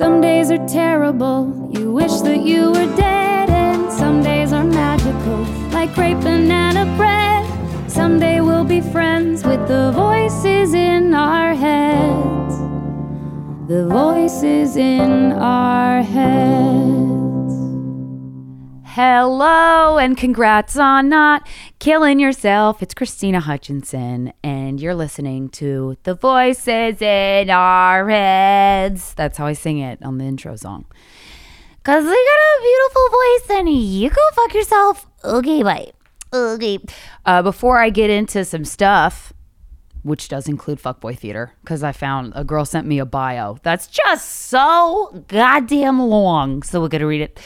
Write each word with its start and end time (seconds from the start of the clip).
Some 0.00 0.22
days 0.22 0.50
are 0.50 0.66
terrible, 0.66 1.68
you 1.74 1.92
wish 1.92 2.22
that 2.22 2.40
you 2.40 2.70
were 2.70 2.96
dead, 2.96 3.50
and 3.50 3.92
some 3.92 4.22
days 4.22 4.50
are 4.50 4.64
magical, 4.64 5.40
like 5.74 5.92
crepe 5.92 6.18
banana 6.20 6.86
bread. 6.96 7.44
Someday 7.86 8.40
we'll 8.40 8.64
be 8.64 8.80
friends 8.80 9.44
with 9.44 9.68
the 9.68 9.92
voices 9.92 10.72
in 10.72 11.12
our 11.12 11.52
heads. 11.54 12.56
The 13.68 13.88
voices 13.88 14.76
in 14.76 15.32
our 15.32 16.00
heads. 16.00 17.19
Hello 18.94 19.98
and 19.98 20.16
congrats 20.16 20.76
on 20.76 21.08
not 21.08 21.46
killing 21.78 22.18
yourself. 22.18 22.82
It's 22.82 22.92
Krystyna 22.92 23.38
Hutchinson, 23.38 24.32
and 24.42 24.80
you're 24.80 24.96
listening 24.96 25.48
to 25.50 25.96
The 26.02 26.16
Voices 26.16 27.00
in 27.00 27.50
Our 27.50 28.08
Heads. 28.08 29.14
That's 29.14 29.38
how 29.38 29.46
I 29.46 29.52
sing 29.52 29.78
it 29.78 30.02
on 30.02 30.18
the 30.18 30.24
intro 30.24 30.56
song. 30.56 30.86
Cause 31.84 32.02
we 32.02 32.10
got 32.10 32.16
a 32.16 32.62
beautiful 32.62 33.08
voice, 33.10 33.58
and 33.60 33.68
you 33.68 34.10
go 34.10 34.22
fuck 34.34 34.54
yourself. 34.54 35.06
Okay, 35.22 35.62
bye. 35.62 35.92
Okay. 36.32 36.80
Uh, 37.24 37.42
before 37.42 37.78
I 37.78 37.90
get 37.90 38.10
into 38.10 38.44
some 38.44 38.64
stuff, 38.64 39.32
which 40.02 40.26
does 40.26 40.48
include 40.48 40.82
fuckboy 40.82 41.16
theater, 41.16 41.52
because 41.62 41.84
I 41.84 41.92
found 41.92 42.32
a 42.34 42.42
girl 42.42 42.64
sent 42.64 42.88
me 42.88 42.98
a 42.98 43.06
bio 43.06 43.58
that's 43.62 43.86
just 43.86 44.48
so 44.48 45.24
goddamn 45.28 46.00
long. 46.00 46.64
So 46.64 46.80
we're 46.80 46.88
gonna 46.88 47.06
read 47.06 47.20
it. 47.20 47.38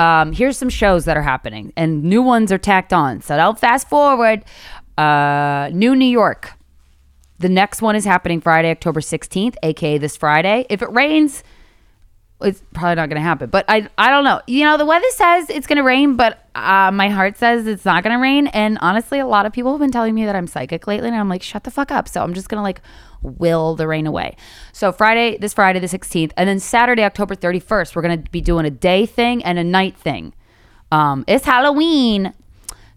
Um, 0.00 0.32
here's 0.32 0.56
some 0.56 0.70
shows 0.70 1.04
that 1.04 1.18
are 1.18 1.22
happening, 1.22 1.74
and 1.76 2.02
new 2.02 2.22
ones 2.22 2.50
are 2.50 2.56
tacked 2.56 2.94
on. 2.94 3.20
So 3.20 3.36
don't 3.36 3.58
fast 3.58 3.86
forward. 3.86 4.42
Uh, 4.96 5.68
New 5.74 5.94
New 5.94 6.06
York. 6.06 6.52
The 7.38 7.50
next 7.50 7.82
one 7.82 7.94
is 7.96 8.06
happening 8.06 8.40
Friday, 8.40 8.70
October 8.70 9.00
16th, 9.00 9.56
aka 9.62 9.98
this 9.98 10.16
Friday. 10.16 10.64
If 10.70 10.80
it 10.80 10.90
rains, 10.90 11.44
it's 12.42 12.62
probably 12.74 12.96
not 12.96 13.08
going 13.08 13.20
to 13.20 13.22
happen. 13.22 13.50
But 13.50 13.64
I, 13.68 13.88
I 13.98 14.10
don't 14.10 14.24
know. 14.24 14.40
You 14.46 14.64
know, 14.64 14.76
the 14.76 14.86
weather 14.86 15.10
says 15.10 15.50
it's 15.50 15.66
going 15.66 15.76
to 15.76 15.82
rain, 15.82 16.16
but 16.16 16.46
uh, 16.54 16.90
my 16.92 17.08
heart 17.08 17.36
says 17.36 17.66
it's 17.66 17.84
not 17.84 18.02
going 18.02 18.16
to 18.16 18.20
rain. 18.20 18.46
And 18.48 18.78
honestly, 18.80 19.18
a 19.18 19.26
lot 19.26 19.46
of 19.46 19.52
people 19.52 19.72
have 19.72 19.80
been 19.80 19.90
telling 19.90 20.14
me 20.14 20.24
that 20.24 20.34
I'm 20.34 20.46
psychic 20.46 20.86
lately, 20.86 21.08
and 21.08 21.16
I'm 21.16 21.28
like, 21.28 21.42
shut 21.42 21.64
the 21.64 21.70
fuck 21.70 21.90
up. 21.90 22.08
So 22.08 22.22
I'm 22.22 22.34
just 22.34 22.48
going 22.48 22.58
to 22.58 22.62
like 22.62 22.80
will 23.22 23.74
the 23.74 23.86
rain 23.86 24.06
away. 24.06 24.36
So 24.72 24.92
Friday, 24.92 25.36
this 25.38 25.54
Friday, 25.54 25.78
the 25.78 25.86
16th, 25.86 26.32
and 26.36 26.48
then 26.48 26.58
Saturday, 26.58 27.04
October 27.04 27.34
31st, 27.34 27.94
we're 27.94 28.02
going 28.02 28.22
to 28.22 28.30
be 28.30 28.40
doing 28.40 28.66
a 28.66 28.70
day 28.70 29.06
thing 29.06 29.44
and 29.44 29.58
a 29.58 29.64
night 29.64 29.96
thing. 29.96 30.34
Um, 30.92 31.24
it's 31.28 31.44
Halloween. 31.44 32.32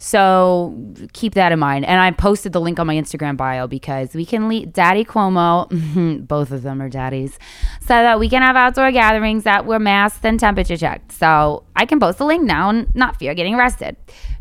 So 0.03 0.77
keep 1.13 1.33
that 1.35 1.53
in 1.53 1.59
mind. 1.59 1.85
And 1.85 2.01
I 2.01 2.11
posted 2.11 2.51
the 2.51 2.59
link 2.59 2.77
on 2.77 2.87
my 2.87 2.95
Instagram 2.95 3.37
bio 3.37 3.67
because 3.67 4.13
we 4.13 4.25
can 4.25 4.49
lead 4.49 4.73
Daddy 4.73 5.05
Cuomo, 5.05 6.27
both 6.27 6.51
of 6.51 6.61
them 6.61 6.81
are 6.81 6.89
daddies, 6.89 7.39
so 7.79 7.87
that 7.87 8.19
we 8.19 8.27
can 8.27 8.41
have 8.41 8.57
outdoor 8.57 8.91
gatherings 8.91 9.45
that 9.45 9.65
were 9.65 9.79
masked 9.79 10.25
and 10.25 10.37
temperature 10.37 10.75
checked. 10.75 11.13
So 11.13 11.63
I 11.77 11.85
can 11.85 12.01
post 12.01 12.17
the 12.17 12.25
link 12.25 12.43
now 12.43 12.69
and 12.69 12.93
not 12.93 13.17
fear 13.17 13.33
getting 13.33 13.55
arrested. 13.55 13.95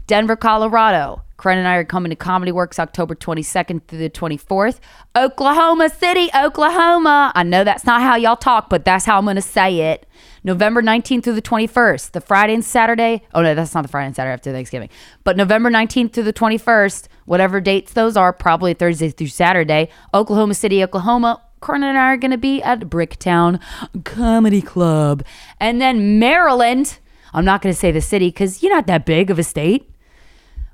Denver, 0.09 0.35
Colorado. 0.35 1.23
Karen 1.41 1.59
and 1.59 1.69
I 1.69 1.77
are 1.77 1.85
coming 1.85 2.11
to 2.11 2.17
Comedy 2.17 2.51
Works 2.51 2.81
October 2.81 3.15
22nd 3.15 3.83
through 3.87 3.99
the 3.99 4.11
24th. 4.11 4.81
Oklahoma 5.15 5.91
City, 5.91 6.29
Oklahoma. 6.35 7.31
I 7.37 7.45
know 7.45 7.63
that's 7.63 7.85
not 7.85 8.01
how 8.01 8.17
y'all 8.17 8.37
talk, 8.37 8.69
but 8.69 8.85
that's 8.85 9.05
how 9.05 9.19
I'm 9.19 9.25
going 9.25 9.37
to 9.37 9.43
say 9.43 9.93
it. 9.93 10.09
November 10.45 10.83
19th 10.83 11.25
through 11.25 11.35
the 11.35 11.43
21st, 11.43 12.13
the 12.13 12.21
Friday 12.21 12.55
and 12.55 12.65
Saturday. 12.65 13.23
Oh, 13.33 13.43
no, 13.43 13.55
that's 13.55 13.75
not 13.75 13.83
the 13.83 13.89
Friday 13.89 14.07
and 14.07 14.17
Saturday 14.17 14.33
after 14.33 14.53
Thanksgiving. 14.53 14.89
But 15.25 15.37
November 15.37 15.71
19th 15.71 16.13
through 16.13 16.25
the 16.25 16.33
21st, 16.33 17.07
whatever 17.27 17.61
dates 17.61 17.93
those 17.93 18.17
are, 18.17 18.33
probably 18.33 18.75
Thursday 18.75 19.11
through 19.11 19.29
Saturday, 19.29 19.89
Oklahoma 20.13 20.55
City, 20.55 20.83
Oklahoma. 20.83 21.43
Corinne 21.61 21.85
and 21.85 21.97
I 21.97 22.13
are 22.13 22.17
going 22.17 22.33
to 22.33 22.39
be 22.39 22.61
at 22.63 22.81
Bricktown 22.81 23.61
Comedy 24.05 24.61
Club. 24.61 25.25
And 25.61 25.81
then 25.81 26.19
Maryland. 26.19 26.99
I'm 27.33 27.45
not 27.45 27.63
going 27.63 27.73
to 27.73 27.79
say 27.79 27.93
the 27.93 28.01
city 28.01 28.29
because 28.29 28.63
you're 28.63 28.75
not 28.75 28.89
that 28.89 29.07
big 29.07 29.31
of 29.31 29.39
a 29.39 29.45
state. 29.45 29.89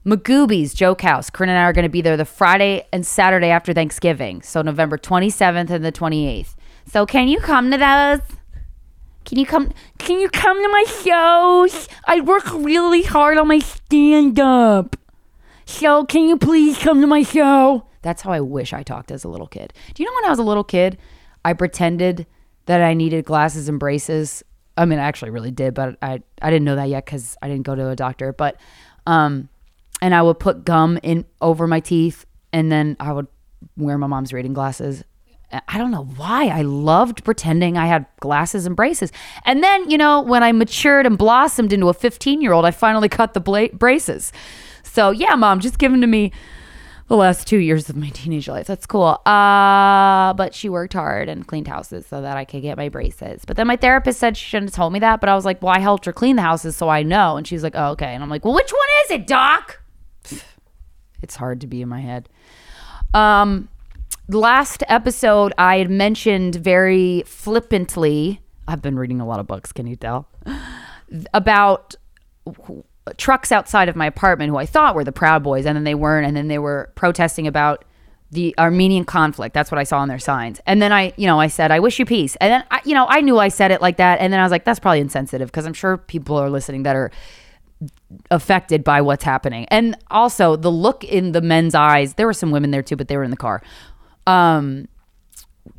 Magooby's 0.04 0.72
Joke 0.72 1.02
House. 1.02 1.28
Corinne 1.28 1.50
and 1.50 1.58
I 1.58 1.64
are 1.64 1.74
going 1.74 1.84
to 1.84 1.90
be 1.90 2.00
there 2.00 2.16
the 2.16 2.24
Friday 2.24 2.86
and 2.92 3.06
Saturday 3.06 3.48
after 3.48 3.74
Thanksgiving. 3.74 4.40
So 4.40 4.62
November 4.62 4.96
27th 4.96 5.68
and 5.68 5.84
the 5.84 5.92
28th. 5.92 6.54
So 6.86 7.04
can 7.04 7.28
you 7.28 7.38
come 7.38 7.70
to 7.70 7.76
those? 7.76 8.37
Can 9.28 9.38
you 9.38 9.44
come 9.44 9.70
can 9.98 10.20
you 10.20 10.30
come 10.30 10.56
to 10.62 10.68
my 10.70 10.84
shows? 11.02 11.86
I 12.06 12.20
work 12.22 12.50
really 12.50 13.02
hard 13.02 13.36
on 13.36 13.46
my 13.46 13.58
stand 13.58 14.40
up. 14.40 14.96
So 15.66 16.06
can 16.06 16.30
you 16.30 16.38
please 16.38 16.78
come 16.78 17.02
to 17.02 17.06
my 17.06 17.22
show? 17.22 17.84
That's 18.00 18.22
how 18.22 18.32
I 18.32 18.40
wish 18.40 18.72
I 18.72 18.82
talked 18.82 19.10
as 19.10 19.24
a 19.24 19.28
little 19.28 19.46
kid. 19.46 19.74
Do 19.92 20.02
you 20.02 20.08
know 20.08 20.14
when 20.14 20.24
I 20.24 20.30
was 20.30 20.38
a 20.38 20.44
little 20.44 20.64
kid, 20.64 20.96
I 21.44 21.52
pretended 21.52 22.26
that 22.64 22.80
I 22.80 22.94
needed 22.94 23.26
glasses 23.26 23.68
and 23.68 23.78
braces. 23.78 24.42
I 24.78 24.86
mean, 24.86 24.98
I 24.98 25.02
actually 25.02 25.30
really 25.30 25.50
did, 25.50 25.74
but 25.74 25.98
I 26.00 26.22
I 26.40 26.48
didn't 26.48 26.64
know 26.64 26.76
that 26.76 26.88
yet 26.88 27.04
cuz 27.04 27.36
I 27.42 27.48
didn't 27.48 27.66
go 27.66 27.74
to 27.74 27.90
a 27.90 27.96
doctor, 27.96 28.32
but 28.32 28.56
um 29.06 29.50
and 30.00 30.14
I 30.14 30.22
would 30.22 30.38
put 30.38 30.64
gum 30.64 30.98
in 31.02 31.26
over 31.42 31.66
my 31.66 31.80
teeth, 31.80 32.24
and 32.50 32.72
then 32.72 32.96
I 32.98 33.12
would 33.12 33.26
wear 33.76 33.98
my 33.98 34.06
mom's 34.06 34.32
reading 34.32 34.54
glasses. 34.54 35.04
I 35.50 35.78
don't 35.78 35.90
know 35.90 36.04
why. 36.16 36.48
I 36.48 36.62
loved 36.62 37.24
pretending 37.24 37.78
I 37.78 37.86
had 37.86 38.04
glasses 38.20 38.66
and 38.66 38.76
braces. 38.76 39.10
And 39.46 39.64
then, 39.64 39.88
you 39.88 39.96
know, 39.96 40.20
when 40.20 40.42
I 40.42 40.52
matured 40.52 41.06
and 41.06 41.16
blossomed 41.16 41.72
into 41.72 41.88
a 41.88 41.94
15 41.94 42.42
year 42.42 42.52
old, 42.52 42.66
I 42.66 42.70
finally 42.70 43.08
cut 43.08 43.32
the 43.32 43.40
bla- 43.40 43.70
braces. 43.72 44.30
So, 44.82 45.10
yeah, 45.10 45.34
mom, 45.36 45.60
just 45.60 45.78
given 45.78 46.02
to 46.02 46.06
me 46.06 46.32
the 47.08 47.16
last 47.16 47.48
two 47.48 47.56
years 47.56 47.88
of 47.88 47.96
my 47.96 48.10
teenage 48.10 48.46
life. 48.48 48.66
That's 48.66 48.84
cool. 48.84 49.22
Uh, 49.24 50.34
but 50.34 50.54
she 50.54 50.68
worked 50.68 50.92
hard 50.92 51.30
and 51.30 51.46
cleaned 51.46 51.66
houses 51.66 52.06
so 52.06 52.20
that 52.20 52.36
I 52.36 52.44
could 52.44 52.60
get 52.60 52.76
my 52.76 52.90
braces. 52.90 53.46
But 53.46 53.56
then 53.56 53.66
my 53.66 53.76
therapist 53.76 54.20
said 54.20 54.36
she 54.36 54.44
shouldn't 54.44 54.70
have 54.70 54.76
told 54.76 54.92
me 54.92 54.98
that. 54.98 55.20
But 55.20 55.30
I 55.30 55.34
was 55.34 55.46
like, 55.46 55.62
well, 55.62 55.74
I 55.74 55.78
helped 55.78 56.04
her 56.04 56.12
clean 56.12 56.36
the 56.36 56.42
houses, 56.42 56.76
so 56.76 56.90
I 56.90 57.02
know. 57.02 57.38
And 57.38 57.46
she's 57.46 57.62
like, 57.62 57.74
oh, 57.74 57.92
okay. 57.92 58.12
And 58.14 58.22
I'm 58.22 58.28
like, 58.28 58.44
well, 58.44 58.54
which 58.54 58.70
one 58.70 58.88
is 59.04 59.10
it, 59.12 59.26
doc? 59.26 59.80
it's 61.22 61.36
hard 61.36 61.62
to 61.62 61.66
be 61.66 61.80
in 61.80 61.88
my 61.88 62.00
head. 62.00 62.28
Um, 63.14 63.70
last 64.28 64.82
episode, 64.88 65.52
I 65.58 65.78
had 65.78 65.90
mentioned 65.90 66.54
very 66.56 67.22
flippantly. 67.26 68.40
I've 68.66 68.82
been 68.82 68.98
reading 68.98 69.20
a 69.20 69.26
lot 69.26 69.40
of 69.40 69.46
books. 69.46 69.72
Can 69.72 69.86
you 69.86 69.96
tell? 69.96 70.28
About 71.32 71.94
trucks 73.16 73.50
outside 73.52 73.88
of 73.88 73.96
my 73.96 74.06
apartment 74.06 74.50
who 74.50 74.58
I 74.58 74.66
thought 74.66 74.94
were 74.94 75.04
the 75.04 75.12
Proud 75.12 75.42
Boys, 75.42 75.64
and 75.64 75.74
then 75.74 75.84
they 75.84 75.94
weren't, 75.94 76.26
and 76.26 76.36
then 76.36 76.48
they 76.48 76.58
were 76.58 76.92
protesting 76.94 77.46
about 77.46 77.84
the 78.30 78.54
Armenian 78.58 79.04
conflict. 79.04 79.54
That's 79.54 79.70
what 79.70 79.78
I 79.78 79.84
saw 79.84 80.00
on 80.00 80.08
their 80.08 80.18
signs. 80.18 80.60
And 80.66 80.82
then 80.82 80.92
I, 80.92 81.14
you 81.16 81.26
know, 81.26 81.40
I 81.40 81.46
said, 81.46 81.70
I 81.70 81.80
wish 81.80 81.98
you 81.98 82.04
peace. 82.04 82.36
And 82.36 82.52
then, 82.52 82.64
I, 82.70 82.82
you 82.84 82.92
know, 82.94 83.06
I 83.08 83.22
knew 83.22 83.38
I 83.38 83.48
said 83.48 83.70
it 83.70 83.80
like 83.80 83.96
that. 83.96 84.20
And 84.20 84.30
then 84.30 84.38
I 84.38 84.42
was 84.42 84.52
like, 84.52 84.64
that's 84.64 84.78
probably 84.78 85.00
insensitive 85.00 85.48
because 85.48 85.64
I'm 85.64 85.72
sure 85.72 85.96
people 85.96 86.36
are 86.36 86.50
listening 86.50 86.82
that 86.82 86.94
are 86.94 87.10
affected 88.30 88.84
by 88.84 89.00
what's 89.00 89.24
happening. 89.24 89.64
And 89.70 89.96
also 90.10 90.56
the 90.56 90.70
look 90.70 91.04
in 91.04 91.32
the 91.32 91.40
men's 91.40 91.74
eyes, 91.74 92.14
there 92.14 92.26
were 92.26 92.34
some 92.34 92.50
women 92.50 92.70
there 92.70 92.82
too, 92.82 92.96
but 92.96 93.08
they 93.08 93.16
were 93.16 93.24
in 93.24 93.30
the 93.30 93.36
car. 93.36 93.62
Um, 94.28 94.88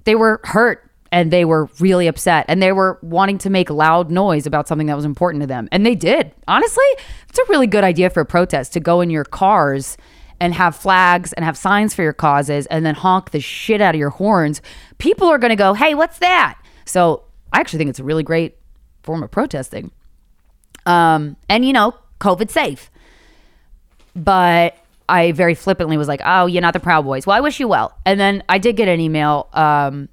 they 0.06 0.16
were 0.16 0.42
hurt 0.44 0.90
and 1.12 1.32
they 1.32 1.46
were 1.46 1.70
really 1.80 2.08
upset 2.08 2.46
and 2.48 2.62
they 2.62 2.72
were 2.72 3.00
wanting 3.02 3.38
to 3.40 3.50
make 3.50 3.70
loud 3.70 4.12
noise 4.12 4.46
about 4.46 4.68
something 4.68 4.88
that 4.88 4.96
was 4.96 5.06
important 5.06 5.42
to 5.42 5.48
them. 5.48 5.70
And 5.72 5.86
they 5.86 5.96
did. 5.96 6.32
Honestly, 6.48 6.84
it's 7.28 7.40
a 7.40 7.44
really 7.50 7.68
good 7.68 7.84
idea 7.84 8.10
for 8.10 8.22
a 8.22 8.26
protest 8.26 8.74
to 8.74 8.80
go 8.80 9.02
in 9.02 9.10
your 9.10 9.24
cars 9.24 9.98
and 10.40 10.54
have 10.54 10.76
flags 10.76 11.34
and 11.34 11.44
have 11.44 11.58
signs 11.58 11.94
for 11.94 12.02
your 12.02 12.14
causes 12.14 12.66
and 12.68 12.86
then 12.86 12.96
honk 12.96 13.32
the 13.32 13.40
shit 13.40 13.82
out 13.82 13.94
of 13.96 14.00
your 14.00 14.10
horns. 14.10 14.62
People 14.98 15.28
are 15.28 15.38
going 15.38 15.50
to 15.50 15.56
go, 15.56 15.74
"Hey, 15.74 15.94
what's 15.94 16.20
that?" 16.20 16.58
So, 16.86 17.24
I 17.52 17.60
actually 17.60 17.80
think 17.80 17.90
it's 17.90 18.00
a 18.00 18.04
really 18.04 18.24
great 18.24 18.56
form 19.04 19.22
of 19.22 19.32
protesting. 19.32 19.92
Um, 20.86 21.36
and 21.50 21.66
you 21.66 21.74
know, 21.74 21.94
COVID 22.20 22.50
safe. 22.50 22.90
But 24.16 24.76
I 25.10 25.32
very 25.32 25.56
flippantly 25.56 25.98
was 25.98 26.08
like, 26.08 26.22
"Oh, 26.24 26.46
you're 26.46 26.62
not 26.62 26.74
the 26.74 26.80
Proud 26.80 27.06
Boys." 27.06 27.26
Well, 27.26 27.36
I 27.36 27.42
wish 27.42 27.60
you 27.60 27.68
well. 27.68 27.98
And 28.06 28.20
then 28.20 28.44
I 28.50 28.58
did 28.58 28.76
get 28.76 28.88
an 28.88 29.00
email 29.00 29.50
um, 29.54 30.10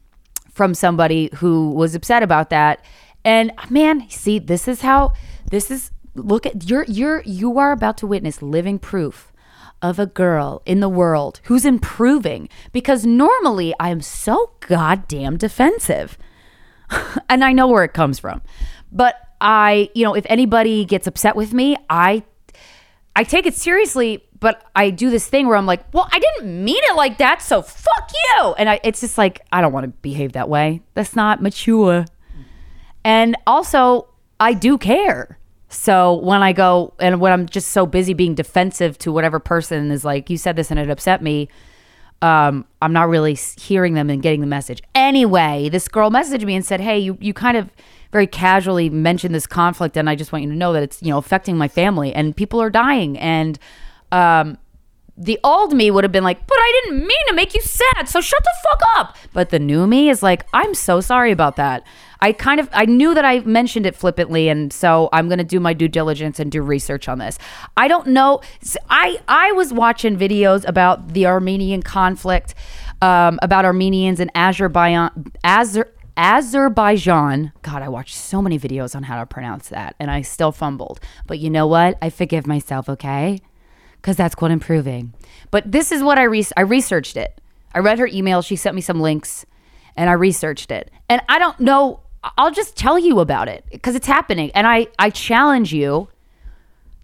from 0.51 0.75
somebody 0.75 1.31
who 1.34 1.71
was 1.71 1.95
upset 1.95 2.23
about 2.23 2.51
that. 2.51 2.84
And 3.25 3.53
man, 3.71 4.09
see, 4.09 4.39
this 4.39 4.69
is 4.69 4.81
how 4.81 5.13
this 5.51 5.71
is. 5.71 5.91
Look 6.15 6.47
at 6.47 6.69
you're 6.69 6.84
you're 6.89 7.22
you 7.27 7.59
are 7.59 7.72
about 7.72 7.98
to 7.98 8.07
witness 8.07 8.41
living 8.41 8.78
proof 8.78 9.33
of 9.83 9.98
a 9.98 10.07
girl 10.07 10.63
in 10.65 10.81
the 10.81 10.89
world 10.89 11.41
who's 11.45 11.66
improving 11.66 12.48
because 12.72 13.04
normally 13.04 13.75
I 13.78 13.91
am 13.91 14.01
so 14.01 14.53
goddamn 14.60 15.37
defensive. 15.37 16.16
and 17.28 17.45
I 17.45 17.53
know 17.53 17.69
where 17.69 17.84
it 17.84 17.93
comes 17.93 18.19
from. 18.19 18.43
But 18.91 19.16
I, 19.41 19.91
you 19.95 20.04
know, 20.04 20.15
if 20.15 20.25
anybody 20.28 20.84
gets 20.84 21.07
upset 21.07 21.37
with 21.37 21.53
me, 21.53 21.77
I 21.91 22.22
I 23.15 23.25
take 23.25 23.47
it 23.47 23.54
seriously, 23.54 24.26
but 24.38 24.65
I 24.74 24.91
do 24.91 25.10
this 25.10 25.27
thing 25.27 25.47
where 25.47 25.56
I'm 25.56 25.66
like, 25.66 25.92
well, 25.94 26.09
I 26.10 26.18
didn't 26.18 26.65
mean 26.65 26.80
it 26.91 26.97
like 26.97 27.18
that, 27.18 27.42
so 27.42 27.62
fuck 27.62 28.12
you. 28.12 28.54
And 28.59 28.68
I, 28.68 28.80
it's 28.83 29.00
just 29.00 29.18
like, 29.18 29.41
I 29.53 29.60
don't 29.60 29.72
want 29.72 29.84
to 29.84 29.88
behave 30.03 30.33
that 30.33 30.48
way. 30.48 30.83
That's 30.94 31.16
not 31.16 31.42
mature. 31.42 32.04
And 33.04 33.36
also, 33.47 34.09
I 34.41 34.53
do 34.53 34.78
care. 34.78 35.38
So 35.68 36.15
when 36.15 36.42
I 36.42 36.53
go 36.53 36.94
and 36.98 37.21
when 37.21 37.33
I'm 37.33 37.47
just 37.47 37.71
so 37.71 37.86
busy 37.86 38.15
being 38.15 38.34
defensive 38.34 38.98
to 38.98 39.12
whatever 39.12 39.38
person 39.38 39.91
is 39.91 40.04
like, 40.04 40.30
you 40.30 40.36
said 40.36 40.56
this 40.56 40.71
and 40.71 40.78
it 40.78 40.91
upset 40.91 41.22
me, 41.22 41.48
um, 42.22 42.65
I'm 42.80 42.92
not 42.92 43.09
really 43.09 43.34
hearing 43.34 43.94
them 43.94 44.09
and 44.10 44.22
getting 44.22 44.41
the 44.41 44.47
message. 44.47 44.83
Anyway, 44.94 45.68
this 45.71 45.88
girl 45.88 46.10
messaged 46.10 46.44
me 46.44 46.54
and 46.54 46.65
said, 46.65 46.80
"Hey, 46.80 46.98
you 46.98 47.18
you 47.21 47.34
kind 47.34 47.56
of 47.56 47.71
very 48.10 48.27
casually 48.27 48.88
mentioned 48.88 49.34
this 49.34 49.47
conflict, 49.47 49.97
and 49.97 50.09
I 50.09 50.15
just 50.15 50.33
want 50.33 50.44
you 50.44 50.50
to 50.50 50.56
know 50.56 50.72
that 50.72 50.83
it's 50.83 51.03
you 51.03 51.10
know 51.10 51.18
affecting 51.18 51.59
my 51.59 51.68
family 51.68 52.15
and 52.15 52.36
people 52.36 52.60
are 52.60 52.71
dying 52.71 53.18
and." 53.18 53.59
Um, 54.13 54.59
the 55.19 55.41
old 55.43 55.73
me 55.73 55.91
would 55.91 56.05
have 56.05 56.13
been 56.13 56.25
like, 56.25 56.47
but 56.47 56.59
I 56.59 56.83
didn't 56.85 57.07
mean 57.07 57.27
to 57.29 57.35
make 57.35 57.55
you 57.55 57.63
sad, 57.63 58.09
so 58.09 58.21
shut 58.21 58.43
the 58.45 58.55
fuck 58.69 58.83
up. 58.97 59.17
But 59.33 59.51
the 59.51 59.59
new 59.59 59.87
me 59.87 60.11
is 60.11 60.23
like, 60.23 60.47
I'm 60.53 60.75
so 60.75 61.01
sorry 61.01 61.33
about 61.33 61.57
that. 61.57 61.85
I 62.21 62.33
kind 62.33 62.61
of 62.61 62.69
I 62.73 62.87
knew 62.87 63.15
that 63.15 63.25
I 63.25 63.41
mentioned 63.41 63.87
it 63.87 63.95
flippantly, 63.95 64.49
and 64.49 64.73
so 64.73 65.09
I'm 65.13 65.29
gonna 65.29 65.45
do 65.45 65.61
my 65.61 65.73
due 65.73 65.89
diligence 65.89 66.39
and 66.39 66.51
do 66.51 66.63
research 66.63 67.09
on 67.09 67.19
this. 67.19 67.39
I 67.77 67.89
don't 67.89 68.09
know. 68.09 68.41
I 68.89 69.19
I 69.29 69.53
was 69.53 69.73
watching 69.73 70.17
videos 70.17 70.67
about 70.67 71.13
the 71.13 71.27
Armenian 71.27 71.83
conflict, 71.83 72.55
um, 73.03 73.39
about 73.43 73.65
Armenians 73.65 74.19
in 74.19 74.31
Azerbaijan, 74.35 75.33
Azer, 75.45 75.87
Azerbaijan. 76.17 77.53
God, 77.63 77.83
I 77.83 77.89
watched 77.89 78.15
so 78.15 78.41
many 78.41 78.59
videos 78.59 78.95
on 78.97 79.03
how 79.05 79.21
to 79.21 79.27
pronounce 79.27 79.69
that, 79.69 79.95
and 79.99 80.11
I 80.11 80.23
still 80.23 80.53
fumbled. 80.53 81.01
But 81.27 81.39
you 81.39 81.51
know 81.51 81.67
what? 81.67 81.99
I 82.01 82.09
forgive 82.11 82.47
myself. 82.47 82.89
Okay 82.89 83.41
because 84.07 84.17
that's 84.17 84.37
called 84.37 84.53
improving. 84.53 85.13
But 85.51 85.73
this 85.73 85.91
is 85.91 86.01
what 86.01 86.17
I 86.17 86.23
re- 86.23 86.47
I 86.57 86.61
researched 86.61 87.17
it. 87.17 87.41
I 87.75 87.81
read 87.81 87.99
her 87.99 88.07
email. 88.07 88.41
She 88.41 88.55
sent 88.55 88.77
me 88.77 88.81
some 88.81 89.01
links, 89.01 89.45
and 89.97 90.09
I 90.09 90.13
researched 90.13 90.71
it. 90.71 90.93
And 91.09 91.21
I 91.29 91.41
don't 91.41 91.59
know. 91.59 91.99
I'll 92.39 92.53
just 92.53 92.77
tell 92.77 93.01
you 93.01 93.19
about 93.19 93.49
it 93.49 93.65
because 93.73 93.97
it's 93.97 94.07
happening. 94.07 94.53
And 94.55 94.65
I 94.65 94.87
I 94.97 95.11
challenge 95.11 95.75
you 95.75 96.09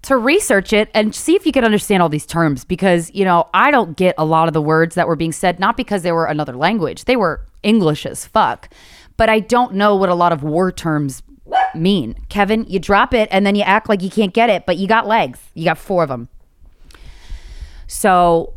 to 0.02 0.16
research 0.16 0.72
it 0.72 0.90
and 0.94 1.12
see 1.12 1.34
if 1.34 1.44
you 1.44 1.50
can 1.50 1.64
understand 1.64 2.04
all 2.04 2.08
these 2.08 2.24
terms 2.24 2.64
because 2.64 3.12
you 3.12 3.24
know 3.24 3.48
I 3.52 3.72
don't 3.72 3.96
get 3.96 4.14
a 4.16 4.24
lot 4.24 4.46
of 4.46 4.54
the 4.54 4.62
words 4.62 4.94
that 4.94 5.08
were 5.08 5.16
being 5.16 5.32
said 5.32 5.58
not 5.58 5.76
because 5.76 6.04
they 6.04 6.12
were 6.12 6.26
another 6.26 6.54
language. 6.54 7.06
They 7.06 7.16
were 7.16 7.44
English 7.64 8.06
as 8.06 8.26
fuck. 8.26 8.72
But 9.16 9.28
I 9.28 9.40
don't 9.40 9.74
know 9.74 9.96
what 9.96 10.08
a 10.08 10.14
lot 10.14 10.30
of 10.30 10.44
war 10.44 10.70
terms 10.70 11.24
mean. 11.74 12.14
Kevin, 12.28 12.64
you 12.68 12.78
drop 12.78 13.12
it 13.12 13.28
and 13.32 13.44
then 13.44 13.56
you 13.56 13.62
act 13.62 13.88
like 13.88 14.02
you 14.02 14.10
can't 14.10 14.32
get 14.32 14.50
it, 14.50 14.66
but 14.66 14.76
you 14.76 14.86
got 14.86 15.08
legs. 15.08 15.40
You 15.54 15.64
got 15.64 15.78
four 15.78 16.04
of 16.04 16.08
them. 16.08 16.28
So 17.92 18.54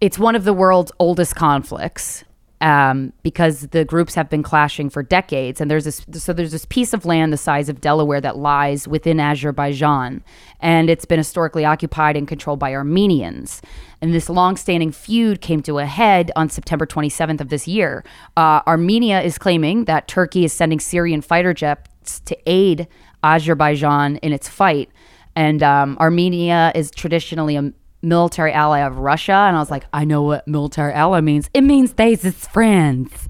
it's 0.00 0.18
one 0.18 0.34
of 0.34 0.42
the 0.42 0.52
world's 0.52 0.90
oldest 0.98 1.36
conflicts 1.36 2.24
um, 2.60 3.12
because 3.22 3.68
the 3.68 3.84
groups 3.84 4.16
have 4.16 4.28
been 4.28 4.42
clashing 4.42 4.90
for 4.90 5.04
decades. 5.04 5.60
And 5.60 5.70
there's 5.70 5.84
this, 5.84 6.04
so 6.10 6.32
there's 6.32 6.50
this 6.50 6.64
piece 6.64 6.92
of 6.92 7.06
land 7.06 7.32
the 7.32 7.36
size 7.36 7.68
of 7.68 7.80
Delaware 7.80 8.20
that 8.20 8.36
lies 8.36 8.88
within 8.88 9.20
Azerbaijan, 9.20 10.24
and 10.58 10.90
it's 10.90 11.04
been 11.04 11.18
historically 11.18 11.64
occupied 11.64 12.16
and 12.16 12.26
controlled 12.26 12.58
by 12.58 12.74
Armenians. 12.74 13.62
And 14.02 14.12
this 14.12 14.28
long-standing 14.28 14.90
feud 14.90 15.40
came 15.40 15.62
to 15.62 15.78
a 15.78 15.86
head 15.86 16.32
on 16.34 16.48
September 16.48 16.84
27th 16.84 17.40
of 17.40 17.48
this 17.48 17.68
year. 17.68 18.04
Uh, 18.36 18.60
Armenia 18.66 19.22
is 19.22 19.38
claiming 19.38 19.84
that 19.84 20.08
Turkey 20.08 20.44
is 20.44 20.52
sending 20.52 20.80
Syrian 20.80 21.20
fighter 21.20 21.54
jets 21.54 22.18
to 22.24 22.36
aid 22.44 22.88
Azerbaijan 23.22 24.16
in 24.16 24.32
its 24.32 24.48
fight. 24.48 24.90
And 25.36 25.62
um, 25.62 25.96
Armenia 26.00 26.72
is 26.74 26.90
traditionally 26.90 27.54
a 27.54 27.72
military 28.06 28.52
ally 28.52 28.80
of 28.80 28.98
Russia. 28.98 29.32
And 29.32 29.56
I 29.56 29.58
was 29.58 29.70
like, 29.70 29.84
I 29.92 30.04
know 30.04 30.22
what 30.22 30.46
military 30.46 30.92
ally 30.92 31.20
means. 31.20 31.50
It 31.52 31.62
means 31.62 31.94
they's 31.94 32.24
its 32.24 32.46
friends. 32.46 33.28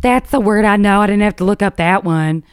That's 0.00 0.30
the 0.30 0.40
word 0.40 0.64
I 0.64 0.76
know. 0.76 1.00
I 1.00 1.06
didn't 1.06 1.22
have 1.22 1.36
to 1.36 1.44
look 1.44 1.62
up 1.62 1.76
that 1.76 2.04
one. 2.04 2.44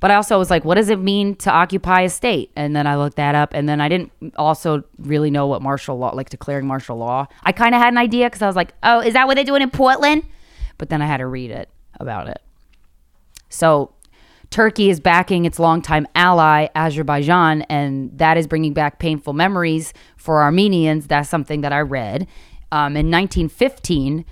But 0.00 0.10
I 0.10 0.14
also 0.14 0.38
was 0.38 0.48
like, 0.48 0.64
what 0.64 0.76
does 0.76 0.90
it 0.90 1.00
mean 1.00 1.34
to 1.36 1.50
occupy 1.50 2.02
a 2.02 2.08
state? 2.08 2.52
And 2.54 2.74
then 2.74 2.86
I 2.86 2.96
looked 2.96 3.16
that 3.16 3.34
up. 3.34 3.52
And 3.52 3.68
then 3.68 3.80
I 3.80 3.88
didn't 3.88 4.12
also 4.36 4.84
really 4.98 5.30
know 5.30 5.46
what 5.46 5.60
martial 5.60 5.98
law, 5.98 6.14
like 6.14 6.30
declaring 6.30 6.66
martial 6.66 6.96
law. 6.96 7.26
I 7.42 7.52
kind 7.52 7.74
of 7.74 7.80
had 7.80 7.92
an 7.92 7.98
idea 7.98 8.26
because 8.26 8.42
I 8.42 8.46
was 8.46 8.56
like, 8.56 8.74
oh, 8.82 9.00
is 9.00 9.14
that 9.14 9.26
what 9.26 9.34
they're 9.34 9.44
doing 9.44 9.62
in 9.62 9.70
Portland? 9.70 10.24
But 10.76 10.88
then 10.88 11.02
I 11.02 11.06
had 11.06 11.16
to 11.16 11.26
read 11.26 11.50
it 11.50 11.68
about 11.98 12.28
it. 12.28 12.40
So 13.48 13.92
Turkey 14.50 14.88
is 14.88 14.98
backing 14.98 15.44
its 15.44 15.58
longtime 15.58 16.06
ally, 16.14 16.68
Azerbaijan, 16.74 17.62
and 17.62 18.16
that 18.18 18.36
is 18.38 18.46
bringing 18.46 18.72
back 18.72 18.98
painful 18.98 19.34
memories 19.34 19.92
for 20.16 20.42
Armenians. 20.42 21.06
That's 21.06 21.28
something 21.28 21.60
that 21.60 21.72
I 21.72 21.80
read. 21.80 22.26
Um, 22.72 22.96
in 22.96 23.10
1915, 23.10 24.24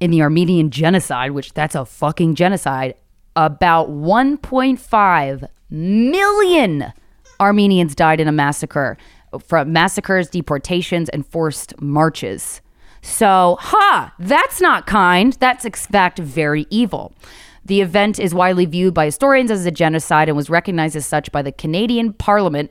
in 0.00 0.10
the 0.10 0.22
Armenian 0.22 0.70
genocide, 0.70 1.32
which 1.32 1.52
that's 1.52 1.74
a 1.74 1.84
fucking 1.84 2.34
genocide, 2.34 2.94
about 3.36 3.90
1.5 3.90 5.48
million 5.70 6.92
Armenians 7.40 7.94
died 7.94 8.20
in 8.20 8.28
a 8.28 8.32
massacre 8.32 8.96
from 9.44 9.72
massacres, 9.72 10.28
deportations, 10.28 11.08
and 11.08 11.26
forced 11.26 11.80
marches. 11.80 12.60
So, 13.02 13.58
ha, 13.60 14.14
that's 14.18 14.60
not 14.60 14.86
kind. 14.86 15.34
That's 15.34 15.64
in 15.64 15.72
fact 15.72 16.18
very 16.18 16.66
evil. 16.70 17.12
The 17.64 17.80
event 17.80 18.18
is 18.18 18.34
widely 18.34 18.66
viewed 18.66 18.94
by 18.94 19.06
historians 19.06 19.50
as 19.50 19.64
a 19.64 19.70
genocide 19.70 20.28
and 20.28 20.36
was 20.36 20.50
recognized 20.50 20.96
as 20.96 21.06
such 21.06 21.32
by 21.32 21.42
the 21.42 21.52
Canadian 21.52 22.12
Parliament. 22.12 22.70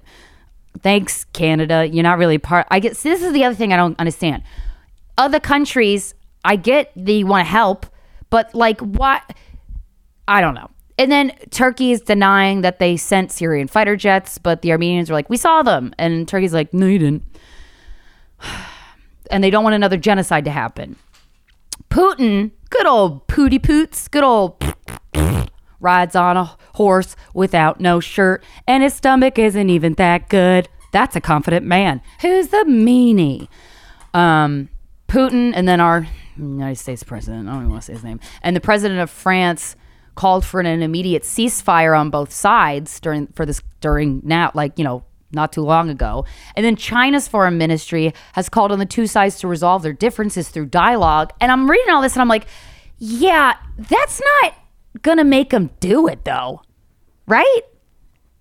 Thanks, 0.82 1.26
Canada. 1.34 1.88
You're 1.88 2.04
not 2.04 2.18
really 2.18 2.38
part. 2.38 2.68
I 2.70 2.80
guess 2.80 3.02
this 3.02 3.22
is 3.22 3.34
the 3.34 3.44
other 3.44 3.56
thing 3.56 3.74
I 3.74 3.78
don't 3.78 4.00
understand. 4.00 4.44
Other 5.18 5.40
countries, 5.40 6.14
I 6.46 6.56
get 6.56 6.92
they 6.96 7.24
want 7.24 7.46
to 7.46 7.50
help, 7.50 7.86
but 8.30 8.54
like 8.54 8.80
what? 8.82 9.22
I 10.28 10.42
don't 10.42 10.54
know. 10.54 10.70
And 10.98 11.12
then 11.12 11.32
Turkey 11.50 11.92
is 11.92 12.02
denying 12.02 12.62
that 12.62 12.80
they 12.80 12.98
sent 12.98 13.32
Syrian 13.32 13.68
fighter 13.68 13.96
jets, 13.96 14.38
but 14.38 14.62
the 14.62 14.72
Armenians 14.72 15.10
are 15.10 15.14
like, 15.14 15.30
we 15.30 15.38
saw 15.38 15.64
them. 15.64 15.94
And 15.98 16.28
Turkey's 16.28 16.54
like, 16.54 16.74
no, 16.74 16.88
you 16.88 17.00
didn't. 17.00 17.24
And 19.32 19.42
they 19.42 19.50
don't 19.50 19.64
want 19.64 19.74
another 19.74 19.98
genocide 19.98 20.44
to 20.46 20.52
happen. 20.52 20.98
Putin, 21.90 22.52
good 22.74 22.88
old 22.88 23.28
Pooty 23.28 23.60
Poots, 23.60 24.08
good 24.08 24.24
old 24.24 24.62
rides 25.80 26.16
on 26.16 26.38
a 26.38 26.58
horse 26.74 27.16
without 27.34 27.80
no 27.80 28.00
shirt, 28.00 28.44
and 28.68 28.82
his 28.82 28.94
stomach 28.94 29.38
isn't 29.38 29.70
even 29.70 29.94
that 29.96 30.28
good. 30.28 30.68
That's 30.92 31.16
a 31.16 31.22
confident 31.22 31.66
man. 31.66 32.02
Who's 32.22 32.48
the 32.48 32.66
meanie? 32.68 33.48
Um, 34.14 34.70
Putin, 35.08 35.54
and 35.56 35.68
then 35.68 35.80
our 35.80 36.08
United 36.36 36.78
States 36.78 37.04
president. 37.04 37.48
I 37.48 37.52
don't 37.52 37.62
even 37.62 37.72
want 37.72 37.84
to 37.84 37.86
say 37.88 37.94
his 37.94 38.04
name. 38.04 38.20
And 38.42 38.56
the 38.56 38.62
president 38.62 39.00
of 39.00 39.10
France 39.10 39.76
called 40.16 40.46
for 40.46 40.60
an 40.60 40.82
immediate 40.82 41.24
ceasefire 41.24 42.00
on 42.00 42.10
both 42.10 42.32
sides 42.32 43.00
during 43.00 43.28
for 43.28 43.46
this 43.46 43.62
during 43.82 44.22
now, 44.24 44.52
like 44.54 44.78
you 44.78 44.84
know, 44.84 45.04
not 45.34 45.52
too 45.52 45.62
long 45.62 45.90
ago. 45.90 46.26
And 46.56 46.66
then 46.66 46.76
China's 46.76 47.28
foreign 47.28 47.58
ministry 47.58 48.14
has 48.34 48.50
called 48.50 48.72
on 48.72 48.80
the 48.80 48.86
two 48.86 49.08
sides 49.08 49.40
to 49.40 49.48
resolve 49.48 49.84
their 49.84 49.94
differences 49.94 50.50
through 50.50 50.68
dialogue. 50.68 51.32
And 51.42 51.52
I'm 51.52 51.70
reading 51.70 51.94
all 51.94 52.02
this, 52.02 52.14
and 52.14 52.22
I'm 52.22 52.28
like, 52.28 52.48
yeah, 52.98 53.54
that's 53.78 54.22
not 54.42 54.54
gonna 55.02 55.24
make 55.24 55.50
them 55.50 55.72
do 55.80 56.08
it 56.08 56.24
though, 56.24 56.62
right? 57.28 57.62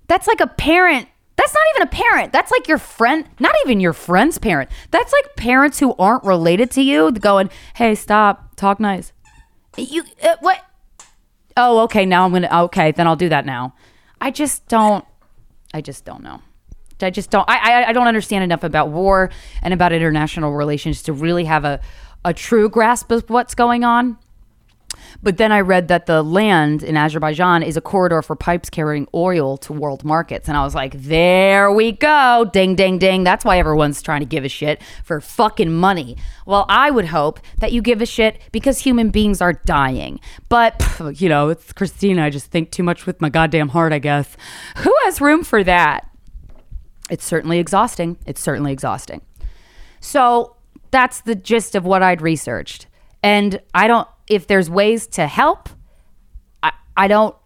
That's 0.07 0.27
like 0.27 0.41
a 0.41 0.47
parent. 0.47 1.09
That's 1.37 1.55
not 1.55 1.63
even 1.75 1.89
a 1.89 1.91
parent. 1.91 2.33
That's 2.33 2.53
like 2.53 2.69
your 2.69 2.79
friend, 2.79 3.27
not 3.41 3.55
even 3.65 3.81
your 3.81 3.95
friend's 3.95 4.39
parent. 4.39 4.71
That's 4.91 5.13
like 5.13 5.35
parents 5.37 5.79
who 5.81 5.95
aren't 5.95 6.25
related 6.25 6.71
to 6.73 6.83
you 6.83 7.11
going, 7.13 7.51
"Hey, 7.75 7.95
stop, 7.95 8.55
talk 8.57 8.79
nice." 8.79 9.13
You 9.77 10.05
uh, 10.23 10.37
what? 10.41 10.63
Oh, 11.57 11.81
okay. 11.81 12.05
Now 12.05 12.25
I'm 12.25 12.33
gonna. 12.33 12.65
Okay, 12.65 12.93
then 12.93 13.07
I'll 13.07 13.17
do 13.17 13.31
that 13.31 13.47
now. 13.47 13.75
I 14.21 14.31
just 14.31 14.69
don't. 14.69 15.05
I 15.73 15.81
just 15.81 16.05
don't 16.05 16.23
know. 16.23 16.43
I 17.03 17.11
just 17.11 17.31
don't. 17.31 17.49
I, 17.49 17.83
I 17.83 17.89
I 17.89 17.93
don't 17.93 18.07
understand 18.07 18.45
enough 18.45 18.65
about 18.65 18.89
war 18.89 19.31
and 19.63 19.75
about 19.75 19.93
international 19.93 20.53
relations 20.53 21.03
to 21.03 21.13
really 21.13 21.45
have 21.45 21.65
a 21.65 21.81
a 22.25 22.33
true 22.33 22.69
grasp 22.69 23.11
of 23.11 23.29
what's 23.29 23.55
going 23.55 23.85
on. 23.85 24.19
But 25.23 25.37
then 25.37 25.53
I 25.53 25.61
read 25.61 25.89
that 25.89 26.07
the 26.07 26.23
land 26.23 26.83
in 26.83 26.97
Azerbaijan 26.97 27.63
is 27.63 27.77
a 27.77 27.81
corridor 27.81 28.23
for 28.23 28.37
pipes 28.37 28.71
carrying 28.71 29.07
oil 29.15 29.57
to 29.59 29.73
world 29.73 30.05
markets. 30.05 30.49
And 30.49 30.57
I 30.57 30.65
was 30.65 30.75
like, 30.75 30.95
there 30.95 31.71
we 31.73 31.93
go. 31.93 32.49
Ding, 32.53 32.75
ding, 32.75 32.99
ding. 32.99 33.25
That's 33.25 33.45
why 33.45 33.59
everyone's 33.59 34.03
trying 34.03 34.21
to 34.21 34.27
give 34.27 34.45
a 34.45 34.49
shit 34.49 34.83
for 35.05 35.21
fucking 35.21 35.73
money. 35.73 36.17
Well, 36.47 36.67
I 36.69 36.91
would 36.91 37.07
hope 37.07 37.41
that 37.59 37.73
you 37.73 37.83
give 37.83 38.03
a 38.03 38.07
shit 38.07 38.41
because 38.53 38.81
human 38.81 39.11
beings 39.11 39.41
are 39.41 39.53
dying. 39.53 40.21
But, 40.49 40.79
pff, 40.79 41.21
you 41.21 41.29
know, 41.29 41.51
it's 41.51 41.73
Krystyna. 41.73 42.23
I 42.23 42.31
just 42.31 42.47
think 42.47 42.71
too 42.71 42.83
much 42.83 43.07
with 43.07 43.21
my 43.21 43.29
goddamn 43.29 43.69
heart, 43.69 43.93
I 43.93 43.99
guess. 43.99 44.37
Who 44.79 44.95
has 45.05 45.21
room 45.21 45.45
for 45.45 45.63
that? 45.65 46.09
It's 47.13 47.27
certainly 47.27 47.59
exhausting. 47.59 48.17
It's 48.25 48.41
certainly 48.41 48.73
exhausting. 48.73 49.21
So 50.01 50.57
that's 50.91 51.21
the 51.21 51.35
gist 51.35 51.75
of 51.75 51.85
what 51.85 52.03
I'd 52.03 52.23
researched. 52.23 52.87
And 53.23 53.61
I 53.75 53.87
don't, 53.87 54.09
if 54.29 54.47
there's 54.47 54.71
ways 54.71 55.07
to 55.09 55.27
help, 55.27 55.69
I, 56.63 56.73
I 56.97 57.09
don't, 57.09 57.37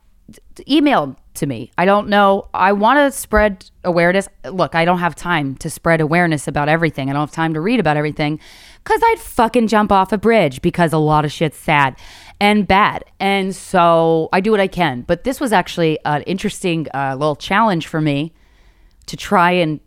email 0.68 1.16
to 1.34 1.46
me. 1.46 1.72
I 1.76 1.84
don't 1.84 2.08
know. 2.08 2.48
I 2.54 2.72
want 2.74 2.98
to 2.98 3.10
spread 3.18 3.68
awareness. 3.82 4.28
Look, 4.44 4.76
I 4.76 4.84
don't 4.84 5.00
have 5.00 5.16
time 5.16 5.56
to 5.56 5.68
spread 5.68 6.00
awareness 6.00 6.46
about 6.46 6.68
everything. 6.68 7.10
I 7.10 7.12
don't 7.12 7.20
have 7.20 7.32
time 7.32 7.54
to 7.54 7.60
read 7.60 7.80
about 7.80 7.96
everything 7.96 8.38
because 8.84 9.00
I'd 9.04 9.18
fucking 9.18 9.66
jump 9.66 9.90
off 9.90 10.12
a 10.12 10.18
bridge 10.18 10.62
because 10.62 10.92
a 10.92 10.98
lot 10.98 11.24
of 11.24 11.32
shit's 11.32 11.58
sad 11.58 11.96
and 12.40 12.68
bad. 12.68 13.04
And 13.18 13.54
so 13.54 14.28
I 14.32 14.40
do 14.40 14.52
what 14.52 14.60
I 14.60 14.68
can. 14.68 15.02
But 15.02 15.24
this 15.24 15.40
was 15.40 15.52
actually 15.52 15.98
an 16.04 16.22
interesting 16.22 16.86
uh, 16.94 17.16
little 17.18 17.36
challenge 17.36 17.88
for 17.88 18.00
me 18.00 18.32
to 19.06 19.16
try 19.16 19.52
and 19.52 19.80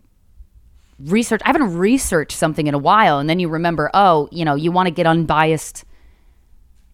research. 0.98 1.40
I 1.44 1.48
haven't 1.48 1.76
researched 1.76 2.36
something 2.36 2.66
in 2.66 2.74
a 2.74 2.78
while, 2.78 3.18
and 3.18 3.28
then 3.28 3.38
you 3.38 3.48
remember, 3.48 3.90
oh, 3.94 4.28
you 4.30 4.44
know, 4.44 4.54
you 4.54 4.72
want 4.72 4.86
to 4.86 4.90
get 4.90 5.06
unbiased 5.06 5.84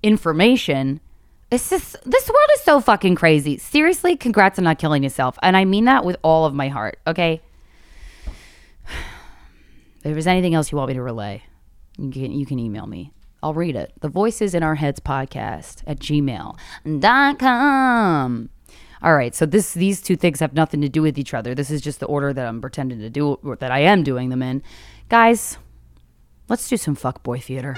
information. 0.03 1.01
It's 1.51 1.71
just 1.71 1.97
this 2.05 2.29
world 2.29 2.51
is 2.55 2.63
so 2.63 2.81
fucking 2.81 3.15
crazy. 3.15 3.57
Seriously, 3.59 4.17
congrats 4.17 4.59
on 4.59 4.65
not 4.65 4.79
killing 4.79 5.03
yourself, 5.03 5.39
and 5.43 5.57
I 5.57 5.65
mean 5.65 5.85
that 5.85 6.05
with 6.05 6.17
all 6.23 6.45
of 6.45 6.55
my 6.55 6.69
heart. 6.69 6.99
Okay. 7.07 7.41
If 10.05 10.13
there's 10.13 10.27
anything 10.29 10.55
else 10.55 10.71
you 10.71 10.79
want 10.79 10.87
me 10.87 10.95
to 10.95 11.03
relay, 11.03 11.43
you 11.99 12.13
can 12.13 12.31
you 12.31 12.47
can 12.47 12.61
email 12.61 12.87
me. 12.87 13.11
I'll 13.43 13.55
read 13.55 13.75
it. 13.75 13.93
The 14.03 14.09
Voices 14.09 14.55
in 14.55 14.63
Our 14.63 14.77
Heads 14.77 15.01
podcast 15.01 15.83
at 15.85 15.99
gmail.com. 15.99 16.55
All 19.07 19.15
right, 19.15 19.33
so 19.37 19.47
this 19.47 19.73
these 19.73 20.03
two 20.03 20.17
things 20.17 20.41
have 20.41 20.53
nothing 20.53 20.81
to 20.81 20.89
do 20.89 21.01
with 21.01 21.17
each 21.17 21.33
other. 21.33 21.55
This 21.55 21.71
is 21.71 21.81
just 21.81 22.01
the 22.01 22.07
order 22.07 22.33
that 22.33 22.45
I'm 22.45 22.61
pretending 22.61 22.99
to 22.99 23.09
do 23.09 23.35
or 23.45 23.55
that 23.55 23.71
I 23.71 23.79
am 23.79 24.03
doing 24.03 24.31
them 24.31 24.43
in. 24.43 24.65
Guys, 25.09 25.59
let's 26.49 26.69
do 26.69 26.77
some 26.77 26.97
fuckboy 26.97 27.41
theater. 27.41 27.77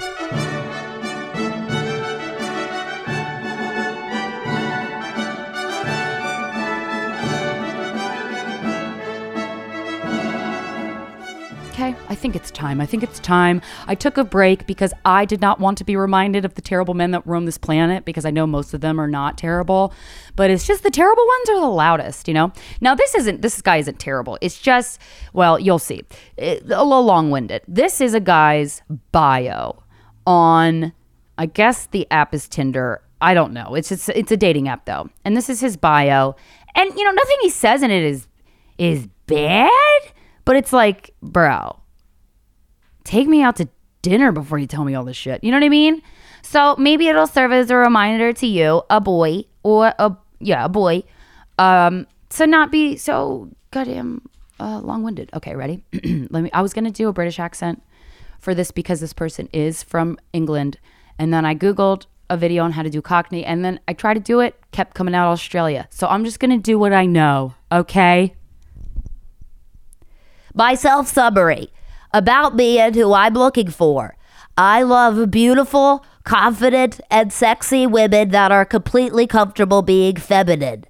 Okay, 11.89 11.97
I 12.07 12.15
think 12.15 12.35
it's 12.35 12.51
time. 12.51 12.81
I 12.81 12.85
think 12.85 13.01
it's 13.01 13.19
time. 13.19 13.61
I 13.87 13.95
took 13.95 14.17
a 14.17 14.23
break 14.23 14.67
because 14.67 14.93
I 15.05 15.25
did 15.25 15.41
not 15.41 15.59
want 15.59 15.77
to 15.79 15.83
be 15.83 15.95
reminded 15.95 16.45
of 16.45 16.53
the 16.53 16.61
terrible 16.61 16.93
men 16.93 17.11
that 17.11 17.25
roam 17.25 17.45
this 17.45 17.57
planet 17.57 18.05
because 18.05 18.25
I 18.25 18.31
know 18.31 18.45
most 18.45 18.73
of 18.73 18.81
them 18.81 18.99
are 18.99 19.07
not 19.07 19.37
terrible, 19.37 19.93
but 20.35 20.51
it's 20.51 20.67
just 20.67 20.83
the 20.83 20.91
terrible 20.91 21.25
ones 21.25 21.49
are 21.49 21.61
the 21.61 21.67
loudest, 21.67 22.27
you 22.27 22.33
know? 22.33 22.51
Now, 22.79 22.93
this 22.93 23.15
isn't, 23.15 23.41
this 23.41 23.59
guy 23.61 23.77
isn't 23.77 23.99
terrible. 23.99 24.37
It's 24.39 24.59
just, 24.59 25.01
well, 25.33 25.59
you'll 25.59 25.79
see. 25.79 26.03
It, 26.37 26.63
a 26.65 26.83
little 26.83 27.05
long 27.05 27.31
winded. 27.31 27.63
This 27.67 28.01
is 28.01 28.13
a 28.13 28.19
guy's 28.19 28.83
bio 29.11 29.81
on, 30.27 30.93
I 31.39 31.47
guess 31.47 31.87
the 31.87 32.05
app 32.11 32.35
is 32.35 32.47
Tinder. 32.47 33.01
I 33.19 33.33
don't 33.33 33.51
know. 33.51 33.73
It's 33.73 33.89
just, 33.89 34.09
it's 34.09 34.31
a 34.31 34.37
dating 34.37 34.67
app 34.67 34.85
though. 34.85 35.09
And 35.25 35.35
this 35.35 35.49
is 35.49 35.59
his 35.59 35.75
bio. 35.75 36.35
And, 36.75 36.93
you 36.95 37.03
know, 37.03 37.11
nothing 37.11 37.37
he 37.41 37.49
says 37.49 37.81
in 37.81 37.89
it 37.89 38.03
is, 38.03 38.27
is 38.77 39.07
bad 39.25 39.71
but 40.49 40.55
it's 40.55 40.73
like, 40.73 41.13
bro, 41.21 41.78
take 43.09 43.27
me 43.27 43.41
out 43.41 43.55
to 43.55 43.67
dinner 44.03 44.31
before 44.31 44.59
you 44.59 44.67
tell 44.67 44.83
me 44.83 44.93
all 44.93 45.03
this 45.03 45.17
shit. 45.17 45.43
You 45.43 45.49
know 45.49 45.57
what 45.57 45.65
I 45.65 45.69
mean? 45.69 46.01
So 46.43 46.75
maybe 46.77 47.07
it'll 47.07 47.25
serve 47.25 47.51
as 47.51 47.71
a 47.71 47.75
reminder 47.75 48.31
to 48.33 48.45
you, 48.45 48.83
a 48.89 49.01
boy 49.01 49.45
or 49.63 49.93
a 49.97 50.15
yeah, 50.39 50.65
a 50.65 50.69
boy, 50.69 51.03
um, 51.57 52.05
to 52.29 52.45
not 52.45 52.71
be 52.71 52.95
so 52.95 53.49
goddamn 53.71 54.21
uh, 54.59 54.79
long-winded. 54.79 55.31
Okay, 55.33 55.55
ready? 55.55 55.83
Let 56.29 56.43
me. 56.43 56.51
I 56.53 56.61
was 56.61 56.71
gonna 56.71 56.91
do 56.91 57.09
a 57.09 57.13
British 57.13 57.39
accent 57.39 57.81
for 58.39 58.53
this 58.53 58.69
because 58.71 59.01
this 59.01 59.11
person 59.11 59.49
is 59.51 59.81
from 59.81 60.17
England, 60.31 60.77
and 61.17 61.33
then 61.33 61.45
I 61.45 61.55
googled 61.55 62.05
a 62.29 62.37
video 62.37 62.63
on 62.63 62.73
how 62.73 62.83
to 62.83 62.91
do 62.91 63.01
Cockney, 63.01 63.43
and 63.43 63.65
then 63.65 63.79
I 63.87 63.93
tried 63.93 64.13
to 64.13 64.19
do 64.19 64.39
it, 64.39 64.55
kept 64.71 64.93
coming 64.93 65.15
out 65.15 65.31
Australia. 65.31 65.87
So 65.89 66.07
I'm 66.07 66.23
just 66.23 66.39
gonna 66.39 66.59
do 66.59 66.77
what 66.77 66.93
I 66.93 67.07
know. 67.07 67.55
Okay. 67.71 68.35
My 70.53 70.75
self 70.75 71.07
summary 71.07 71.71
about 72.13 72.55
me 72.55 72.79
and 72.79 72.95
who 72.95 73.13
I'm 73.13 73.33
looking 73.33 73.69
for. 73.69 74.15
I 74.57 74.81
love 74.83 75.31
beautiful, 75.31 76.05
confident, 76.23 76.99
and 77.09 77.31
sexy 77.31 77.87
women 77.87 78.29
that 78.29 78.51
are 78.51 78.65
completely 78.65 79.25
comfortable 79.25 79.81
being 79.81 80.17
feminine. 80.17 80.85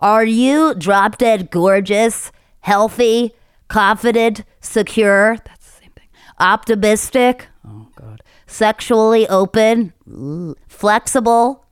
Are 0.00 0.24
you 0.24 0.74
drop 0.74 1.16
dead 1.16 1.50
gorgeous, 1.50 2.30
healthy, 2.60 3.34
confident, 3.68 4.44
secure? 4.60 5.38
That's 5.46 5.70
the 5.70 5.80
same 5.80 5.90
thing. 5.96 6.08
Optimistic. 6.38 7.48
Oh 7.66 7.88
God. 7.96 8.22
Sexually 8.46 9.26
open, 9.28 9.94
flexible, 10.68 11.64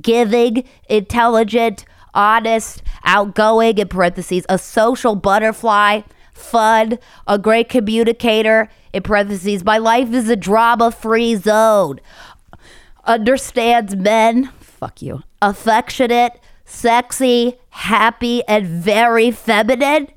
giving, 0.00 0.64
intelligent, 0.88 1.84
honest, 2.14 2.82
outgoing, 3.04 3.78
in 3.78 3.88
parentheses, 3.88 4.46
a 4.48 4.56
social 4.56 5.16
butterfly, 5.16 6.02
fun, 6.40 6.98
a 7.26 7.38
great 7.38 7.68
communicator, 7.68 8.68
in 8.92 9.02
parentheses, 9.02 9.64
my 9.64 9.78
life 9.78 10.12
is 10.12 10.28
a 10.28 10.36
drama 10.36 10.90
free 10.90 11.36
zone, 11.36 12.00
understands 13.04 13.94
men, 13.94 14.50
fuck 14.60 15.00
you, 15.00 15.22
affectionate, 15.40 16.40
sexy, 16.64 17.58
happy, 17.70 18.42
and 18.48 18.66
very 18.66 19.30
feminine. 19.30 20.08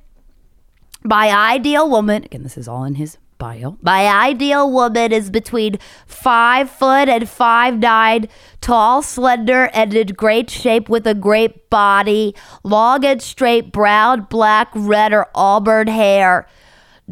My 1.04 1.30
ideal 1.54 1.90
woman, 1.90 2.24
again, 2.24 2.44
this 2.44 2.58
is 2.58 2.68
all 2.68 2.84
in 2.84 2.96
his 2.96 3.18
bio. 3.44 3.78
My 3.82 4.08
ideal 4.08 4.72
woman 4.72 5.12
is 5.12 5.30
between 5.30 5.78
five 6.06 6.70
foot 6.70 7.10
and 7.10 7.28
five 7.28 7.78
nine, 7.78 8.30
tall, 8.62 9.02
slender, 9.02 9.70
and 9.74 9.94
in 9.94 10.08
great 10.08 10.50
shape 10.50 10.88
with 10.88 11.06
a 11.06 11.14
great 11.14 11.70
body, 11.70 12.36
long 12.64 13.04
and 13.04 13.22
straight 13.22 13.74
brown, 13.74 14.28
black, 14.30 14.70
red, 14.74 15.12
or 15.12 15.28
auburn 15.36 15.88
hair, 15.88 16.48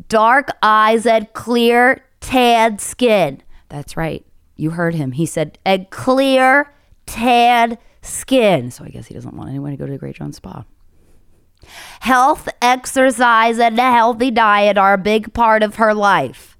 dark 0.07 0.47
eyes, 0.63 1.05
and 1.05 1.33
clear 1.33 2.01
tan 2.21 2.79
skin. 2.79 3.43
That's 3.67 3.97
right. 3.97 4.25
You 4.55 4.69
heard 4.69 4.95
him. 4.95 5.11
He 5.11 5.25
said, 5.25 5.59
and 5.65 5.89
clear 5.89 6.73
tan 7.07 7.77
skin. 8.01 8.71
So 8.71 8.85
I 8.85 8.87
guess 8.87 9.07
he 9.07 9.13
doesn't 9.13 9.35
want 9.35 9.49
anyone 9.49 9.71
to 9.71 9.77
go 9.77 9.85
to 9.85 9.91
the 9.91 9.97
Great 9.97 10.15
John 10.15 10.31
Spa. 10.31 10.63
Health, 12.01 12.49
exercise, 12.61 13.59
and 13.59 13.77
a 13.79 13.91
healthy 13.91 14.31
diet 14.31 14.77
are 14.77 14.93
a 14.93 14.97
big 14.97 15.33
part 15.33 15.63
of 15.63 15.75
her 15.75 15.93
life. 15.93 16.57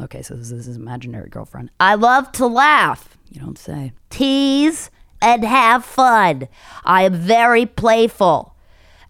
Okay, 0.00 0.22
so 0.22 0.34
this 0.34 0.50
is 0.50 0.76
imaginary 0.76 1.28
girlfriend. 1.28 1.70
I 1.78 1.94
love 1.94 2.32
to 2.32 2.46
laugh, 2.46 3.16
You 3.30 3.40
don't 3.40 3.58
say. 3.58 3.92
tease, 4.10 4.90
and 5.22 5.44
have 5.44 5.84
fun. 5.84 6.48
I 6.84 7.02
am 7.04 7.14
very 7.14 7.64
playful, 7.64 8.56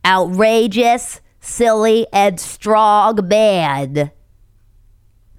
outrageous, 0.04 1.20
silly, 1.40 2.06
and 2.12 2.38
strong 2.38 3.26
man. 3.26 4.10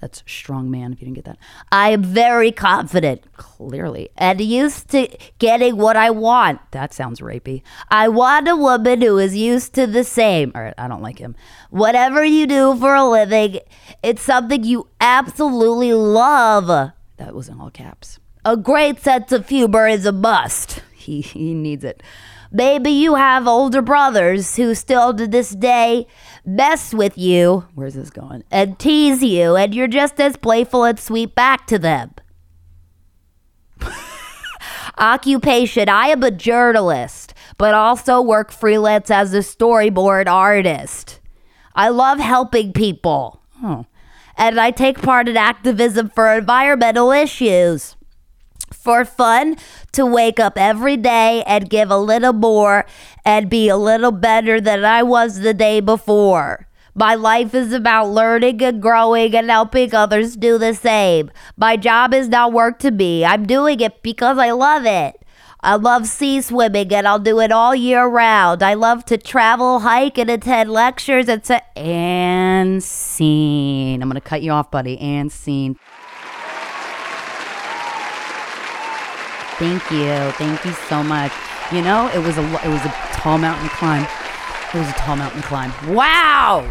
That's 0.06 0.22
strong 0.28 0.70
man. 0.70 0.94
If 0.94 1.02
you 1.02 1.06
didn't 1.06 1.16
get 1.16 1.26
that, 1.26 1.40
I 1.72 1.90
am 1.90 2.04
very 2.04 2.52
confident 2.52 3.24
clearly 3.34 4.10
and 4.16 4.40
used 4.40 4.92
to 4.92 5.08
getting 5.40 5.78
what 5.78 5.98
I 5.98 6.12
want. 6.12 6.60
that 6.74 6.94
sounds 6.94 7.22
rapey. 7.22 7.64
I 7.90 8.08
want 8.10 8.48
a 8.48 8.56
woman 8.56 9.02
who 9.02 9.18
is 9.18 9.36
used 9.36 9.74
to 9.74 9.88
the 9.88 10.04
same. 10.04 10.52
All 10.54 10.62
right, 10.62 10.76
I 10.78 10.88
don't 10.88 11.02
like 11.02 11.18
him. 11.18 11.36
Whatever 11.72 12.24
you 12.24 12.46
do 12.46 12.76
for 12.76 12.94
a 12.94 13.04
living, 13.04 13.62
it's 14.04 14.22
something 14.22 14.64
you 14.64 14.90
absolutely 15.02 15.92
love. 15.94 16.68
That 17.18 17.34
was 17.34 17.50
in 17.50 17.60
all 17.60 17.72
caps. 17.72 18.20
A 18.46 18.56
great 18.56 19.00
sense 19.00 19.32
of 19.32 19.50
humor 19.50 19.88
is 19.88 20.06
a 20.06 20.12
must. 20.12 20.84
He 21.06 21.22
he 21.22 21.54
needs 21.54 21.84
it. 21.84 22.02
Maybe 22.56 22.90
you 22.90 23.16
have 23.16 23.48
older 23.48 23.82
brothers 23.82 24.56
who 24.56 24.76
still 24.76 25.14
to 25.14 25.28
this 25.28 25.50
day 25.50 26.08
mess 26.46 26.94
with 26.94 27.18
you 27.18 27.66
Where's 27.76 27.96
this 27.96 28.10
going? 28.10 28.46
and 28.50 28.80
tease 28.80 29.22
you, 29.22 29.58
and 29.58 29.76
you're 29.76 29.90
just 29.90 30.22
as 30.22 30.38
playful 30.38 30.86
and 30.86 30.98
sweet 30.98 31.36
back 31.36 31.68
to 31.68 31.78
them. 31.78 32.14
Occupation 34.98 35.90
I 35.90 36.08
am 36.08 36.24
a 36.24 36.32
journalist, 36.32 37.34
but 37.58 37.74
also 37.74 38.22
work 38.22 38.52
freelance 38.54 39.12
as 39.12 39.34
a 39.34 39.40
storyboard 39.40 40.28
artist. 40.28 41.20
I 41.76 41.90
love 41.90 42.20
helping 42.20 42.72
people, 42.72 43.42
Oh, 43.62 43.86
and 44.38 44.58
I 44.60 44.72
take 44.72 45.02
part 45.02 45.28
in 45.28 45.36
activism 45.36 46.10
for 46.10 46.34
environmental 46.34 47.12
issues. 47.12 47.98
For 48.76 49.04
fun, 49.04 49.58
to 49.94 50.06
wake 50.06 50.40
up 50.40 50.58
every 50.58 50.98
day 50.98 51.44
and 51.48 51.70
give 51.70 51.90
a 51.90 51.98
little 51.98 52.34
more 52.34 52.86
and 53.26 53.50
be 53.50 53.68
a 53.68 53.78
little 53.78 54.12
better 54.12 54.62
than 54.62 54.86
I 54.86 55.02
was 55.02 55.40
the 55.40 55.54
day 55.54 55.80
before. 55.80 56.68
My 56.94 57.16
life 57.16 57.54
is 57.54 57.74
about 57.74 58.10
learning 58.10 58.62
and 58.64 58.82
growing 58.82 59.36
and 59.36 59.50
helping 59.50 59.94
others 59.94 60.38
do 60.38 60.58
the 60.58 60.74
same. 60.74 61.30
My 61.58 61.76
job 61.76 62.14
is 62.14 62.30
not 62.30 62.54
work 62.54 62.80
to 62.80 62.92
me. 62.92 63.26
I'm 63.26 63.46
doing 63.46 63.82
it 63.82 64.02
because 64.02 64.38
I 64.38 64.52
love 64.52 64.86
it. 64.86 65.20
I 65.66 65.76
love 65.76 66.06
sea 66.06 66.42
swimming 66.42 66.94
and 66.94 67.08
I'll 67.08 67.20
do 67.20 67.40
it 67.40 67.52
all 67.52 67.74
year 67.74 68.06
round. 68.06 68.62
I 68.62 68.76
love 68.76 69.04
to 69.06 69.18
travel, 69.18 69.80
hike, 69.80 70.20
and 70.20 70.30
attend 70.30 70.70
lectures 70.70 71.28
It's 71.28 71.48
say, 71.48 71.62
and 71.76 72.84
scene. 72.84 74.02
I'm 74.02 74.08
gonna 74.08 74.22
cut 74.22 74.44
you 74.44 74.52
off, 74.52 74.70
buddy. 74.70 74.98
And 75.00 75.32
scene. 75.32 75.78
Thank 79.58 79.90
you, 79.90 80.32
thank 80.34 80.66
you 80.66 80.74
so 80.90 81.02
much. 81.02 81.32
You 81.72 81.82
know, 81.82 82.12
it 82.14 82.20
was 82.20 82.38
a 82.38 82.44
it 82.44 82.70
was 82.70 82.84
a 82.84 82.94
tall 83.14 83.38
mountain 83.38 83.70
climb. 83.70 84.06
It 84.74 84.78
was 84.78 84.90
a 84.90 84.94
tall 84.94 85.16
mountain 85.16 85.42
climb. 85.44 85.72
Wow, 85.96 86.70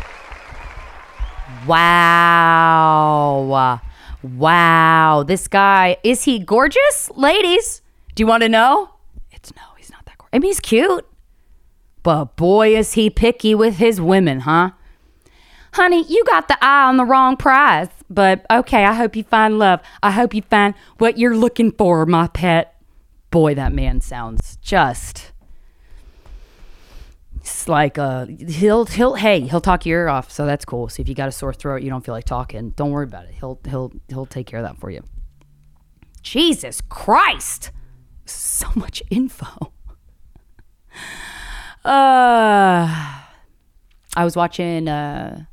wow, 1.66 3.80
wow. 4.22 5.22
This 5.22 5.48
guy 5.48 5.96
is 6.04 6.24
he 6.24 6.38
gorgeous, 6.38 7.10
ladies? 7.16 7.80
Do 8.14 8.22
you 8.22 8.26
want 8.26 8.42
to 8.42 8.50
know? 8.50 8.90
It's 9.32 9.50
no, 9.56 9.62
he's 9.78 9.90
not 9.90 10.04
that 10.04 10.18
gorgeous. 10.18 10.34
I 10.34 10.38
mean, 10.38 10.50
he's 10.50 10.60
cute, 10.60 11.06
but 12.02 12.36
boy, 12.36 12.76
is 12.76 12.92
he 12.92 13.08
picky 13.08 13.54
with 13.54 13.78
his 13.78 13.98
women, 13.98 14.40
huh? 14.40 14.72
Honey, 15.72 16.04
you 16.06 16.22
got 16.26 16.48
the 16.48 16.62
eye 16.62 16.86
on 16.86 16.98
the 16.98 17.04
wrong 17.04 17.36
prize. 17.36 17.88
But 18.08 18.46
okay, 18.50 18.84
I 18.84 18.92
hope 18.92 19.16
you 19.16 19.24
find 19.24 19.58
love. 19.58 19.80
I 20.02 20.12
hope 20.12 20.34
you 20.34 20.42
find 20.42 20.74
what 20.98 21.18
you're 21.18 21.36
looking 21.36 21.72
for, 21.72 22.06
my 22.06 22.28
pet. 22.28 22.73
Boy, 23.34 23.56
that 23.56 23.72
man 23.72 24.00
sounds 24.00 24.58
just. 24.62 25.32
It's 27.34 27.68
like 27.68 27.98
uh 27.98 28.26
he'll 28.26 28.86
he'll 28.86 29.14
hey 29.14 29.40
he'll 29.40 29.60
talk 29.60 29.84
your 29.84 30.02
ear 30.02 30.08
off 30.08 30.30
so 30.30 30.46
that's 30.46 30.64
cool. 30.64 30.88
So 30.88 31.00
if 31.00 31.08
you 31.08 31.16
got 31.16 31.28
a 31.28 31.32
sore 31.32 31.52
throat 31.52 31.82
you 31.82 31.90
don't 31.90 32.04
feel 32.04 32.14
like 32.14 32.26
talking 32.26 32.70
don't 32.76 32.92
worry 32.92 33.06
about 33.06 33.24
it. 33.24 33.34
He'll 33.34 33.58
he'll 33.68 33.92
he'll 34.06 34.24
take 34.24 34.46
care 34.46 34.60
of 34.60 34.64
that 34.64 34.78
for 34.78 34.88
you. 34.88 35.02
Jesus 36.22 36.80
Christ! 36.80 37.72
So 38.24 38.68
much 38.76 39.02
info. 39.10 39.72
Uh 41.84 42.86
I 44.16 44.24
was 44.24 44.36
watching 44.36 44.88
uh 44.88 45.46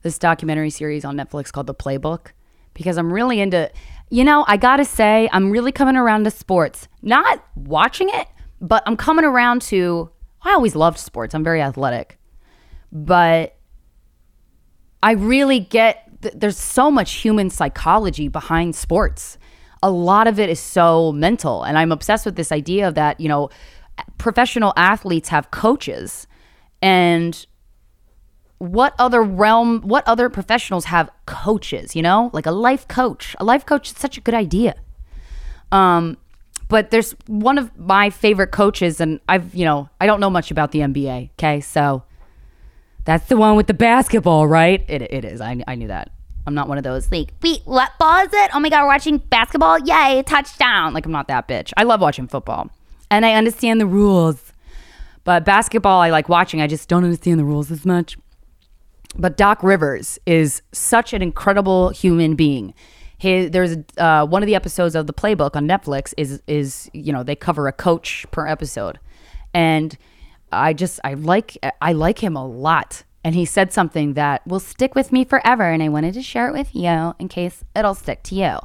this 0.00 0.18
documentary 0.18 0.70
series 0.70 1.04
on 1.04 1.18
Netflix 1.18 1.52
called 1.52 1.66
The 1.66 1.74
Playbook 1.74 2.28
because 2.74 2.96
I'm 2.96 3.12
really 3.12 3.40
into, 3.40 3.70
you 4.10 4.24
know, 4.24 4.44
I 4.48 4.56
gotta 4.56 4.84
say, 4.84 5.28
I'm 5.32 5.50
really 5.50 5.72
coming 5.72 5.96
around 5.96 6.24
to 6.24 6.30
sports. 6.30 6.88
Not 7.00 7.44
watching 7.54 8.08
it, 8.10 8.26
but 8.60 8.82
I'm 8.86 8.96
coming 8.96 9.24
around 9.24 9.62
to, 9.62 10.10
I 10.42 10.52
always 10.52 10.74
loved 10.74 10.98
sports. 10.98 11.34
I'm 11.34 11.44
very 11.44 11.62
athletic. 11.62 12.18
But 12.92 13.56
I 15.02 15.12
really 15.12 15.60
get, 15.60 16.22
th- 16.22 16.34
there's 16.36 16.58
so 16.58 16.90
much 16.90 17.12
human 17.12 17.50
psychology 17.50 18.28
behind 18.28 18.74
sports. 18.74 19.38
A 19.82 19.90
lot 19.90 20.26
of 20.26 20.38
it 20.38 20.50
is 20.50 20.60
so 20.60 21.12
mental. 21.12 21.62
And 21.62 21.78
I'm 21.78 21.92
obsessed 21.92 22.26
with 22.26 22.36
this 22.36 22.52
idea 22.52 22.88
of 22.88 22.96
that, 22.96 23.20
you 23.20 23.28
know, 23.28 23.48
professional 24.18 24.72
athletes 24.76 25.28
have 25.28 25.50
coaches. 25.52 26.26
And 26.82 27.46
what 28.60 28.94
other 28.98 29.22
realm, 29.22 29.80
what 29.80 30.06
other 30.06 30.28
professionals 30.28 30.84
have 30.84 31.10
coaches, 31.24 31.96
you 31.96 32.02
know, 32.02 32.28
like 32.34 32.44
a 32.44 32.50
life 32.50 32.86
coach? 32.86 33.34
A 33.40 33.44
life 33.44 33.64
coach 33.64 33.90
is 33.90 33.96
such 33.96 34.18
a 34.18 34.20
good 34.20 34.34
idea. 34.34 34.74
Um, 35.72 36.18
but 36.68 36.90
there's 36.90 37.12
one 37.26 37.56
of 37.56 37.76
my 37.78 38.10
favorite 38.10 38.48
coaches, 38.52 39.00
and 39.00 39.18
I've, 39.28 39.54
you 39.54 39.64
know, 39.64 39.88
I 39.98 40.04
don't 40.04 40.20
know 40.20 40.28
much 40.28 40.50
about 40.50 40.72
the 40.72 40.80
NBA. 40.80 41.30
Okay. 41.32 41.62
So 41.62 42.02
that's 43.06 43.26
the 43.28 43.36
one 43.38 43.56
with 43.56 43.66
the 43.66 43.74
basketball, 43.74 44.46
right? 44.46 44.84
It, 44.88 45.00
it 45.02 45.24
is. 45.24 45.40
I, 45.40 45.64
I 45.66 45.74
knew 45.74 45.88
that. 45.88 46.10
I'm 46.46 46.54
not 46.54 46.68
one 46.68 46.76
of 46.76 46.84
those, 46.84 47.10
like, 47.10 47.32
wait, 47.42 47.62
what 47.64 47.92
ball 47.98 48.18
is 48.24 48.32
it? 48.32 48.50
Oh 48.52 48.60
my 48.60 48.68
God, 48.68 48.82
we're 48.82 48.88
watching 48.88 49.18
basketball? 49.18 49.78
Yay, 49.78 50.22
touchdown. 50.26 50.92
Like, 50.92 51.06
I'm 51.06 51.12
not 51.12 51.28
that 51.28 51.48
bitch. 51.48 51.72
I 51.78 51.84
love 51.84 52.02
watching 52.02 52.28
football 52.28 52.70
and 53.10 53.24
I 53.24 53.32
understand 53.32 53.80
the 53.80 53.86
rules. 53.86 54.52
But 55.24 55.44
basketball, 55.44 56.00
I 56.00 56.10
like 56.10 56.28
watching. 56.28 56.60
I 56.60 56.66
just 56.66 56.88
don't 56.88 57.04
understand 57.04 57.40
the 57.40 57.44
rules 57.44 57.70
as 57.70 57.86
much. 57.86 58.18
But 59.16 59.36
Doc 59.36 59.62
Rivers 59.62 60.18
is 60.26 60.62
such 60.72 61.12
an 61.12 61.22
incredible 61.22 61.90
human 61.90 62.36
being. 62.36 62.74
His, 63.18 63.50
there's 63.50 63.76
uh, 63.98 64.26
one 64.26 64.42
of 64.42 64.46
the 64.46 64.54
episodes 64.54 64.94
of 64.94 65.06
the 65.06 65.12
playbook 65.12 65.54
on 65.54 65.68
Netflix 65.68 66.14
is 66.16 66.42
is 66.46 66.88
you 66.92 67.12
know 67.12 67.22
they 67.22 67.36
cover 67.36 67.68
a 67.68 67.72
coach 67.72 68.24
per 68.30 68.46
episode, 68.46 68.98
and 69.52 69.96
I 70.52 70.72
just 70.72 71.00
I 71.04 71.14
like 71.14 71.58
I 71.82 71.92
like 71.92 72.22
him 72.22 72.36
a 72.36 72.46
lot. 72.46 73.04
And 73.22 73.34
he 73.34 73.44
said 73.44 73.70
something 73.70 74.14
that 74.14 74.46
will 74.46 74.60
stick 74.60 74.94
with 74.94 75.12
me 75.12 75.26
forever, 75.26 75.64
and 75.64 75.82
I 75.82 75.90
wanted 75.90 76.14
to 76.14 76.22
share 76.22 76.48
it 76.48 76.52
with 76.52 76.74
you 76.74 77.14
in 77.18 77.28
case 77.28 77.62
it'll 77.76 77.94
stick 77.94 78.22
to 78.24 78.34
you. 78.34 78.58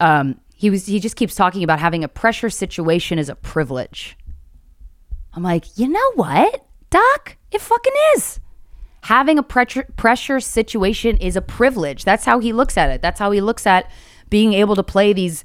Um, 0.00 0.40
he 0.56 0.70
was 0.70 0.86
he 0.86 0.98
just 0.98 1.14
keeps 1.14 1.36
talking 1.36 1.62
about 1.62 1.78
having 1.78 2.02
a 2.02 2.08
pressure 2.08 2.50
situation 2.50 3.18
is 3.18 3.28
a 3.28 3.36
privilege. 3.36 4.16
I'm 5.32 5.44
like, 5.44 5.78
you 5.78 5.86
know 5.86 6.12
what, 6.14 6.66
Doc? 6.90 7.36
It 7.52 7.60
fucking 7.60 7.92
is 8.16 8.40
having 9.02 9.38
a 9.38 9.42
pressure 9.42 9.86
pressure 9.96 10.40
situation 10.40 11.16
is 11.18 11.36
a 11.36 11.42
privilege. 11.42 12.04
That's 12.04 12.24
how 12.24 12.38
he 12.38 12.52
looks 12.52 12.76
at 12.76 12.90
it. 12.90 13.02
That's 13.02 13.18
how 13.18 13.30
he 13.30 13.40
looks 13.40 13.66
at 13.66 13.90
being 14.28 14.52
able 14.52 14.76
to 14.76 14.82
play 14.82 15.12
these 15.12 15.44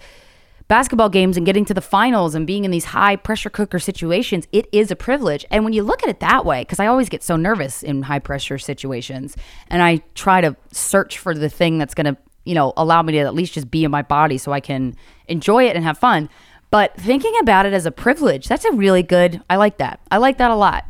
basketball 0.68 1.10
games 1.10 1.38
and 1.38 1.46
getting 1.46 1.66
to 1.66 1.74
the 1.74 1.82
finals 1.82 2.34
and 2.34 2.48
being 2.48 2.66
in 2.66 2.72
these 2.72 2.86
high 2.86 3.16
pressure 3.16 3.50
cooker 3.50 3.80
situations. 3.80 4.48
It 4.52 4.68
is 4.72 4.90
a 4.90 4.96
privilege. 4.96 5.46
And 5.52 5.64
when 5.64 5.74
you 5.74 5.84
look 5.84 6.02
at 6.04 6.10
it 6.10 6.20
that 6.22 6.46
way, 6.46 6.62
because 6.62 6.80
I 6.80 6.88
always 6.88 7.10
get 7.10 7.24
so 7.24 7.36
nervous 7.36 7.84
in 7.84 8.04
high 8.04 8.20
pressure 8.20 8.58
situations, 8.58 9.36
and 9.68 9.84
I 9.84 10.02
try 10.16 10.42
to 10.42 10.56
search 10.72 11.20
for 11.20 11.36
the 11.36 11.50
thing 11.50 11.78
that's 11.78 11.94
going 11.94 12.16
to, 12.16 12.18
you 12.46 12.56
know, 12.56 12.74
allow 12.78 13.02
me 13.02 13.14
to 13.14 13.20
at 13.20 13.36
least 13.36 13.54
just 13.54 13.70
be 13.70 13.84
in 13.84 13.92
my 13.92 14.02
body 14.02 14.38
so 14.38 14.52
I 14.52 14.60
can 14.60 14.96
enjoy 15.28 15.68
it 15.68 15.76
and 15.76 15.86
have 15.86 15.98
fun. 15.98 16.30
But 16.72 16.98
thinking 16.98 17.34
about 17.40 17.66
it 17.66 17.74
as 17.74 17.86
a 17.86 17.92
privilege, 17.92 18.48
that's 18.48 18.66
a 18.66 18.72
really 18.72 19.04
good, 19.04 19.42
I 19.50 19.58
like 19.58 19.78
that. 19.78 20.00
I 20.10 20.18
like 20.18 20.40
that 20.40 20.52
a 20.52 20.56
lot. 20.56 20.86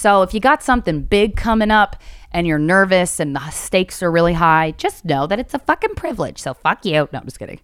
So 0.00 0.22
if 0.22 0.32
you 0.32 0.40
got 0.40 0.62
something 0.62 1.02
big 1.02 1.36
coming 1.36 1.70
up 1.70 1.94
and 2.32 2.46
you're 2.46 2.58
nervous 2.58 3.20
and 3.20 3.36
the 3.36 3.50
stakes 3.50 4.02
are 4.02 4.10
really 4.10 4.32
high, 4.32 4.70
just 4.78 5.04
know 5.04 5.26
that 5.26 5.38
it's 5.38 5.52
a 5.52 5.58
fucking 5.58 5.94
privilege. 5.94 6.38
So 6.38 6.54
fuck 6.54 6.86
you. 6.86 7.06
No, 7.12 7.18
I'm 7.18 7.26
just 7.26 7.38
kidding. 7.38 7.60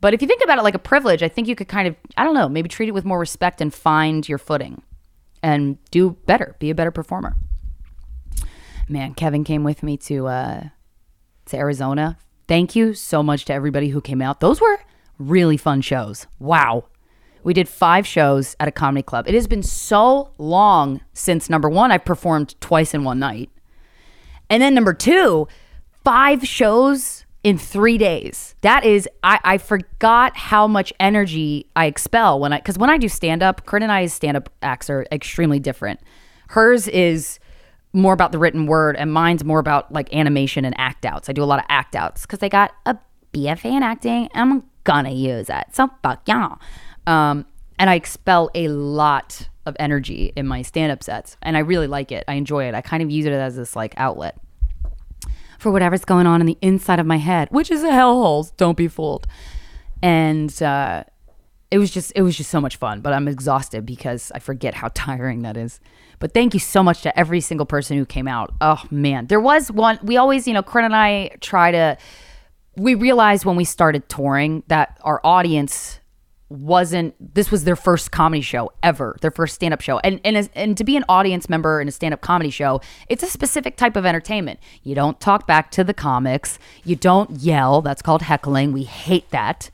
But 0.00 0.12
if 0.12 0.22
you 0.22 0.26
think 0.26 0.42
about 0.42 0.58
it 0.58 0.64
like 0.64 0.74
a 0.74 0.80
privilege, 0.80 1.22
I 1.22 1.28
think 1.28 1.46
you 1.46 1.54
could 1.54 1.68
kind 1.68 1.86
of, 1.86 1.94
I 2.16 2.24
don't 2.24 2.34
know, 2.34 2.48
maybe 2.48 2.68
treat 2.68 2.88
it 2.88 2.94
with 2.94 3.04
more 3.04 3.20
respect 3.20 3.60
and 3.60 3.72
find 3.72 4.28
your 4.28 4.38
footing 4.38 4.82
and 5.40 5.78
do 5.92 6.16
better, 6.26 6.56
be 6.58 6.70
a 6.70 6.74
better 6.74 6.90
performer. 6.90 7.36
Man, 8.88 9.14
Kevin 9.14 9.44
came 9.44 9.62
with 9.62 9.84
me 9.84 9.96
to 9.98 10.26
uh, 10.26 10.64
to 11.46 11.56
Arizona. 11.56 12.18
Thank 12.48 12.74
you 12.74 12.92
so 12.92 13.22
much 13.22 13.44
to 13.44 13.52
everybody 13.54 13.90
who 13.90 14.00
came 14.00 14.20
out. 14.20 14.40
Those 14.40 14.60
were 14.60 14.80
really 15.20 15.58
fun 15.58 15.80
shows. 15.80 16.26
Wow. 16.40 16.86
We 17.44 17.54
did 17.54 17.68
five 17.68 18.06
shows 18.06 18.56
at 18.58 18.68
a 18.68 18.72
comedy 18.72 19.02
club. 19.02 19.28
It 19.28 19.34
has 19.34 19.46
been 19.46 19.62
so 19.62 20.32
long 20.38 21.00
since 21.12 21.48
number 21.48 21.68
one, 21.68 21.92
I 21.92 21.98
performed 21.98 22.58
twice 22.60 22.94
in 22.94 23.04
one 23.04 23.18
night. 23.18 23.50
And 24.50 24.62
then 24.62 24.74
number 24.74 24.94
two, 24.94 25.46
five 26.04 26.46
shows 26.46 27.24
in 27.42 27.58
three 27.58 27.98
days. 27.98 28.54
That 28.62 28.84
is, 28.84 29.08
I, 29.22 29.38
I 29.44 29.58
forgot 29.58 30.36
how 30.36 30.66
much 30.66 30.92
energy 30.98 31.66
I 31.76 31.86
expel 31.86 32.40
when 32.40 32.52
I, 32.52 32.58
because 32.58 32.78
when 32.78 32.90
I 32.90 32.96
do 32.96 33.08
stand 33.08 33.42
up, 33.42 33.66
Corinne 33.66 33.84
and 33.84 33.92
I's 33.92 34.14
stand 34.14 34.36
up 34.36 34.48
acts 34.62 34.88
are 34.88 35.06
extremely 35.12 35.60
different. 35.60 36.00
Hers 36.48 36.88
is 36.88 37.38
more 37.92 38.12
about 38.12 38.32
the 38.32 38.38
written 38.38 38.66
word, 38.66 38.96
and 38.96 39.12
mine's 39.12 39.44
more 39.44 39.60
about 39.60 39.92
like 39.92 40.12
animation 40.12 40.64
and 40.64 40.74
act 40.78 41.04
outs. 41.04 41.28
I 41.28 41.32
do 41.32 41.42
a 41.42 41.44
lot 41.44 41.60
of 41.60 41.66
act 41.68 41.94
outs 41.94 42.22
because 42.22 42.42
I 42.42 42.48
got 42.48 42.72
a 42.86 42.96
BFA 43.34 43.66
in 43.66 43.82
acting. 43.82 44.28
And 44.32 44.52
I'm 44.52 44.64
gonna 44.84 45.10
use 45.10 45.50
it. 45.50 45.64
So 45.72 45.90
fuck 46.02 46.26
y'all. 46.26 46.58
Um, 47.06 47.46
and 47.78 47.90
I 47.90 47.94
expel 47.94 48.50
a 48.54 48.68
lot 48.68 49.48
of 49.66 49.76
energy 49.78 50.32
in 50.36 50.46
my 50.46 50.62
stand 50.62 50.92
up 50.92 51.02
sets, 51.02 51.36
and 51.42 51.56
I 51.56 51.60
really 51.60 51.86
like 51.86 52.12
it. 52.12 52.24
I 52.28 52.34
enjoy 52.34 52.64
it. 52.64 52.74
I 52.74 52.80
kind 52.80 53.02
of 53.02 53.10
use 53.10 53.26
it 53.26 53.32
as 53.32 53.56
this 53.56 53.74
like 53.74 53.94
outlet 53.96 54.38
for 55.64 55.72
whatever's 55.72 56.04
going 56.04 56.26
on 56.26 56.42
in 56.42 56.46
the 56.46 56.58
inside 56.60 57.00
of 57.00 57.06
my 57.06 57.16
head, 57.16 57.48
which 57.50 57.70
is 57.70 57.82
a 57.82 57.88
hellhole. 57.88 58.54
Don't 58.58 58.76
be 58.76 58.86
fooled. 58.86 59.26
And 60.02 60.62
uh, 60.62 61.04
it 61.70 61.78
was 61.78 61.90
just 61.90 62.12
it 62.14 62.20
was 62.20 62.36
just 62.36 62.50
so 62.50 62.60
much 62.60 62.76
fun. 62.76 63.00
But 63.00 63.14
I'm 63.14 63.26
exhausted 63.26 63.86
because 63.86 64.30
I 64.34 64.40
forget 64.40 64.74
how 64.74 64.88
tiring 64.94 65.40
that 65.42 65.56
is. 65.56 65.80
But 66.18 66.34
thank 66.34 66.52
you 66.52 66.60
so 66.60 66.82
much 66.82 67.00
to 67.02 67.18
every 67.18 67.40
single 67.40 67.66
person 67.66 67.96
who 67.96 68.04
came 68.04 68.28
out. 68.28 68.52
Oh 68.60 68.82
man, 68.90 69.26
there 69.26 69.40
was 69.40 69.72
one. 69.72 69.98
We 70.02 70.18
always, 70.18 70.46
you 70.46 70.52
know, 70.52 70.62
Corinne 70.62 70.84
and 70.84 70.96
I 70.96 71.30
try 71.40 71.72
to. 71.72 71.96
We 72.76 72.94
realized 72.94 73.44
when 73.46 73.56
we 73.56 73.64
started 73.64 74.08
touring 74.08 74.64
that 74.66 74.98
our 75.02 75.20
audience 75.24 75.98
wasn't 76.54 77.34
this 77.34 77.50
was 77.50 77.64
their 77.64 77.76
first 77.76 78.10
comedy 78.10 78.40
show 78.40 78.70
ever 78.82 79.16
their 79.20 79.30
first 79.30 79.54
stand-up 79.54 79.80
show. 79.80 79.98
And 79.98 80.20
and 80.24 80.48
and 80.54 80.76
to 80.76 80.84
be 80.84 80.96
an 80.96 81.04
audience 81.08 81.48
member 81.48 81.80
in 81.80 81.88
a 81.88 81.92
stand-up 81.92 82.20
comedy 82.20 82.50
show 82.50 82.80
it's 83.08 83.22
a 83.22 83.26
specific 83.26 83.76
type 83.76 83.96
of 83.96 84.06
entertainment. 84.06 84.60
You 84.82 84.94
don't 84.94 85.20
talk 85.20 85.46
back 85.46 85.70
to 85.72 85.84
the 85.84 85.94
comics. 85.94 86.58
You 86.84 86.96
don't 86.96 87.30
yell. 87.30 87.82
That's 87.82 88.02
called 88.02 88.22
heckling. 88.22 88.72
We 88.72 88.84
hate 88.84 89.30
that. 89.30 89.70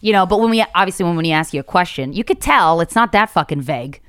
You 0.00 0.12
know 0.12 0.26
but 0.26 0.40
when 0.40 0.50
we 0.50 0.64
obviously 0.74 1.04
when 1.04 1.16
we 1.16 1.32
ask 1.32 1.54
you 1.54 1.60
a 1.60 1.64
question 1.64 2.12
you 2.12 2.24
could 2.24 2.40
tell 2.40 2.80
it's 2.80 2.94
not 2.94 3.12
that 3.12 3.30
fucking 3.30 3.60
vague. 3.60 4.00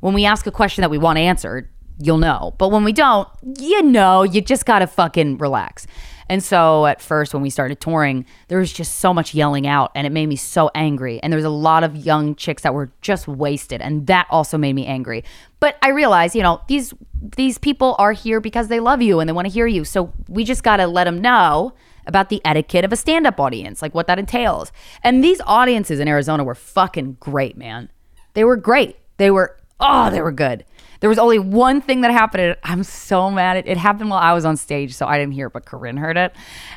When 0.00 0.14
we 0.14 0.24
ask 0.24 0.46
a 0.46 0.52
question 0.52 0.82
that 0.82 0.90
we 0.90 0.98
want 0.98 1.18
answered 1.18 1.68
you'll 1.98 2.18
know. 2.18 2.54
But 2.58 2.70
when 2.70 2.84
we 2.84 2.92
don't 2.92 3.28
you 3.58 3.82
know 3.82 4.22
you 4.22 4.40
just 4.40 4.66
gotta 4.66 4.86
fucking 4.86 5.38
relax 5.38 5.86
and 6.32 6.42
so 6.42 6.86
at 6.86 7.02
first, 7.02 7.34
when 7.34 7.42
we 7.42 7.50
started 7.50 7.78
touring, 7.78 8.24
there 8.48 8.58
was 8.58 8.72
just 8.72 9.00
so 9.00 9.12
much 9.12 9.34
yelling 9.34 9.66
out 9.66 9.92
and 9.94 10.06
it 10.06 10.10
made 10.10 10.24
me 10.30 10.36
so 10.36 10.70
angry. 10.74 11.22
And 11.22 11.30
there 11.30 11.36
was 11.36 11.44
a 11.44 11.50
lot 11.50 11.84
of 11.84 11.94
young 11.94 12.34
chicks 12.36 12.62
that 12.62 12.72
were 12.72 12.90
just 13.02 13.28
wasted. 13.28 13.82
And 13.82 14.06
that 14.06 14.28
also 14.30 14.56
made 14.56 14.72
me 14.72 14.86
angry. 14.86 15.24
But 15.60 15.76
I 15.82 15.90
realized, 15.90 16.34
you 16.34 16.42
know, 16.42 16.62
these 16.68 16.94
these 17.36 17.58
people 17.58 17.96
are 17.98 18.12
here 18.12 18.40
because 18.40 18.68
they 18.68 18.80
love 18.80 19.02
you 19.02 19.20
and 19.20 19.28
they 19.28 19.34
want 19.34 19.46
to 19.46 19.52
hear 19.52 19.66
you. 19.66 19.84
So 19.84 20.10
we 20.26 20.42
just 20.44 20.62
got 20.62 20.78
to 20.78 20.86
let 20.86 21.04
them 21.04 21.20
know 21.20 21.74
about 22.06 22.30
the 22.30 22.40
etiquette 22.46 22.86
of 22.86 22.94
a 22.94 22.96
stand-up 22.96 23.38
audience, 23.38 23.82
like 23.82 23.94
what 23.94 24.06
that 24.06 24.18
entails. 24.18 24.72
And 25.04 25.22
these 25.22 25.42
audiences 25.42 26.00
in 26.00 26.08
Arizona 26.08 26.44
were 26.44 26.54
fucking 26.54 27.18
great, 27.20 27.58
man. 27.58 27.90
They 28.32 28.44
were 28.44 28.56
great. 28.56 28.96
They 29.18 29.30
were 29.30 29.58
oh, 29.80 30.08
they 30.08 30.22
were 30.22 30.32
good. 30.32 30.64
There 31.02 31.08
was 31.08 31.18
only 31.18 31.40
one 31.40 31.80
thing 31.80 32.02
that 32.02 32.12
happened. 32.12 32.56
I'm 32.62 32.84
so 32.84 33.28
mad. 33.28 33.56
It, 33.56 33.66
it 33.66 33.76
happened 33.76 34.08
while 34.08 34.20
I 34.20 34.32
was 34.32 34.44
on 34.44 34.56
stage, 34.56 34.94
so 34.94 35.04
I 35.04 35.18
didn't 35.18 35.32
hear 35.32 35.48
it, 35.48 35.52
but 35.52 35.64
Corinne 35.66 35.96
heard 35.96 36.16
it. 36.16 36.32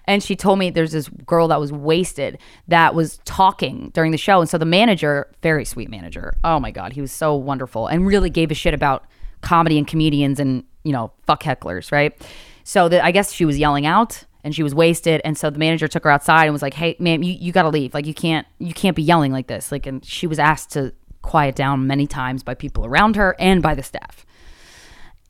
And 0.06 0.24
she 0.24 0.36
told 0.36 0.58
me 0.58 0.72
there's 0.72 0.94
this 0.94 1.10
girl 1.28 1.48
that 1.50 1.60
was 1.60 1.72
wasted 1.72 2.40
that 2.68 2.96
was 2.96 3.20
talking 3.26 3.92
during 3.94 4.12
the 4.12 4.18
show. 4.18 4.42
And 4.42 4.50
so 4.50 4.58
the 4.58 4.66
manager, 4.66 5.32
very 5.44 5.64
sweet 5.64 5.92
manager, 5.92 6.34
oh 6.44 6.60
my 6.60 6.72
God, 6.72 6.94
he 6.94 7.02
was 7.02 7.12
so 7.12 7.36
wonderful 7.36 7.86
and 7.86 8.08
really 8.08 8.32
gave 8.32 8.50
a 8.50 8.56
shit 8.56 8.74
about 8.74 9.06
comedy 9.42 9.78
and 9.78 9.88
comedians 9.88 10.40
and, 10.40 10.64
you 10.84 10.92
know, 10.92 11.12
fuck 11.28 11.44
hecklers, 11.44 11.92
right? 11.92 12.20
So 12.64 12.90
that 12.90 13.04
I 13.04 13.12
guess 13.12 13.32
she 13.32 13.46
was 13.46 13.60
yelling 13.60 13.86
out 13.86 14.24
and 14.44 14.56
she 14.56 14.64
was 14.64 14.74
wasted. 14.74 15.22
And 15.24 15.38
so 15.38 15.52
the 15.52 15.60
manager 15.60 15.88
took 15.88 16.04
her 16.04 16.10
outside 16.10 16.46
and 16.46 16.54
was 16.54 16.64
like, 16.64 16.74
"Hey, 16.74 16.96
ma'am, 16.98 17.22
you, 17.22 17.34
you 17.34 17.52
got 17.52 17.64
to 17.64 17.70
leave. 17.70 17.94
Like 17.94 18.08
you 18.08 18.16
can't 18.16 18.48
you 18.58 18.74
can't 18.74 18.96
be 18.96 19.04
yelling 19.04 19.32
like 19.32 19.46
this." 19.46 19.72
Like, 19.72 19.86
and 19.86 20.04
she 20.04 20.26
was 20.26 20.40
asked 20.40 20.72
to 20.72 20.94
quiet 21.26 21.56
down 21.56 21.88
many 21.88 22.08
times 22.08 22.44
by 22.44 22.54
people 22.54 22.86
around 22.86 23.16
her 23.16 23.36
and 23.40 23.62
by 23.62 23.76
the 23.76 23.84
staff. 23.84 24.26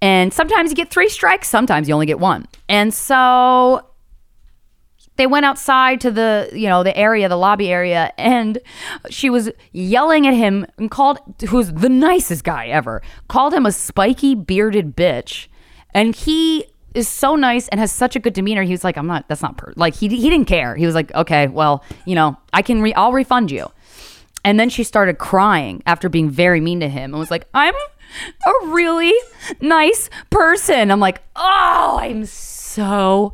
And 0.01 0.33
sometimes 0.33 0.69
you 0.69 0.75
get 0.75 0.91
three 0.91 1.09
strikes, 1.09 1.47
sometimes 1.47 1.87
you 1.87 1.93
only 1.93 2.05
get 2.05 2.19
one. 2.19 2.45
And 2.69 2.93
so 2.93 3.89
they 5.15 5.25
went 5.25 5.45
outside 5.45 6.01
to 6.01 6.11
the 6.11 6.49
you 6.53 6.67
know 6.67 6.83
the 6.83 6.95
area 6.97 7.29
the 7.29 7.37
lobby 7.37 7.69
area 7.69 8.11
and 8.17 8.59
she 9.09 9.29
was 9.29 9.49
yelling 9.71 10.27
at 10.27 10.33
him 10.33 10.65
and 10.77 10.91
called 10.91 11.19
who's 11.49 11.71
the 11.71 11.89
nicest 11.89 12.43
guy 12.43 12.67
ever 12.67 13.01
called 13.29 13.53
him 13.53 13.65
a 13.65 13.71
spiky 13.71 14.35
bearded 14.35 14.95
bitch 14.95 15.47
and 15.93 16.15
he 16.15 16.65
is 16.93 17.07
so 17.07 17.35
nice 17.35 17.67
and 17.69 17.79
has 17.79 17.91
such 17.91 18.15
a 18.15 18.19
good 18.19 18.33
demeanor 18.33 18.63
he 18.63 18.71
was 18.71 18.83
like 18.83 18.97
i'm 18.97 19.07
not 19.07 19.27
that's 19.29 19.41
not 19.41 19.57
per 19.57 19.71
like 19.77 19.95
he, 19.95 20.07
he 20.09 20.29
didn't 20.29 20.47
care 20.47 20.75
he 20.75 20.85
was 20.85 20.95
like 20.95 21.13
okay 21.15 21.47
well 21.47 21.83
you 22.05 22.15
know 22.15 22.35
i 22.53 22.61
can 22.61 22.81
re- 22.81 22.93
i'll 22.95 23.13
refund 23.13 23.51
you 23.51 23.65
and 24.45 24.57
then 24.57 24.69
she 24.69 24.83
started 24.83 25.17
crying 25.17 25.83
after 25.85 26.07
being 26.07 26.29
very 26.29 26.61
mean 26.61 26.79
to 26.79 26.87
him 26.87 27.13
and 27.13 27.19
was 27.19 27.31
like 27.31 27.47
i'm 27.53 27.75
a 27.75 28.67
really 28.67 29.13
nice 29.59 30.09
person 30.29 30.89
i'm 30.89 31.01
like 31.01 31.21
oh 31.35 31.97
i'm 31.99 32.23
so 32.23 33.33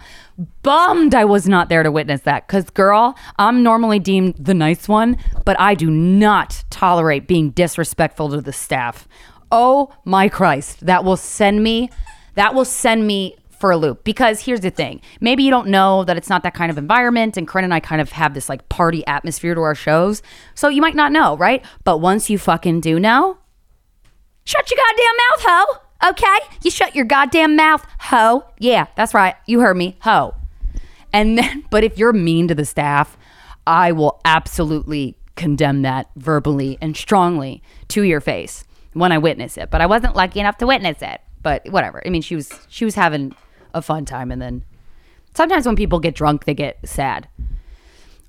bummed 0.63 1.13
I 1.13 1.25
was 1.25 1.47
not 1.47 1.69
there 1.69 1.83
to 1.83 1.91
witness 1.91 2.21
that. 2.21 2.47
Because, 2.47 2.69
girl, 2.69 3.15
I'm 3.37 3.63
normally 3.63 3.99
deemed 3.99 4.35
the 4.37 4.53
nice 4.53 4.87
one, 4.87 5.17
but 5.45 5.59
I 5.59 5.75
do 5.75 5.89
not 5.89 6.63
tolerate 6.69 7.27
being 7.27 7.51
disrespectful 7.51 8.29
to 8.29 8.41
the 8.41 8.53
staff. 8.53 9.07
Oh 9.51 9.93
my 10.05 10.29
Christ, 10.29 10.85
that 10.85 11.03
will 11.03 11.17
send 11.17 11.63
me, 11.63 11.89
that 12.35 12.55
will 12.55 12.65
send 12.65 13.05
me 13.05 13.35
for 13.61 13.71
a 13.71 13.77
loop. 13.77 14.03
Because 14.03 14.41
here's 14.41 14.59
the 14.59 14.69
thing 14.69 15.01
maybe 15.21 15.43
you 15.43 15.51
don't 15.51 15.67
know 15.67 16.03
that 16.03 16.17
it's 16.17 16.29
not 16.29 16.43
that 16.43 16.53
kind 16.53 16.69
of 16.69 16.77
environment, 16.77 17.37
and 17.37 17.47
Corinne 17.47 17.63
and 17.63 17.73
I 17.73 17.79
kind 17.79 18.01
of 18.01 18.11
have 18.11 18.33
this 18.33 18.49
like 18.49 18.67
party 18.67 19.05
atmosphere 19.07 19.55
to 19.55 19.61
our 19.61 19.75
shows. 19.75 20.21
So 20.55 20.67
you 20.67 20.81
might 20.81 20.95
not 20.95 21.13
know, 21.13 21.37
right? 21.37 21.63
But 21.85 21.99
once 21.99 22.29
you 22.29 22.37
fucking 22.37 22.81
do 22.81 22.99
know, 22.99 23.37
shut 24.43 24.69
your 24.69 24.77
goddamn 24.77 25.15
mouth, 25.15 25.45
ho 25.47 25.81
Okay? 26.03 26.39
You 26.63 26.71
shut 26.71 26.95
your 26.95 27.05
goddamn 27.05 27.55
mouth, 27.55 27.85
ho. 27.99 28.43
Yeah, 28.59 28.87
that's 28.95 29.13
right. 29.13 29.35
You 29.45 29.59
heard 29.59 29.77
me, 29.77 29.97
ho. 30.01 30.33
And 31.13 31.37
then, 31.37 31.65
but 31.69 31.83
if 31.83 31.97
you're 31.97 32.13
mean 32.13 32.47
to 32.47 32.55
the 32.55 32.65
staff, 32.65 33.17
I 33.67 33.91
will 33.91 34.19
absolutely 34.25 35.17
condemn 35.35 35.83
that 35.83 36.09
verbally 36.15 36.77
and 36.81 36.97
strongly 36.97 37.61
to 37.89 38.03
your 38.03 38.19
face 38.19 38.63
when 38.93 39.11
I 39.11 39.17
witness 39.17 39.57
it. 39.57 39.69
But 39.69 39.81
I 39.81 39.85
wasn't 39.85 40.15
lucky 40.15 40.39
enough 40.39 40.57
to 40.57 40.67
witness 40.67 41.01
it. 41.01 41.21
But 41.43 41.67
whatever. 41.69 42.03
I 42.05 42.09
mean, 42.09 42.21
she 42.21 42.35
was 42.35 42.51
she 42.69 42.85
was 42.85 42.93
having 42.93 43.35
a 43.73 43.81
fun 43.81 44.05
time, 44.05 44.31
and 44.31 44.41
then 44.41 44.63
sometimes 45.35 45.65
when 45.65 45.75
people 45.75 45.99
get 45.99 46.15
drunk, 46.15 46.45
they 46.45 46.53
get 46.53 46.77
sad 46.83 47.27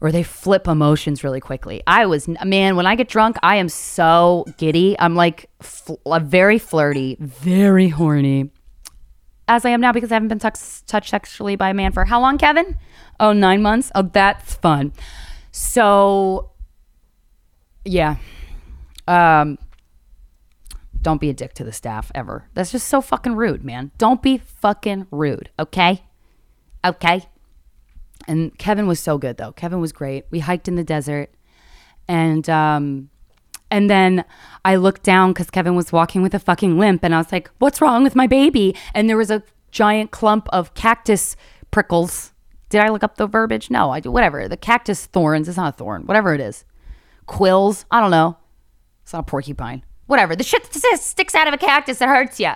or 0.03 0.11
they 0.11 0.25
flip 0.25 0.67
emotions 0.67 1.23
really 1.23 1.41
quickly. 1.41 1.81
I 1.87 2.07
was 2.07 2.27
man 2.45 2.75
when 2.75 2.87
I 2.87 2.97
get 2.97 3.09
drunk, 3.09 3.37
I 3.43 3.57
am 3.57 3.69
so 3.69 4.45
giddy. 4.59 4.97
I'm 4.99 5.15
like 5.15 5.49
fl- 5.61 5.95
very 6.05 6.59
flirty, 6.59 7.17
very 7.21 7.89
horny, 7.89 8.51
as 9.47 9.65
I 9.65 9.71
am 9.71 9.81
now 9.81 9.93
because 9.93 10.11
I 10.11 10.17
haven't 10.17 10.29
been 10.29 10.41
touched 10.41 10.89
touched 10.89 11.11
sexually 11.11 11.55
by 11.55 11.71
a 11.71 11.75
man 11.75 11.93
for 11.93 12.05
how 12.05 12.21
long, 12.21 12.37
Kevin? 12.37 12.79
Oh, 13.21 13.33
nine 13.33 13.63
months. 13.63 13.93
Oh, 13.95 14.03
that's 14.03 14.55
fun. 14.55 14.93
So, 15.53 16.51
yeah. 17.85 18.17
Um, 19.07 19.59
don't 21.03 21.21
be 21.21 21.31
a 21.31 21.35
dick 21.35 21.55
to 21.55 21.65
the 21.65 21.73
staff 21.73 22.11
ever. 22.15 22.49
That's 22.55 22.73
just 22.73 22.89
so 22.89 23.01
fucking 23.01 23.35
rude, 23.35 23.65
man. 23.65 23.91
Don't 23.99 24.23
be 24.23 24.39
fucking 24.39 25.07
rude, 25.11 25.51
okay? 25.59 26.05
Okay. 26.85 27.27
And 28.29 28.57
Kevin 28.59 28.87
was 28.87 29.01
so 29.01 29.19
good 29.19 29.37
though. 29.37 29.53
Kevin 29.53 29.81
was 29.81 29.93
great. 29.93 30.27
We 30.31 30.41
hiked 30.41 30.69
in 30.69 30.77
the 30.77 30.85
desert, 30.85 31.35
and 32.07 32.49
um, 32.49 33.11
and 33.71 33.91
then 33.91 34.25
I 34.65 34.77
looked 34.77 35.03
down 35.03 35.33
because 35.33 35.51
Kevin 35.51 35.75
was 35.75 35.93
walking 35.93 36.23
with 36.23 36.35
a 36.35 36.39
fucking 36.39 36.79
limp, 36.79 37.03
and 37.03 37.15
I 37.15 37.19
was 37.19 37.33
like, 37.33 37.51
"What's 37.59 37.81
wrong 37.81 38.05
with 38.05 38.15
my 38.15 38.29
baby?" 38.29 38.77
And 38.95 39.09
there 39.09 39.17
was 39.17 39.31
a 39.31 39.43
giant 39.73 40.13
clump 40.13 40.49
of 40.53 40.75
cactus 40.75 41.35
prickles. 41.73 42.33
Did 42.69 42.81
I 42.81 42.91
look 42.91 43.03
up 43.03 43.17
the 43.17 43.27
verbiage? 43.27 43.71
No, 43.71 43.91
I 43.91 44.01
do. 44.01 44.11
Whatever. 44.11 44.47
The 44.47 44.57
cactus 44.57 45.07
thorns. 45.07 45.49
It's 45.49 45.57
not 45.57 45.75
a 45.75 45.77
thorn. 45.77 46.07
Whatever 46.07 46.33
it 46.33 46.41
is. 46.41 46.65
Quills. 47.27 47.85
I 47.91 48.01
don't 48.01 48.11
know. 48.11 48.37
It's 49.03 49.13
not 49.13 49.21
a 49.21 49.25
porcupine. 49.25 49.83
Whatever. 50.13 50.37
The 50.37 50.45
shit 50.45 50.67
sticks 51.01 51.35
out 51.35 51.49
of 51.49 51.55
a 51.55 51.57
cactus 51.57 51.99
that 52.01 52.09
hurts 52.09 52.39
you. 52.39 52.53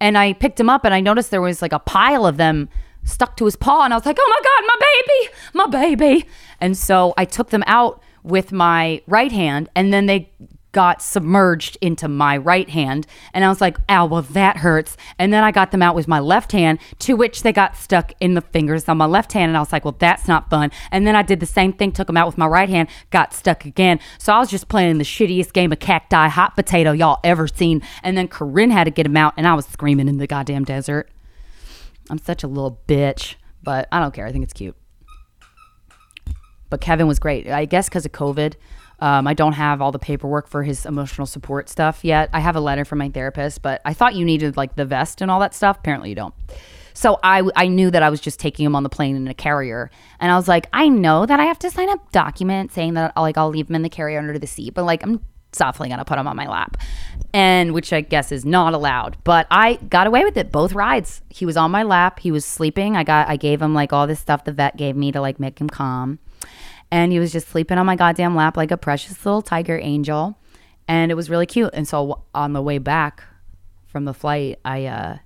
And 0.00 0.18
I 0.18 0.32
picked 0.32 0.58
him 0.58 0.68
up, 0.68 0.84
and 0.84 0.92
I 0.92 1.00
noticed 1.00 1.30
there 1.30 1.40
was 1.40 1.62
like 1.62 1.72
a 1.72 1.78
pile 1.78 2.26
of 2.26 2.36
them 2.36 2.68
stuck 3.04 3.36
to 3.36 3.44
his 3.44 3.54
paw. 3.54 3.84
And 3.84 3.94
I 3.94 3.96
was 3.96 4.04
like, 4.04 4.18
oh 4.18 4.28
my 4.28 4.42
God, 4.44 4.64
my 4.66 4.78
baby, 4.90 5.20
my 5.54 5.94
baby. 5.94 6.28
And 6.60 6.76
so 6.76 7.14
I 7.16 7.26
took 7.26 7.50
them 7.50 7.62
out 7.68 8.02
with 8.24 8.50
my 8.50 9.02
right 9.06 9.30
hand, 9.30 9.68
and 9.76 9.92
then 9.92 10.06
they 10.06 10.32
got 10.74 11.00
submerged 11.00 11.78
into 11.80 12.08
my 12.08 12.36
right 12.36 12.68
hand. 12.68 13.06
And 13.32 13.44
I 13.44 13.48
was 13.48 13.62
like, 13.62 13.78
ow, 13.88 14.04
well, 14.04 14.22
that 14.22 14.58
hurts. 14.58 14.98
And 15.18 15.32
then 15.32 15.42
I 15.42 15.52
got 15.52 15.70
them 15.70 15.80
out 15.80 15.94
with 15.94 16.06
my 16.06 16.18
left 16.18 16.52
hand, 16.52 16.80
to 16.98 17.14
which 17.14 17.42
they 17.42 17.52
got 17.52 17.76
stuck 17.76 18.12
in 18.20 18.34
the 18.34 18.42
fingers 18.42 18.86
on 18.88 18.98
my 18.98 19.06
left 19.06 19.32
hand. 19.32 19.48
And 19.48 19.56
I 19.56 19.60
was 19.60 19.72
like, 19.72 19.84
well, 19.84 19.96
that's 19.98 20.28
not 20.28 20.50
fun. 20.50 20.70
And 20.90 21.06
then 21.06 21.16
I 21.16 21.22
did 21.22 21.40
the 21.40 21.46
same 21.46 21.72
thing, 21.72 21.92
took 21.92 22.08
them 22.08 22.16
out 22.16 22.26
with 22.26 22.36
my 22.36 22.46
right 22.46 22.68
hand, 22.68 22.88
got 23.10 23.32
stuck 23.32 23.64
again. 23.64 24.00
So 24.18 24.34
I 24.34 24.38
was 24.38 24.50
just 24.50 24.68
playing 24.68 24.98
the 24.98 25.04
shittiest 25.04 25.52
game 25.54 25.72
of 25.72 25.78
cacti 25.78 26.28
hot 26.28 26.56
potato 26.56 26.92
y'all 26.92 27.20
ever 27.24 27.46
seen. 27.46 27.80
And 28.02 28.18
then 28.18 28.28
Corinne 28.28 28.70
had 28.70 28.84
to 28.84 28.90
get 28.90 29.04
them 29.04 29.16
out, 29.16 29.32
and 29.36 29.46
I 29.46 29.54
was 29.54 29.64
screaming 29.66 30.08
in 30.08 30.18
the 30.18 30.26
goddamn 30.26 30.64
desert. 30.64 31.08
I'm 32.10 32.18
such 32.18 32.42
a 32.42 32.48
little 32.48 32.80
bitch, 32.86 33.36
but 33.62 33.88
I 33.90 34.00
don't 34.00 34.12
care. 34.12 34.26
I 34.26 34.32
think 34.32 34.42
it's 34.42 34.52
cute. 34.52 34.76
But 36.68 36.80
Kevin 36.80 37.06
was 37.06 37.20
great. 37.20 37.46
I 37.46 37.64
guess 37.64 37.88
because 37.88 38.04
of 38.04 38.12
COVID, 38.12 38.54
um, 39.04 39.26
I 39.26 39.34
don't 39.34 39.52
have 39.52 39.82
all 39.82 39.92
the 39.92 39.98
paperwork 39.98 40.48
for 40.48 40.62
his 40.62 40.86
emotional 40.86 41.26
support 41.26 41.68
stuff 41.68 42.06
yet. 42.06 42.30
I 42.32 42.40
have 42.40 42.56
a 42.56 42.60
letter 42.60 42.86
from 42.86 43.00
my 43.00 43.10
therapist, 43.10 43.60
but 43.60 43.82
I 43.84 43.92
thought 43.92 44.14
you 44.14 44.24
needed 44.24 44.56
like 44.56 44.76
the 44.76 44.86
vest 44.86 45.20
and 45.20 45.30
all 45.30 45.40
that 45.40 45.52
stuff. 45.52 45.76
Apparently, 45.76 46.08
you 46.08 46.14
don't. 46.14 46.32
So 46.94 47.18
I, 47.22 47.42
I 47.54 47.66
knew 47.66 47.90
that 47.90 48.02
I 48.02 48.08
was 48.08 48.18
just 48.18 48.40
taking 48.40 48.64
him 48.64 48.74
on 48.74 48.82
the 48.82 48.88
plane 48.88 49.14
in 49.14 49.28
a 49.28 49.34
carrier, 49.34 49.90
and 50.20 50.32
I 50.32 50.36
was 50.36 50.48
like, 50.48 50.68
I 50.72 50.88
know 50.88 51.26
that 51.26 51.38
I 51.38 51.44
have 51.44 51.58
to 51.58 51.70
sign 51.70 51.90
a 51.90 51.96
document 52.12 52.72
saying 52.72 52.94
that 52.94 53.14
like 53.14 53.36
I'll 53.36 53.50
leave 53.50 53.68
him 53.68 53.74
in 53.74 53.82
the 53.82 53.90
carrier 53.90 54.18
under 54.18 54.38
the 54.38 54.46
seat, 54.46 54.72
but 54.72 54.84
like 54.84 55.02
I'm 55.02 55.20
softly 55.52 55.90
gonna 55.90 56.04
put 56.06 56.18
him 56.18 56.26
on 56.26 56.34
my 56.34 56.48
lap 56.48 56.76
and 57.32 57.72
which 57.74 57.92
i 57.92 58.00
guess 58.00 58.32
is 58.32 58.44
not 58.44 58.74
allowed 58.74 59.16
but 59.22 59.46
i 59.52 59.76
got 59.88 60.08
away 60.08 60.24
with 60.24 60.36
it 60.36 60.50
both 60.50 60.72
rides 60.72 61.22
he 61.30 61.46
was 61.46 61.56
on 61.56 61.70
my 61.70 61.84
lap 61.84 62.18
he 62.18 62.32
was 62.32 62.44
sleeping 62.44 62.96
i 62.96 63.04
got 63.04 63.28
i 63.28 63.36
gave 63.36 63.62
him 63.62 63.72
like 63.72 63.92
all 63.92 64.04
this 64.08 64.18
stuff 64.18 64.42
the 64.42 64.50
vet 64.50 64.76
gave 64.76 64.96
me 64.96 65.12
to 65.12 65.20
like 65.20 65.38
make 65.38 65.60
him 65.60 65.70
calm 65.70 66.18
and 66.94 67.10
he 67.10 67.18
was 67.18 67.32
just 67.32 67.48
sleeping 67.48 67.76
on 67.76 67.84
my 67.84 67.96
goddamn 67.96 68.36
lap 68.36 68.56
like 68.56 68.70
a 68.70 68.76
precious 68.76 69.26
little 69.26 69.42
tiger 69.42 69.80
angel 69.82 70.38
and 70.86 71.10
it 71.10 71.16
was 71.16 71.28
really 71.28 71.44
cute 71.44 71.70
and 71.74 71.88
so 71.88 72.22
on 72.32 72.52
the 72.52 72.62
way 72.62 72.78
back 72.78 73.24
from 73.86 74.04
the 74.04 74.14
flight 74.14 74.60
i 74.64 74.86
uh 74.86 75.16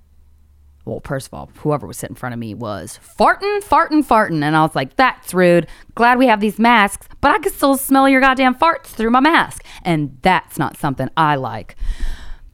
well, 0.85 1.01
first 1.03 1.27
of 1.27 1.35
all, 1.35 1.51
whoever 1.57 1.85
was 1.85 1.97
sitting 1.97 2.15
in 2.15 2.19
front 2.19 2.33
of 2.33 2.39
me 2.39 2.55
was 2.55 2.99
farting, 3.19 3.61
farting, 3.61 4.03
farting. 4.03 4.41
And 4.41 4.55
I 4.55 4.63
was 4.63 4.73
like, 4.73 4.95
that's 4.95 5.35
rude. 5.35 5.67
Glad 5.93 6.17
we 6.17 6.25
have 6.25 6.39
these 6.39 6.57
masks, 6.57 7.07
but 7.21 7.29
I 7.29 7.37
can 7.37 7.51
still 7.51 7.77
smell 7.77 8.09
your 8.09 8.21
goddamn 8.21 8.55
farts 8.55 8.87
through 8.87 9.11
my 9.11 9.19
mask. 9.19 9.63
And 9.83 10.17
that's 10.23 10.57
not 10.57 10.77
something 10.77 11.07
I 11.15 11.35
like. 11.35 11.75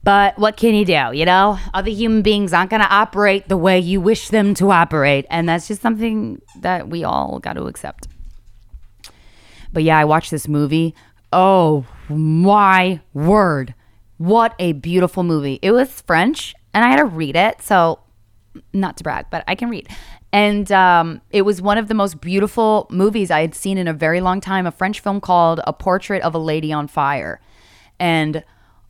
But 0.02 0.38
what 0.38 0.58
can 0.58 0.74
you 0.74 0.84
do? 0.84 1.12
You 1.14 1.24
know, 1.24 1.58
other 1.72 1.90
human 1.90 2.20
beings 2.20 2.52
aren't 2.52 2.68
going 2.68 2.82
to 2.82 2.92
operate 2.92 3.48
the 3.48 3.56
way 3.56 3.78
you 3.78 4.02
wish 4.02 4.28
them 4.28 4.52
to 4.54 4.70
operate. 4.70 5.24
And 5.30 5.48
that's 5.48 5.66
just 5.66 5.80
something 5.80 6.42
that 6.60 6.90
we 6.90 7.04
all 7.04 7.38
got 7.38 7.54
to 7.54 7.64
accept. 7.64 8.06
But 9.76 9.82
yeah, 9.82 9.98
I 9.98 10.06
watched 10.06 10.30
this 10.30 10.48
movie. 10.48 10.94
Oh 11.34 11.84
my 12.08 13.02
word. 13.12 13.74
What 14.16 14.54
a 14.58 14.72
beautiful 14.72 15.22
movie. 15.22 15.58
It 15.60 15.70
was 15.70 16.00
French 16.00 16.54
and 16.72 16.82
I 16.82 16.88
had 16.88 16.96
to 16.96 17.04
read 17.04 17.36
it. 17.36 17.60
So 17.60 17.98
not 18.72 18.96
to 18.96 19.04
brag, 19.04 19.26
but 19.30 19.44
I 19.46 19.54
can 19.54 19.68
read. 19.68 19.86
And 20.32 20.72
um, 20.72 21.20
it 21.30 21.42
was 21.42 21.60
one 21.60 21.76
of 21.76 21.88
the 21.88 21.94
most 21.94 22.22
beautiful 22.22 22.86
movies 22.88 23.30
I 23.30 23.42
had 23.42 23.54
seen 23.54 23.76
in 23.76 23.86
a 23.86 23.92
very 23.92 24.22
long 24.22 24.40
time. 24.40 24.66
A 24.66 24.70
French 24.70 25.00
film 25.00 25.20
called 25.20 25.60
A 25.66 25.74
Portrait 25.74 26.22
of 26.22 26.34
a 26.34 26.38
Lady 26.38 26.72
on 26.72 26.88
Fire. 26.88 27.38
And 28.00 28.44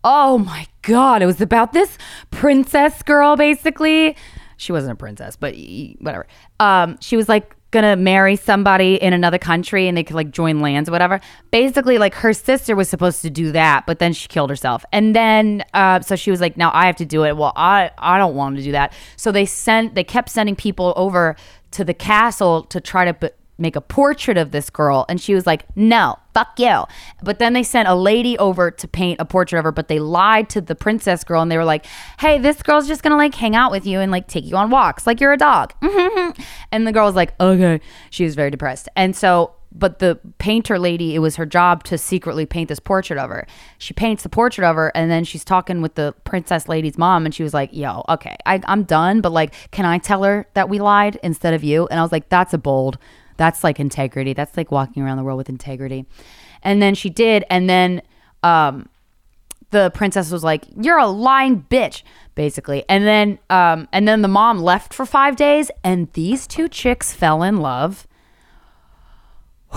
oh 0.05 0.39
my 0.39 0.69
God, 0.83 1.21
it 1.21 1.27
was 1.27 1.41
about 1.41 1.73
this 1.73 1.99
princess 2.31 3.03
girl, 3.03 3.35
basically. 3.35 4.17
She 4.57 4.71
wasn't 4.71 4.93
a 4.93 4.95
princess, 4.95 5.35
but 5.35 5.57
whatever. 5.99 6.29
Um, 6.61 6.97
she 7.01 7.17
was 7.17 7.29
like 7.29 7.56
gonna 7.71 7.97
marry 7.97 8.37
somebody 8.37 8.95
in 8.95 9.13
another 9.13 9.39
country 9.39 9.89
and 9.89 9.97
they 9.97 10.05
could 10.05 10.17
like 10.17 10.31
join 10.31 10.61
lands 10.61 10.89
or 10.89 10.93
whatever. 10.93 11.21
Basically, 11.51 11.99
like 11.99 12.15
her 12.15 12.33
sister 12.33 12.77
was 12.77 12.89
supposed 12.89 13.23
to 13.23 13.31
do 13.31 13.53
that, 13.53 13.87
but 13.87 13.99
then 13.99 14.13
she 14.13 14.29
killed 14.29 14.51
herself. 14.51 14.85
And 14.93 15.15
then 15.15 15.65
uh, 15.75 16.01
so 16.01 16.17
she 16.17 16.31
was 16.31 16.41
like, 16.41 16.57
"Now 16.57 16.71
I 16.73 16.87
have 16.87 16.97
to 16.97 17.07
do 17.07 17.25
it." 17.25 17.37
Well, 17.37 17.53
I 17.57 17.91
I 17.99 18.19
don't 18.19 18.35
want 18.35 18.57
to 18.57 18.63
do 18.63 18.73
that. 18.73 18.93
So 19.17 19.33
they 19.33 19.47
sent 19.47 19.95
they 19.95 20.05
kept 20.05 20.29
sending 20.31 20.57
people 20.57 20.93
over 20.97 21.37
to 21.73 21.85
the 21.85 21.95
castle 21.95 22.63
to 22.65 22.81
try 22.81 23.11
to 23.11 23.33
make 23.59 23.77
a 23.77 23.81
portrait 23.81 24.37
of 24.37 24.51
this 24.51 24.71
girl 24.71 25.07
and 25.09 25.21
she 25.21 25.35
was 25.35 25.47
like 25.47 25.65
no 25.77 26.19
fuck 26.35 26.59
you. 26.59 26.85
But 27.23 27.39
then 27.39 27.55
they 27.55 27.63
sent 27.63 27.89
a 27.89 27.95
lady 27.95 28.37
over 28.37 28.71
to 28.71 28.87
paint 28.87 29.21
a 29.21 29.25
portrait 29.25 29.59
of 29.59 29.65
her 29.65 29.73
but 29.73 29.89
they 29.89 29.99
lied 29.99 30.51
to 30.51 30.61
the 30.61 30.75
princess 30.75 31.25
girl 31.25 31.41
and 31.41 31.51
they 31.51 31.57
were 31.57 31.65
like 31.65 31.87
hey 32.21 32.39
this 32.39 32.63
girl's 32.63 32.87
just 32.87 33.03
gonna 33.03 33.17
like 33.17 33.35
hang 33.35 33.57
out 33.57 33.71
with 33.71 33.87
you 33.87 34.01
and 34.01 34.13
like 34.13 34.29
take 34.29 34.45
you 34.45 34.57
on 34.57 34.71
walks 34.71 35.07
like 35.07 35.21
you're 35.21 35.33
a 35.33 35.39
dog. 35.39 35.73
And 36.73 36.87
the 36.87 36.93
girl 36.93 37.07
was 37.07 37.15
like 37.15 37.39
okay. 37.41 37.81
She 38.11 38.25
was 38.25 38.35
very 38.35 38.51
depressed. 38.51 38.89
And 38.97 39.17
so 39.17 39.53
but 39.73 39.99
the 39.99 40.19
painter 40.39 40.79
lady 40.79 41.15
it 41.15 41.19
was 41.21 41.37
her 41.37 41.47
job 41.47 41.85
to 41.85 41.99
secretly 41.99 42.47
paint 42.47 42.69
this 42.69 42.81
portrait 42.81 43.19
of 43.19 43.31
her. 43.31 43.47
She 43.79 43.95
paints 43.95 44.23
the 44.23 44.29
portrait 44.29 44.67
of 44.69 44.77
her 44.77 44.93
and 44.95 45.11
then 45.11 45.25
she's 45.25 45.45
talking 45.45 45.81
with 45.81 45.95
the 45.95 46.15
princess 46.25 46.69
lady's 46.69 46.99
mom 46.99 47.25
and 47.25 47.35
she 47.35 47.43
was 47.43 47.55
like 47.55 47.71
yo 47.73 48.05
okay 48.09 48.37
I, 48.47 48.61
i'm 48.67 48.85
done 48.85 49.21
but 49.21 49.33
like 49.33 49.55
can 49.71 49.85
i 49.85 49.99
tell 49.99 50.23
her 50.25 50.47
that 50.55 50.69
we 50.69 50.79
lied 50.79 51.19
instead 51.23 51.55
of 51.55 51.65
you? 51.65 51.87
And 51.89 51.99
i 51.99 52.03
was 52.03 52.13
like 52.13 52.29
that's 52.29 52.53
a 52.53 52.59
bold 52.59 52.99
that's 53.37 53.65
like 53.65 53.81
integrity 53.81 54.33
that's 54.33 54.57
like 54.57 54.71
walking 54.71 55.03
around 55.03 55.17
the 55.17 55.25
world 55.25 55.39
with 55.39 55.49
integrity 55.49 56.07
and 56.63 56.81
then 56.81 56.95
she 56.95 57.11
did 57.11 57.45
and 57.51 57.69
then 57.69 58.03
um 58.43 58.89
the 59.71 59.91
princess 59.91 60.31
was 60.31 60.45
like 60.45 60.65
you're 60.81 60.99
a 60.99 61.07
lying 61.07 61.65
bitch 61.71 62.03
basically 62.35 62.85
and 62.89 63.05
then 63.05 63.39
um 63.51 63.89
and 63.93 64.07
then 64.07 64.23
the 64.23 64.29
mom 64.29 64.59
left 64.59 64.95
for 64.95 65.05
five 65.05 65.37
days 65.37 65.71
and 65.83 66.13
these 66.13 66.47
two 66.47 66.69
chicks 66.69 67.13
fell 67.13 67.43
in 67.43 67.57
love 67.57 68.07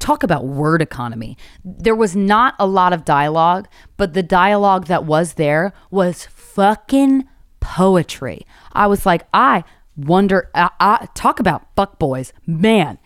talk 0.00 0.22
about 0.22 0.46
word 0.46 0.82
economy. 0.82 1.36
There 1.64 1.94
was 1.94 2.16
not 2.16 2.54
a 2.58 2.66
lot 2.66 2.92
of 2.92 3.04
dialogue, 3.04 3.68
but 3.96 4.14
the 4.14 4.22
dialogue 4.22 4.86
that 4.86 5.04
was 5.04 5.34
there 5.34 5.72
was 5.90 6.26
fucking 6.26 7.28
poetry. 7.60 8.46
I 8.72 8.86
was 8.88 9.06
like, 9.06 9.26
I 9.32 9.62
wonder, 10.06 10.50
I, 10.54 10.70
I 10.80 11.08
talk 11.14 11.40
about 11.40 11.66
fuck 11.76 11.98
boys. 11.98 12.32
Man, 12.46 12.98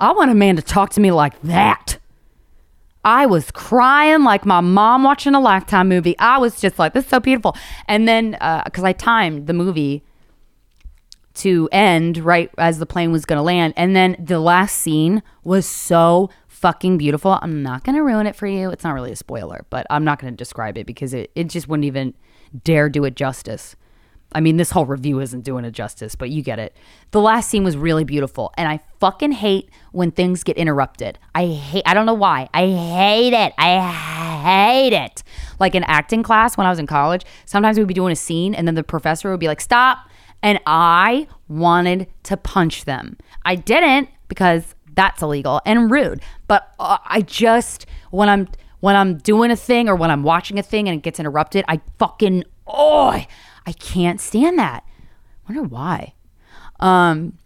I 0.00 0.12
want 0.12 0.30
a 0.30 0.34
man 0.34 0.56
to 0.56 0.62
talk 0.62 0.90
to 0.90 1.00
me 1.00 1.10
like 1.12 1.40
that. 1.42 1.98
I 3.04 3.26
was 3.26 3.50
crying 3.50 4.24
like 4.24 4.46
my 4.46 4.60
mom 4.60 5.02
watching 5.02 5.34
a 5.34 5.40
Lifetime 5.40 5.88
movie. 5.88 6.18
I 6.18 6.38
was 6.38 6.60
just 6.60 6.78
like, 6.78 6.94
this 6.94 7.04
is 7.04 7.10
so 7.10 7.20
beautiful. 7.20 7.54
And 7.86 8.08
then, 8.08 8.36
uh, 8.40 8.62
because 8.64 8.84
I 8.84 8.92
timed 8.94 9.46
the 9.46 9.52
movie 9.52 10.02
to 11.34 11.68
end 11.72 12.18
right 12.18 12.50
as 12.58 12.78
the 12.78 12.86
plane 12.86 13.12
was 13.12 13.24
going 13.24 13.36
to 13.36 13.42
land. 13.42 13.74
And 13.76 13.94
then 13.94 14.16
the 14.18 14.40
last 14.40 14.76
scene 14.76 15.22
was 15.42 15.66
so 15.66 16.30
fucking 16.48 16.96
beautiful. 16.96 17.38
I'm 17.42 17.62
not 17.62 17.84
going 17.84 17.96
to 17.96 18.02
ruin 18.02 18.26
it 18.26 18.36
for 18.36 18.46
you. 18.46 18.70
It's 18.70 18.84
not 18.84 18.94
really 18.94 19.12
a 19.12 19.16
spoiler, 19.16 19.66
but 19.68 19.86
I'm 19.90 20.04
not 20.04 20.18
going 20.18 20.32
to 20.32 20.36
describe 20.36 20.78
it 20.78 20.86
because 20.86 21.12
it, 21.12 21.30
it 21.34 21.48
just 21.48 21.68
wouldn't 21.68 21.84
even 21.84 22.14
dare 22.62 22.88
do 22.88 23.04
it 23.04 23.16
justice. 23.16 23.76
I 24.34 24.40
mean, 24.40 24.56
this 24.56 24.70
whole 24.70 24.84
review 24.84 25.20
isn't 25.20 25.42
doing 25.42 25.64
it 25.64 25.70
justice, 25.70 26.14
but 26.16 26.30
you 26.30 26.42
get 26.42 26.58
it. 26.58 26.76
The 27.12 27.20
last 27.20 27.48
scene 27.48 27.62
was 27.62 27.76
really 27.76 28.04
beautiful, 28.04 28.52
and 28.56 28.68
I 28.68 28.80
fucking 28.98 29.32
hate 29.32 29.70
when 29.92 30.10
things 30.10 30.42
get 30.42 30.56
interrupted. 30.56 31.18
I 31.34 31.46
hate, 31.46 31.84
I 31.86 31.94
don't 31.94 32.06
know 32.06 32.14
why. 32.14 32.48
I 32.52 32.66
hate 32.66 33.32
it. 33.32 33.54
I 33.56 34.82
hate 34.82 34.92
it. 34.92 35.22
Like 35.60 35.74
in 35.74 35.84
acting 35.84 36.22
class 36.22 36.56
when 36.56 36.66
I 36.66 36.70
was 36.70 36.78
in 36.78 36.86
college, 36.86 37.24
sometimes 37.46 37.78
we'd 37.78 37.86
be 37.86 37.94
doing 37.94 38.12
a 38.12 38.16
scene, 38.16 38.54
and 38.54 38.66
then 38.66 38.74
the 38.74 38.82
professor 38.82 39.30
would 39.30 39.40
be 39.40 39.48
like, 39.48 39.60
stop. 39.60 40.08
And 40.42 40.60
I 40.66 41.26
wanted 41.48 42.08
to 42.24 42.36
punch 42.36 42.84
them. 42.84 43.16
I 43.44 43.54
didn't 43.54 44.08
because 44.28 44.74
that's 44.94 45.22
illegal 45.22 45.60
and 45.64 45.90
rude. 45.90 46.20
But 46.46 46.72
uh, 46.78 46.98
I 47.04 47.22
just 47.22 47.86
when 48.10 48.28
I'm 48.28 48.48
when 48.80 48.96
I'm 48.96 49.18
doing 49.18 49.50
a 49.50 49.56
thing 49.56 49.88
or 49.88 49.96
when 49.96 50.10
I'm 50.10 50.22
watching 50.22 50.58
a 50.58 50.62
thing 50.62 50.88
and 50.88 50.98
it 50.98 51.02
gets 51.02 51.18
interrupted, 51.18 51.64
I 51.68 51.80
fucking 51.98 52.44
oh, 52.66 53.08
I 53.08 53.28
can't 53.72 54.20
stand 54.20 54.58
that. 54.58 54.84
wonder 55.48 55.62
why. 55.62 56.14
Um 56.80 57.38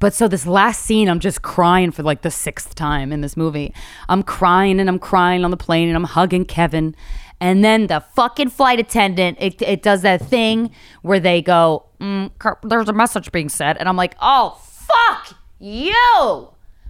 but 0.00 0.14
so 0.14 0.28
this 0.28 0.46
last 0.46 0.82
scene, 0.82 1.08
I'm 1.08 1.20
just 1.20 1.42
crying 1.42 1.90
for 1.90 2.02
like 2.02 2.22
the 2.22 2.30
sixth 2.30 2.74
time 2.74 3.12
in 3.12 3.20
this 3.20 3.36
movie. 3.36 3.74
I'm 4.08 4.22
crying 4.22 4.80
and 4.80 4.88
I'm 4.88 4.98
crying 4.98 5.44
on 5.44 5.50
the 5.50 5.58
plane 5.58 5.88
and 5.88 5.96
I'm 5.96 6.04
hugging 6.04 6.46
Kevin. 6.46 6.96
And 7.38 7.62
then 7.62 7.86
the 7.86 8.00
fucking 8.14 8.48
flight 8.48 8.78
attendant, 8.78 9.38
it, 9.40 9.60
it 9.60 9.82
does 9.82 10.02
that 10.02 10.22
thing 10.22 10.70
where 11.02 11.20
they 11.20 11.42
go, 11.42 11.86
mm, 12.00 12.30
there's 12.62 12.88
a 12.88 12.94
message 12.94 13.30
being 13.30 13.50
said. 13.50 13.76
And 13.76 13.88
I'm 13.88 13.96
like, 13.96 14.14
oh, 14.20 14.58
fuck 14.62 15.36
you. 15.58 16.48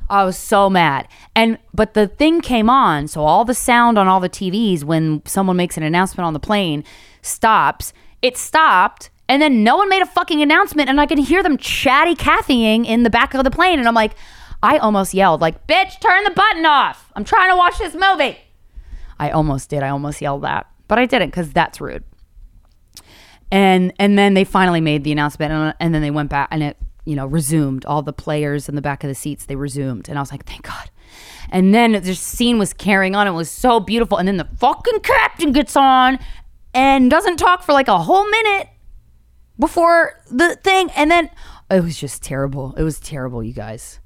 I 0.09 0.25
was 0.25 0.37
so 0.37 0.71
mad. 0.71 1.09
And, 1.37 1.59
but 1.73 1.95
the 1.95 2.09
thing 2.09 2.41
came 2.41 2.71
on. 2.71 3.09
So 3.09 3.23
all 3.23 3.45
the 3.45 3.55
sound 3.55 3.99
on 3.99 4.07
all 4.09 4.21
the 4.21 4.29
TVs 4.29 4.85
when 4.85 5.23
someone 5.25 5.57
makes 5.57 5.77
an 5.77 5.83
announcement 5.83 6.27
on 6.27 6.33
the 6.33 6.41
plane 6.41 6.85
stops. 7.23 7.93
It 8.23 8.37
stopped. 8.37 9.11
And 9.29 9.41
then 9.41 9.63
no 9.63 9.77
one 9.77 9.89
made 9.89 10.03
a 10.03 10.07
fucking 10.07 10.43
announcement. 10.43 10.89
And 10.89 11.01
I 11.01 11.07
could 11.07 11.19
hear 11.19 11.43
them 11.43 11.57
chatty 11.57 12.15
Cathying 12.15 12.85
in 12.85 13.05
the 13.05 13.11
back 13.11 13.33
of 13.35 13.45
the 13.45 13.51
plane. 13.51 13.79
And 13.79 13.87
I'm 13.87 13.95
like, 13.95 14.13
I 14.63 14.79
almost 14.79 15.15
yelled, 15.15 15.41
like, 15.41 15.67
bitch, 15.67 16.01
turn 16.01 16.25
the 16.25 16.31
button 16.31 16.67
off. 16.67 17.11
I'm 17.17 17.25
trying 17.25 17.51
to 17.51 17.57
watch 17.57 17.79
this 17.79 17.95
movie. 17.95 18.39
I 19.19 19.31
almost 19.31 19.71
did. 19.71 19.83
I 19.83 19.91
almost 19.91 20.21
yelled 20.21 20.43
that, 20.43 20.67
but 20.89 20.99
I 20.99 21.07
didn't 21.07 21.29
because 21.29 21.53
that's 21.53 21.81
rude. 21.81 22.05
And 23.53 23.93
and 23.99 24.19
then 24.19 24.35
they 24.35 24.45
finally 24.45 24.81
made 24.81 25.05
the 25.05 25.13
announcement, 25.13 25.53
and, 25.53 25.75
and 25.81 25.95
then 25.95 26.03
they 26.03 26.11
went 26.11 26.31
back, 26.31 26.49
and 26.51 26.63
it 26.63 26.77
you 27.05 27.17
know 27.17 27.27
resumed. 27.27 27.85
All 27.85 28.01
the 28.01 28.13
players 28.13 28.69
in 28.69 28.77
the 28.77 28.83
back 28.83 29.03
of 29.05 29.09
the 29.09 29.15
seats 29.15 29.47
they 29.47 29.57
resumed, 29.57 30.09
and 30.09 30.19
I 30.19 30.23
was 30.23 30.31
like, 30.31 30.47
thank 30.47 30.63
God. 30.63 30.91
And 31.51 31.75
then 31.75 31.93
the 31.93 32.15
scene 32.15 32.59
was 32.59 32.73
carrying 32.73 33.15
on. 33.15 33.27
It 33.27 33.33
was 33.33 33.51
so 33.51 33.81
beautiful, 33.81 34.19
and 34.19 34.29
then 34.29 34.37
the 34.37 34.49
fucking 34.57 35.01
captain 35.01 35.53
gets 35.53 35.77
on 35.77 36.19
and 36.75 37.11
doesn't 37.11 37.37
talk 37.37 37.63
for 37.63 37.73
like 37.73 37.89
a 37.89 37.99
whole 37.99 38.29
minute 38.29 38.69
before 39.59 40.21
the 40.31 40.57
thing, 40.57 40.91
and 40.97 41.11
then 41.11 41.31
it 41.71 41.83
was 41.83 41.99
just 41.99 42.23
terrible. 42.23 42.75
It 42.77 42.83
was 42.83 42.99
terrible, 42.99 43.43
you 43.43 43.53
guys. 43.53 44.01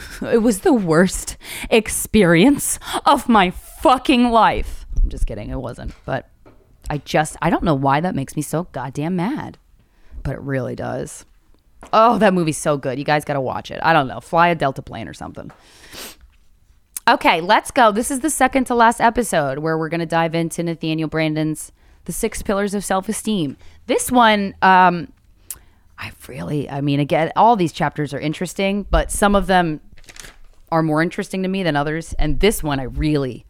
it 0.22 0.42
was 0.42 0.60
the 0.60 0.72
worst 0.72 1.36
experience 1.70 2.78
of 3.04 3.28
my 3.28 3.50
fucking 3.50 4.30
life. 4.30 4.86
I'm 5.02 5.08
just 5.08 5.26
kidding. 5.26 5.50
It 5.50 5.60
wasn't. 5.60 5.94
But 6.04 6.28
I 6.88 6.98
just, 6.98 7.36
I 7.42 7.50
don't 7.50 7.64
know 7.64 7.74
why 7.74 8.00
that 8.00 8.14
makes 8.14 8.36
me 8.36 8.42
so 8.42 8.64
goddamn 8.72 9.16
mad. 9.16 9.58
But 10.22 10.34
it 10.34 10.40
really 10.40 10.76
does. 10.76 11.24
Oh, 11.92 12.18
that 12.18 12.34
movie's 12.34 12.58
so 12.58 12.76
good. 12.76 12.98
You 12.98 13.04
guys 13.04 13.24
got 13.24 13.34
to 13.34 13.40
watch 13.40 13.70
it. 13.70 13.80
I 13.82 13.92
don't 13.92 14.06
know. 14.06 14.20
Fly 14.20 14.48
a 14.48 14.54
Delta 14.54 14.82
plane 14.82 15.08
or 15.08 15.14
something. 15.14 15.50
Okay, 17.12 17.42
let's 17.42 17.70
go. 17.70 17.92
This 17.92 18.10
is 18.10 18.20
the 18.20 18.30
second 18.30 18.64
to 18.68 18.74
last 18.74 18.98
episode 18.98 19.58
where 19.58 19.76
we're 19.76 19.90
going 19.90 20.00
to 20.00 20.06
dive 20.06 20.34
into 20.34 20.62
Nathaniel 20.62 21.10
Branden's 21.10 21.70
The 22.06 22.12
Six 22.12 22.40
Pillars 22.40 22.72
of 22.72 22.86
Self 22.86 23.06
Esteem. 23.06 23.58
This 23.86 24.10
one, 24.10 24.54
um, 24.62 25.12
I 25.98 26.12
really, 26.26 26.70
I 26.70 26.80
mean, 26.80 27.00
again, 27.00 27.30
all 27.36 27.54
these 27.54 27.74
chapters 27.74 28.14
are 28.14 28.18
interesting, 28.18 28.86
but 28.90 29.10
some 29.10 29.34
of 29.34 29.46
them 29.46 29.82
are 30.70 30.82
more 30.82 31.02
interesting 31.02 31.42
to 31.42 31.50
me 31.50 31.62
than 31.62 31.76
others. 31.76 32.14
And 32.14 32.40
this 32.40 32.62
one, 32.62 32.80
I 32.80 32.84
really, 32.84 33.44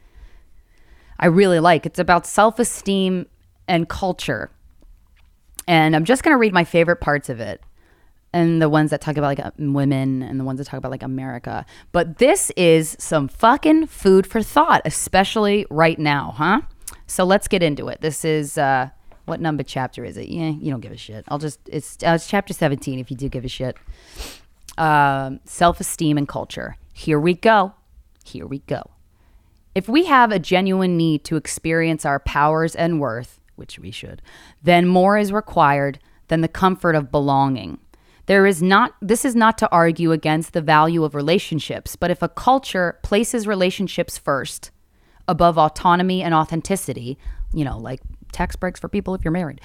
I 1.21 1.27
really 1.27 1.61
like. 1.61 1.87
It's 1.87 2.01
about 2.01 2.27
self 2.27 2.59
esteem 2.59 3.27
and 3.69 3.89
culture. 3.89 4.51
And 5.69 5.95
I'm 5.95 6.05
just 6.05 6.25
going 6.25 6.35
to 6.35 6.39
read 6.39 6.53
my 6.53 6.65
favorite 6.65 7.01
parts 7.01 7.29
of 7.29 7.39
it 7.39 7.63
and 8.33 8.63
the 8.63 8.69
ones 8.69 8.91
that 8.91 9.01
talk 9.01 9.17
about 9.17 9.27
like 9.27 9.41
uh, 9.41 9.51
women 9.59 10.23
and 10.23 10.41
the 10.41 10.45
ones 10.45 10.59
that 10.59 10.65
talk 10.65 10.79
about 10.79 10.91
like 10.91 11.03
America. 11.03 11.67
But 11.93 12.19
this 12.19 12.51
is 12.57 12.97
some 12.99 13.29
fucking 13.29 13.89
food 13.89 14.27
for 14.27 14.43
thought, 14.43 14.83
especially 14.85 15.67
right 15.71 15.99
now, 15.99 16.35
huh? 16.37 16.63
So 17.07 17.25
let's 17.25 17.49
get 17.49 17.63
into 17.63 17.89
it. 17.89 18.01
This 18.01 18.25
is 18.25 18.57
uh 18.57 18.91
what 19.25 19.41
number 19.41 19.63
chapter 19.63 20.05
is 20.05 20.17
it? 20.17 20.29
Yeah, 20.29 20.51
you 20.51 20.71
don't 20.71 20.81
give 20.81 20.93
a 20.93 20.97
shit. 20.97 21.25
I'll 21.29 21.39
just 21.39 21.61
it's 21.67 21.97
uh, 22.03 22.13
it's 22.15 22.27
chapter 22.27 22.53
17 22.53 22.99
if 22.99 23.11
you 23.11 23.17
do 23.17 23.29
give 23.29 23.45
a 23.45 23.49
shit. 23.49 23.77
Um, 24.79 25.41
self-esteem 25.45 26.17
and 26.17 26.27
culture. 26.27 26.77
Here 26.93 27.21
we 27.21 27.35
go. 27.35 27.75
Here 28.25 28.47
we 28.47 28.61
go. 28.61 28.91
If 29.75 29.89
we 29.89 30.07
have 30.07 30.33
a 30.33 30.39
genuine 30.39 30.97
need 30.97 31.25
to 31.25 31.37
experience 31.37 32.05
our 32.05 32.19
powers 32.19 32.75
and 32.75 33.01
worth, 33.01 33.41
which 33.57 33.79
we 33.79 33.91
should, 33.91 34.23
then 34.63 34.87
more 34.87 35.17
is 35.17 35.33
required 35.33 35.99
than 36.29 36.41
the 36.41 36.49
comfort 36.49 36.95
of 36.95 37.11
belonging. 37.11 37.79
There 38.27 38.47
is 38.47 38.63
not 38.63 38.95
this 39.01 39.25
is 39.25 39.35
not 39.35 39.59
to 39.59 39.71
argue 39.71 40.13
against 40.13 40.53
the 40.53 40.61
value 40.61 41.05
of 41.05 41.15
relationships, 41.15 41.97
but 41.97 42.11
if 42.11 42.23
a 42.23 42.29
culture 42.29 42.99
places 43.03 43.47
relationships 43.47 44.17
first 44.19 44.71
above 45.29 45.59
autonomy 45.59 46.23
and 46.23 46.35
authenticity, 46.35 47.19
you 47.53 47.65
know, 47.65 47.79
like 47.79 48.01
tax 48.33 48.57
breaks 48.57 48.81
for 48.81 48.89
people 48.89 49.15
if 49.15 49.25
you're 49.25 49.33
married, 49.33 49.61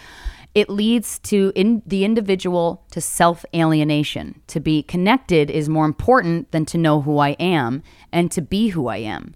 it 0.55 0.69
leads 0.69 1.19
to 1.19 1.51
in 1.55 1.83
the 1.85 2.03
individual 2.03 2.83
to 2.91 2.99
self-alienation. 2.99 4.41
To 4.47 4.59
be 4.59 4.81
connected 4.83 5.51
is 5.51 5.69
more 5.69 5.85
important 5.85 6.51
than 6.51 6.65
to 6.65 6.77
know 6.77 7.01
who 7.01 7.19
I 7.19 7.29
am 7.39 7.83
and 8.11 8.31
to 8.31 8.41
be 8.41 8.69
who 8.69 8.87
I 8.87 8.97
am. 8.97 9.35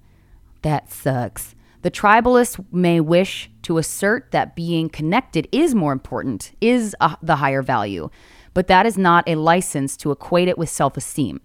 That 0.63 0.91
sucks. 0.91 1.55
The 1.81 1.91
tribalist 1.91 2.63
may 2.71 2.99
wish 2.99 3.49
to 3.63 3.77
assert 3.77 4.31
that 4.31 4.55
being 4.55 4.89
connected 4.89 5.47
is 5.51 5.73
more 5.73 5.93
important, 5.93 6.51
is 6.61 6.95
a, 7.01 7.17
the 7.23 7.37
higher 7.37 7.63
value, 7.63 8.09
but 8.53 8.67
that 8.67 8.85
is 8.85 8.97
not 8.97 9.27
a 9.27 9.35
license 9.35 9.95
to 9.97 10.11
equate 10.11 10.47
it 10.47 10.57
with 10.57 10.69
self 10.69 10.97
esteem. 10.97 11.41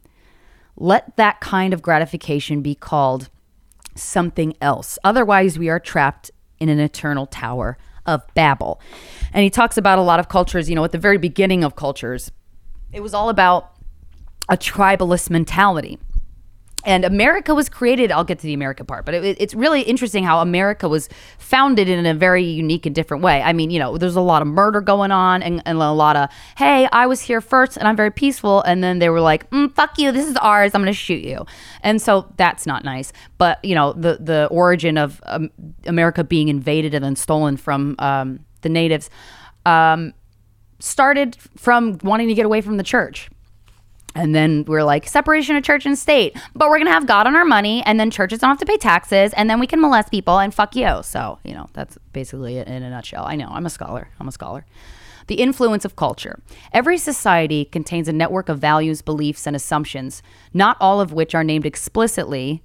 Let 0.76 1.16
that 1.16 1.40
kind 1.40 1.72
of 1.72 1.82
gratification 1.82 2.62
be 2.62 2.74
called 2.74 3.30
something 3.94 4.54
else. 4.60 4.98
Otherwise, 5.04 5.58
we 5.58 5.68
are 5.68 5.80
trapped 5.80 6.30
in 6.58 6.68
an 6.68 6.78
eternal 6.78 7.26
tower 7.26 7.78
of 8.04 8.22
Babel. 8.34 8.80
And 9.32 9.42
he 9.42 9.50
talks 9.50 9.76
about 9.76 9.98
a 9.98 10.02
lot 10.02 10.20
of 10.20 10.28
cultures, 10.28 10.68
you 10.68 10.76
know, 10.76 10.84
at 10.84 10.92
the 10.92 10.98
very 10.98 11.18
beginning 11.18 11.64
of 11.64 11.76
cultures, 11.76 12.30
it 12.92 13.00
was 13.00 13.14
all 13.14 13.28
about 13.28 13.72
a 14.48 14.56
tribalist 14.56 15.28
mentality. 15.28 15.98
And 16.86 17.04
America 17.04 17.52
was 17.52 17.68
created, 17.68 18.12
I'll 18.12 18.24
get 18.24 18.38
to 18.38 18.46
the 18.46 18.54
America 18.54 18.84
part, 18.84 19.04
but 19.04 19.12
it, 19.12 19.36
it's 19.40 19.54
really 19.54 19.82
interesting 19.82 20.22
how 20.22 20.40
America 20.40 20.88
was 20.88 21.08
founded 21.36 21.88
in 21.88 22.06
a 22.06 22.14
very 22.14 22.44
unique 22.44 22.86
and 22.86 22.94
different 22.94 23.24
way. 23.24 23.42
I 23.42 23.52
mean, 23.52 23.70
you 23.70 23.80
know, 23.80 23.98
there's 23.98 24.14
a 24.14 24.20
lot 24.20 24.40
of 24.40 24.46
murder 24.46 24.80
going 24.80 25.10
on 25.10 25.42
and, 25.42 25.60
and 25.66 25.78
a 25.78 25.90
lot 25.90 26.14
of, 26.14 26.30
hey, 26.56 26.88
I 26.92 27.06
was 27.06 27.20
here 27.20 27.40
first 27.40 27.76
and 27.76 27.88
I'm 27.88 27.96
very 27.96 28.12
peaceful. 28.12 28.62
And 28.62 28.84
then 28.84 29.00
they 29.00 29.08
were 29.08 29.20
like, 29.20 29.50
mm, 29.50 29.74
fuck 29.74 29.98
you, 29.98 30.12
this 30.12 30.28
is 30.28 30.36
ours, 30.36 30.74
I'm 30.74 30.80
going 30.80 30.92
to 30.92 30.98
shoot 30.98 31.24
you. 31.24 31.44
And 31.82 32.00
so 32.00 32.32
that's 32.36 32.66
not 32.66 32.84
nice. 32.84 33.12
But, 33.36 33.62
you 33.64 33.74
know, 33.74 33.92
the, 33.92 34.18
the 34.20 34.46
origin 34.52 34.96
of 34.96 35.20
um, 35.26 35.50
America 35.86 36.22
being 36.22 36.46
invaded 36.46 36.94
and 36.94 37.04
then 37.04 37.16
stolen 37.16 37.56
from 37.56 37.96
um, 37.98 38.40
the 38.60 38.68
natives 38.68 39.10
um, 39.64 40.14
started 40.78 41.36
from 41.56 41.98
wanting 42.04 42.28
to 42.28 42.34
get 42.34 42.46
away 42.46 42.60
from 42.60 42.76
the 42.76 42.84
church 42.84 43.28
and 44.16 44.34
then 44.34 44.64
we're 44.66 44.82
like, 44.82 45.06
separation 45.06 45.56
of 45.56 45.62
church 45.62 45.84
and 45.84 45.96
state. 45.96 46.36
But 46.54 46.70
we're 46.70 46.78
going 46.78 46.86
to 46.86 46.92
have 46.92 47.06
God 47.06 47.26
on 47.26 47.36
our 47.36 47.44
money. 47.44 47.82
And 47.84 48.00
then 48.00 48.10
churches 48.10 48.38
don't 48.38 48.48
have 48.48 48.58
to 48.58 48.66
pay 48.66 48.78
taxes. 48.78 49.34
And 49.34 49.50
then 49.50 49.60
we 49.60 49.66
can 49.66 49.78
molest 49.78 50.10
people 50.10 50.38
and 50.38 50.54
fuck 50.54 50.74
you. 50.74 51.00
So, 51.02 51.38
you 51.44 51.52
know, 51.52 51.68
that's 51.74 51.98
basically 52.14 52.56
it 52.56 52.66
in 52.66 52.82
a 52.82 52.88
nutshell. 52.88 53.26
I 53.26 53.36
know. 53.36 53.48
I'm 53.50 53.66
a 53.66 53.70
scholar. 53.70 54.08
I'm 54.18 54.26
a 54.26 54.32
scholar. 54.32 54.64
The 55.26 55.34
influence 55.34 55.84
of 55.84 55.96
culture. 55.96 56.40
Every 56.72 56.96
society 56.96 57.66
contains 57.66 58.08
a 58.08 58.12
network 58.12 58.48
of 58.48 58.58
values, 58.58 59.02
beliefs, 59.02 59.46
and 59.46 59.54
assumptions, 59.54 60.22
not 60.54 60.78
all 60.80 61.00
of 61.00 61.12
which 61.12 61.34
are 61.34 61.44
named 61.44 61.66
explicitly, 61.66 62.62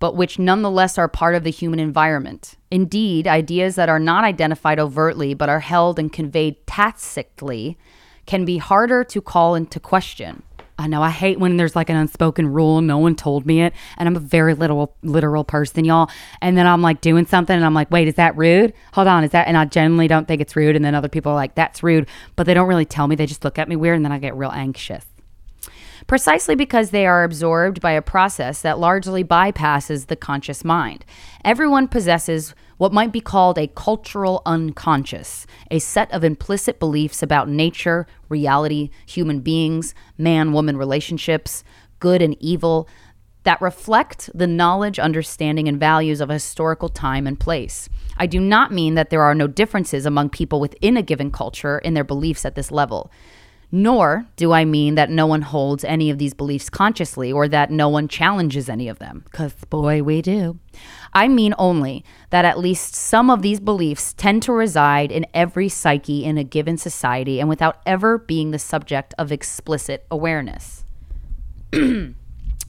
but 0.00 0.16
which 0.16 0.38
nonetheless 0.38 0.98
are 0.98 1.08
part 1.08 1.34
of 1.34 1.44
the 1.44 1.50
human 1.50 1.80
environment. 1.80 2.56
Indeed, 2.70 3.26
ideas 3.26 3.76
that 3.76 3.88
are 3.88 4.00
not 4.00 4.24
identified 4.24 4.78
overtly 4.78 5.32
but 5.32 5.48
are 5.48 5.60
held 5.60 5.98
and 5.98 6.12
conveyed 6.12 6.66
tacitly 6.66 7.78
can 8.26 8.44
be 8.44 8.58
harder 8.58 9.04
to 9.04 9.20
call 9.20 9.54
into 9.54 9.78
question. 9.78 10.42
I 10.78 10.88
know 10.88 11.02
I 11.02 11.10
hate 11.10 11.38
when 11.38 11.56
there's 11.56 11.76
like 11.76 11.88
an 11.88 11.96
unspoken 11.96 12.48
rule, 12.48 12.80
no 12.80 12.98
one 12.98 13.14
told 13.14 13.46
me 13.46 13.62
it, 13.62 13.72
and 13.96 14.08
I'm 14.08 14.16
a 14.16 14.20
very 14.20 14.54
little 14.54 14.96
literal 15.02 15.44
person, 15.44 15.84
y'all. 15.84 16.10
And 16.42 16.58
then 16.58 16.66
I'm 16.66 16.82
like 16.82 17.00
doing 17.00 17.26
something 17.26 17.54
and 17.54 17.64
I'm 17.64 17.74
like, 17.74 17.90
wait, 17.90 18.08
is 18.08 18.16
that 18.16 18.36
rude? 18.36 18.72
Hold 18.92 19.06
on, 19.06 19.24
is 19.24 19.30
that 19.30 19.46
and 19.46 19.56
I 19.56 19.66
genuinely 19.66 20.08
don't 20.08 20.26
think 20.26 20.40
it's 20.40 20.56
rude. 20.56 20.74
And 20.74 20.84
then 20.84 20.94
other 20.94 21.08
people 21.08 21.32
are 21.32 21.36
like, 21.36 21.54
that's 21.54 21.82
rude, 21.82 22.08
but 22.36 22.44
they 22.44 22.54
don't 22.54 22.68
really 22.68 22.84
tell 22.84 23.06
me, 23.06 23.14
they 23.14 23.26
just 23.26 23.44
look 23.44 23.58
at 23.58 23.68
me 23.68 23.76
weird 23.76 23.96
and 23.96 24.04
then 24.04 24.12
I 24.12 24.18
get 24.18 24.34
real 24.34 24.50
anxious. 24.50 25.06
Precisely 26.06 26.54
because 26.54 26.90
they 26.90 27.06
are 27.06 27.24
absorbed 27.24 27.80
by 27.80 27.92
a 27.92 28.02
process 28.02 28.60
that 28.62 28.78
largely 28.78 29.24
bypasses 29.24 30.06
the 30.06 30.16
conscious 30.16 30.64
mind. 30.64 31.04
Everyone 31.44 31.88
possesses 31.88 32.54
what 32.78 32.92
might 32.92 33.12
be 33.12 33.20
called 33.20 33.58
a 33.58 33.68
cultural 33.68 34.42
unconscious, 34.46 35.46
a 35.70 35.78
set 35.78 36.10
of 36.12 36.24
implicit 36.24 36.78
beliefs 36.78 37.22
about 37.22 37.48
nature, 37.48 38.06
reality, 38.28 38.90
human 39.06 39.40
beings, 39.40 39.94
man 40.18 40.52
woman 40.52 40.76
relationships, 40.76 41.64
good 42.00 42.20
and 42.20 42.36
evil, 42.40 42.88
that 43.44 43.60
reflect 43.60 44.30
the 44.34 44.46
knowledge, 44.46 44.98
understanding, 44.98 45.68
and 45.68 45.78
values 45.78 46.20
of 46.20 46.30
a 46.30 46.34
historical 46.34 46.88
time 46.88 47.26
and 47.26 47.38
place. 47.38 47.88
I 48.16 48.26
do 48.26 48.40
not 48.40 48.72
mean 48.72 48.94
that 48.94 49.10
there 49.10 49.22
are 49.22 49.34
no 49.34 49.46
differences 49.46 50.06
among 50.06 50.30
people 50.30 50.60
within 50.60 50.96
a 50.96 51.02
given 51.02 51.30
culture 51.30 51.78
in 51.78 51.94
their 51.94 52.04
beliefs 52.04 52.44
at 52.44 52.54
this 52.54 52.70
level. 52.70 53.10
Nor 53.76 54.26
do 54.36 54.52
I 54.52 54.64
mean 54.64 54.94
that 54.94 55.10
no 55.10 55.26
one 55.26 55.42
holds 55.42 55.82
any 55.82 56.08
of 56.08 56.16
these 56.16 56.32
beliefs 56.32 56.70
consciously 56.70 57.32
or 57.32 57.48
that 57.48 57.72
no 57.72 57.88
one 57.88 58.06
challenges 58.06 58.68
any 58.68 58.86
of 58.86 59.00
them, 59.00 59.24
because 59.24 59.52
boy, 59.68 60.00
we 60.00 60.22
do. 60.22 60.60
I 61.12 61.26
mean 61.26 61.56
only 61.58 62.04
that 62.30 62.44
at 62.44 62.56
least 62.56 62.94
some 62.94 63.30
of 63.30 63.42
these 63.42 63.58
beliefs 63.58 64.12
tend 64.12 64.44
to 64.44 64.52
reside 64.52 65.10
in 65.10 65.26
every 65.34 65.68
psyche 65.68 66.24
in 66.24 66.38
a 66.38 66.44
given 66.44 66.78
society 66.78 67.40
and 67.40 67.48
without 67.48 67.80
ever 67.84 68.16
being 68.16 68.52
the 68.52 68.60
subject 68.60 69.12
of 69.18 69.32
explicit 69.32 70.06
awareness. 70.08 70.84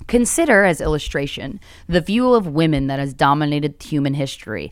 Consider, 0.08 0.64
as 0.64 0.82
illustration, 0.82 1.60
the 1.86 2.02
view 2.02 2.34
of 2.34 2.48
women 2.48 2.88
that 2.88 2.98
has 2.98 3.14
dominated 3.14 3.76
human 3.80 4.16
history. 4.16 4.72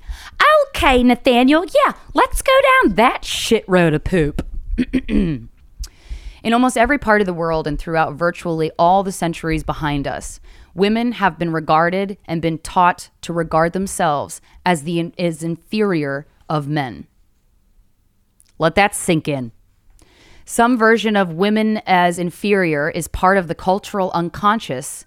Okay, 0.69 1.03
Nathaniel, 1.03 1.63
yeah, 1.63 1.93
let's 2.15 2.41
go 2.41 2.59
down 2.81 2.95
that 2.95 3.23
shit 3.23 3.63
road 3.67 3.93
of 3.93 4.03
poop. 4.03 4.43
In 6.43 6.51
almost 6.51 6.77
every 6.77 6.97
part 6.97 7.21
of 7.21 7.25
the 7.25 7.33
world 7.33 7.65
and 7.67 7.79
throughout 7.79 8.15
virtually 8.15 8.69
all 8.77 9.01
the 9.01 9.13
centuries 9.13 9.63
behind 9.63 10.05
us, 10.05 10.41
women 10.75 11.13
have 11.13 11.39
been 11.39 11.53
regarded 11.53 12.17
and 12.25 12.41
been 12.41 12.57
taught 12.57 13.09
to 13.21 13.31
regard 13.31 13.71
themselves 13.71 14.41
as 14.65 14.83
the 14.83 15.13
as 15.17 15.41
inferior 15.41 16.27
of 16.49 16.67
men. 16.67 17.07
Let 18.59 18.75
that 18.75 18.93
sink 18.93 19.29
in. 19.29 19.53
Some 20.45 20.77
version 20.77 21.15
of 21.15 21.31
women 21.31 21.81
as 21.85 22.19
inferior 22.19 22.89
is 22.89 23.07
part 23.07 23.37
of 23.37 23.47
the 23.47 23.55
cultural 23.55 24.11
unconscious 24.13 25.05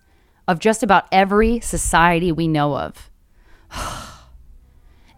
of 0.48 0.58
just 0.58 0.82
about 0.82 1.06
every 1.12 1.60
society 1.60 2.32
we 2.32 2.48
know 2.48 2.78
of. 2.78 3.10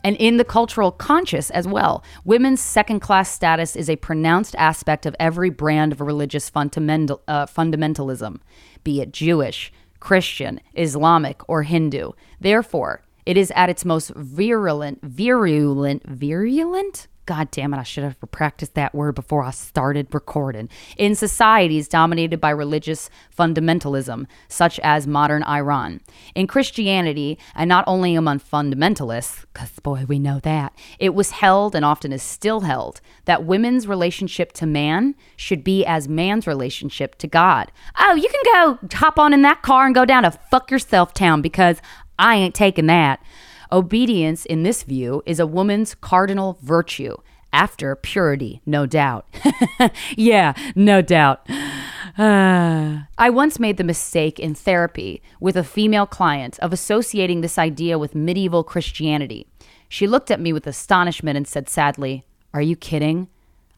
and 0.05 0.17
in 0.17 0.37
the 0.37 0.45
cultural 0.45 0.91
conscious 0.91 1.51
as 1.51 1.67
well. 1.67 2.03
Women's 2.25 2.61
second 2.61 3.01
class 3.01 3.31
status 3.31 3.77
is 3.77 3.91
a 3.91 3.97
pronounced 3.97 4.55
aspect 4.57 5.07
of 5.07 5.17
every 5.19 5.51
brand 5.51 5.93
of 5.93 6.01
religious 6.01 6.49
fundamental, 6.49 7.23
uh, 7.29 7.47
fundamentalism, 7.47 8.41
be 8.85 9.01
it 9.01 9.13
Jewish, 9.13 9.73
Christian, 10.01 10.61
Islamic, 10.75 11.49
or 11.49 11.63
Hindu. 11.63 12.13
Therefore, 12.41 13.03
it 13.27 13.37
is 13.37 13.53
at 13.55 13.69
its 13.69 13.85
most 13.85 14.11
virulent, 14.15 15.03
virulent, 15.03 16.07
virulent? 16.07 17.09
God 17.29 17.51
damn 17.51 17.75
it, 17.75 17.79
I 17.79 17.83
should 17.83 18.05
have 18.05 18.19
practiced 18.31 18.73
that 18.73 18.95
word 18.95 19.15
before 19.15 19.43
I 19.43 19.51
started 19.51 20.15
recording. 20.15 20.71
In 20.97 21.15
societies 21.15 21.87
dominated 21.87 22.41
by 22.41 22.49
religious 22.49 23.11
fundamentalism, 23.39 24.25
such 24.49 24.81
as 24.81 25.07
modern 25.07 25.43
Iran. 25.43 26.01
In 26.35 26.47
Christianity, 26.47 27.39
and 27.55 27.69
not 27.69 27.85
only 27.87 28.15
among 28.15 28.41
fundamentalists, 28.41 29.45
because 29.53 29.79
boy, 29.81 30.07
we 30.09 30.19
know 30.19 30.41
that, 30.41 30.73
it 30.99 31.15
was 31.15 31.33
held 31.33 31.75
and 31.75 31.85
often 31.85 32.15
is 32.15 32.23
still 32.23 32.61
held 32.61 33.03
that 33.27 33.45
women's 33.45 33.87
relationship 33.87 34.53
to 34.53 34.65
man 34.65 35.15
should 35.37 35.63
be 35.63 35.85
as 35.85 36.09
man's 36.09 36.47
relationship 36.47 37.17
to 37.17 37.27
God. 37.27 37.71
Oh, 37.99 38.15
you 38.15 38.31
can 38.31 38.41
go 38.55 38.89
hop 38.97 39.19
on 39.19 39.35
in 39.35 39.43
that 39.43 39.61
car 39.61 39.85
and 39.85 39.95
go 39.95 40.07
down 40.07 40.23
to 40.23 40.31
fuck 40.31 40.71
yourself 40.71 41.13
town 41.13 41.43
because 41.43 41.83
I 42.19 42.37
ain't 42.37 42.55
taking 42.55 42.87
that. 42.87 43.23
Obedience, 43.71 44.47
in 44.47 44.63
this 44.63 44.83
view, 44.83 45.23
is 45.27 45.39
a 45.39 45.47
woman's 45.47 45.95
cardinal 45.95 46.59
virtue, 46.63 47.17
after 47.53 47.97
purity, 47.97 48.61
no 48.67 48.87
doubt. 48.87 49.27
yeah, 50.17 50.55
no 50.75 51.03
doubt. 51.03 51.47
I 52.19 53.31
once 53.31 53.59
made 53.59 53.77
the 53.77 53.85
mistake 53.85 54.39
in 54.39 54.55
therapy 54.55 55.23
with 55.41 55.57
a 55.57 55.65
female 55.65 56.07
client 56.07 56.59
of 56.61 56.73
associating 56.73 57.41
this 57.41 57.59
idea 57.59 57.99
with 57.99 58.15
medieval 58.15 58.65
Christianity. 58.65 59.47
She 59.89 60.07
looked 60.07 60.31
at 60.31 60.41
me 60.41 60.53
with 60.53 60.67
astonishment 60.67 61.37
and 61.37 61.47
said 61.47 61.69
sadly, 61.69 62.25
Are 62.53 62.63
you 62.63 62.77
kidding? 62.77 63.29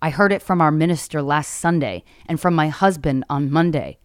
I 0.02 0.10
heard 0.10 0.32
it 0.32 0.42
from 0.42 0.60
our 0.60 0.70
minister 0.70 1.22
last 1.22 1.50
Sunday 1.50 2.02
and 2.26 2.40
from 2.40 2.54
my 2.54 2.68
husband 2.68 3.24
on 3.28 3.50
Monday. 3.50 3.98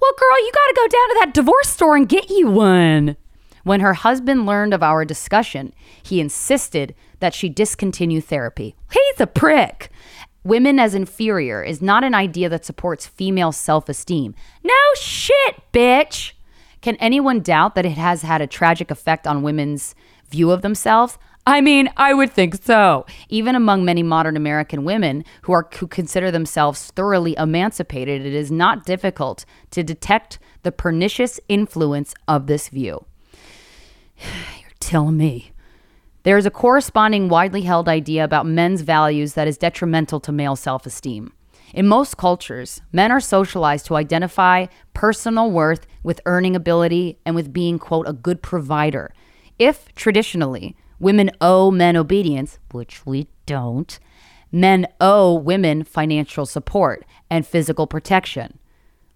Well, 0.00 0.12
girl, 0.18 0.38
you 0.38 0.52
gotta 0.54 0.74
go 0.76 0.88
down 0.88 1.08
to 1.08 1.16
that 1.20 1.34
divorce 1.34 1.68
store 1.68 1.96
and 1.96 2.08
get 2.08 2.30
you 2.30 2.48
one. 2.48 3.16
When 3.64 3.80
her 3.80 3.94
husband 3.94 4.46
learned 4.46 4.74
of 4.74 4.82
our 4.82 5.04
discussion, 5.04 5.74
he 6.02 6.20
insisted 6.20 6.94
that 7.20 7.34
she 7.34 7.48
discontinue 7.48 8.20
therapy. 8.20 8.74
He's 8.92 9.20
a 9.20 9.26
prick. 9.26 9.90
Women 10.42 10.78
as 10.78 10.94
inferior 10.94 11.62
is 11.62 11.82
not 11.82 12.02
an 12.02 12.14
idea 12.14 12.48
that 12.48 12.64
supports 12.64 13.06
female 13.06 13.52
self 13.52 13.88
esteem. 13.88 14.34
No 14.64 14.74
shit, 14.96 15.56
bitch. 15.72 16.32
Can 16.80 16.96
anyone 16.96 17.40
doubt 17.40 17.74
that 17.74 17.84
it 17.84 17.98
has 17.98 18.22
had 18.22 18.40
a 18.40 18.46
tragic 18.46 18.90
effect 18.90 19.26
on 19.26 19.42
women's 19.42 19.94
view 20.30 20.50
of 20.50 20.62
themselves? 20.62 21.18
I 21.46 21.60
mean, 21.60 21.90
I 21.96 22.14
would 22.14 22.32
think 22.32 22.62
so. 22.62 23.04
Even 23.28 23.54
among 23.54 23.84
many 23.84 24.02
modern 24.02 24.36
American 24.36 24.84
women 24.84 25.24
who 25.42 25.52
are 25.52 25.68
who 25.74 25.86
consider 25.86 26.30
themselves 26.30 26.90
thoroughly 26.92 27.34
emancipated, 27.36 28.24
it 28.24 28.34
is 28.34 28.50
not 28.50 28.86
difficult 28.86 29.44
to 29.72 29.82
detect 29.82 30.38
the 30.62 30.72
pernicious 30.72 31.40
influence 31.48 32.14
of 32.28 32.46
this 32.46 32.68
view. 32.68 33.04
You're 34.60 34.70
telling 34.80 35.16
me. 35.16 35.52
There 36.22 36.36
is 36.36 36.46
a 36.46 36.50
corresponding 36.50 37.28
widely 37.28 37.62
held 37.62 37.88
idea 37.88 38.24
about 38.24 38.46
men's 38.46 38.82
values 38.82 39.34
that 39.34 39.48
is 39.48 39.56
detrimental 39.56 40.20
to 40.20 40.32
male 40.32 40.56
self 40.56 40.84
esteem. 40.84 41.32
In 41.72 41.86
most 41.86 42.16
cultures, 42.16 42.82
men 42.92 43.12
are 43.12 43.20
socialized 43.20 43.86
to 43.86 43.96
identify 43.96 44.66
personal 44.92 45.50
worth 45.50 45.86
with 46.02 46.20
earning 46.26 46.56
ability 46.56 47.18
and 47.24 47.36
with 47.36 47.52
being, 47.52 47.78
quote, 47.78 48.08
a 48.08 48.12
good 48.12 48.42
provider. 48.42 49.14
If 49.58 49.94
traditionally 49.94 50.76
women 50.98 51.30
owe 51.40 51.70
men 51.70 51.96
obedience, 51.96 52.58
which 52.72 53.06
we 53.06 53.28
don't, 53.46 53.98
men 54.50 54.86
owe 55.00 55.34
women 55.34 55.84
financial 55.84 56.44
support 56.44 57.04
and 57.30 57.46
physical 57.46 57.86
protection, 57.86 58.58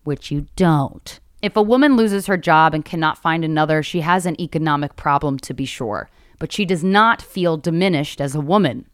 which 0.05 0.31
you 0.31 0.47
don't. 0.55 1.19
If 1.45 1.59
a 1.59 1.63
woman 1.63 1.95
loses 1.95 2.25
her 2.25 2.39
job 2.39 2.73
and 2.73 2.83
cannot 2.83 3.19
find 3.19 3.45
another, 3.45 3.83
she 3.83 4.01
has 4.01 4.25
an 4.25 4.41
economic 4.41 4.97
problem 4.97 5.39
to 5.41 5.53
be 5.53 5.67
sure, 5.67 6.09
but 6.39 6.51
she 6.51 6.65
does 6.65 6.83
not 6.83 7.21
feel 7.21 7.59
diminished 7.59 8.19
as 8.19 8.35
a 8.35 8.41
woman. 8.41 8.87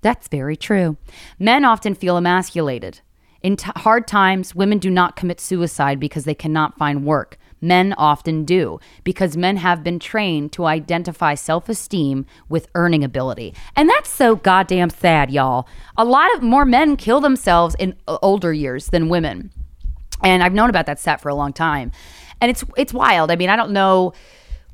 That's 0.00 0.28
very 0.28 0.56
true. 0.56 0.98
Men 1.40 1.64
often 1.64 1.96
feel 1.96 2.16
emasculated. 2.16 3.00
In 3.42 3.56
t- 3.56 3.72
hard 3.74 4.06
times, 4.06 4.54
women 4.54 4.78
do 4.78 4.88
not 4.88 5.16
commit 5.16 5.40
suicide 5.40 5.98
because 5.98 6.22
they 6.22 6.34
cannot 6.34 6.78
find 6.78 7.04
work. 7.04 7.38
Men 7.60 7.92
often 7.98 8.44
do 8.44 8.78
because 9.02 9.36
men 9.36 9.56
have 9.56 9.82
been 9.82 9.98
trained 9.98 10.52
to 10.52 10.66
identify 10.66 11.34
self 11.34 11.68
esteem 11.68 12.24
with 12.48 12.68
earning 12.76 13.02
ability. 13.02 13.52
And 13.74 13.88
that's 13.88 14.10
so 14.10 14.36
goddamn 14.36 14.90
sad, 14.90 15.32
y'all. 15.32 15.66
A 15.96 16.04
lot 16.04 16.32
of 16.36 16.42
more 16.44 16.64
men 16.64 16.96
kill 16.96 17.20
themselves 17.20 17.74
in 17.80 17.96
uh, 18.06 18.16
older 18.22 18.52
years 18.52 18.86
than 18.86 19.08
women. 19.08 19.50
And 20.22 20.42
I've 20.42 20.52
known 20.52 20.70
about 20.70 20.86
that 20.86 20.98
stat 20.98 21.20
for 21.20 21.28
a 21.28 21.34
long 21.34 21.52
time. 21.52 21.92
And 22.40 22.50
it's 22.50 22.64
it's 22.76 22.92
wild. 22.92 23.30
I 23.30 23.36
mean, 23.36 23.50
I 23.50 23.56
don't 23.56 23.72
know 23.72 24.12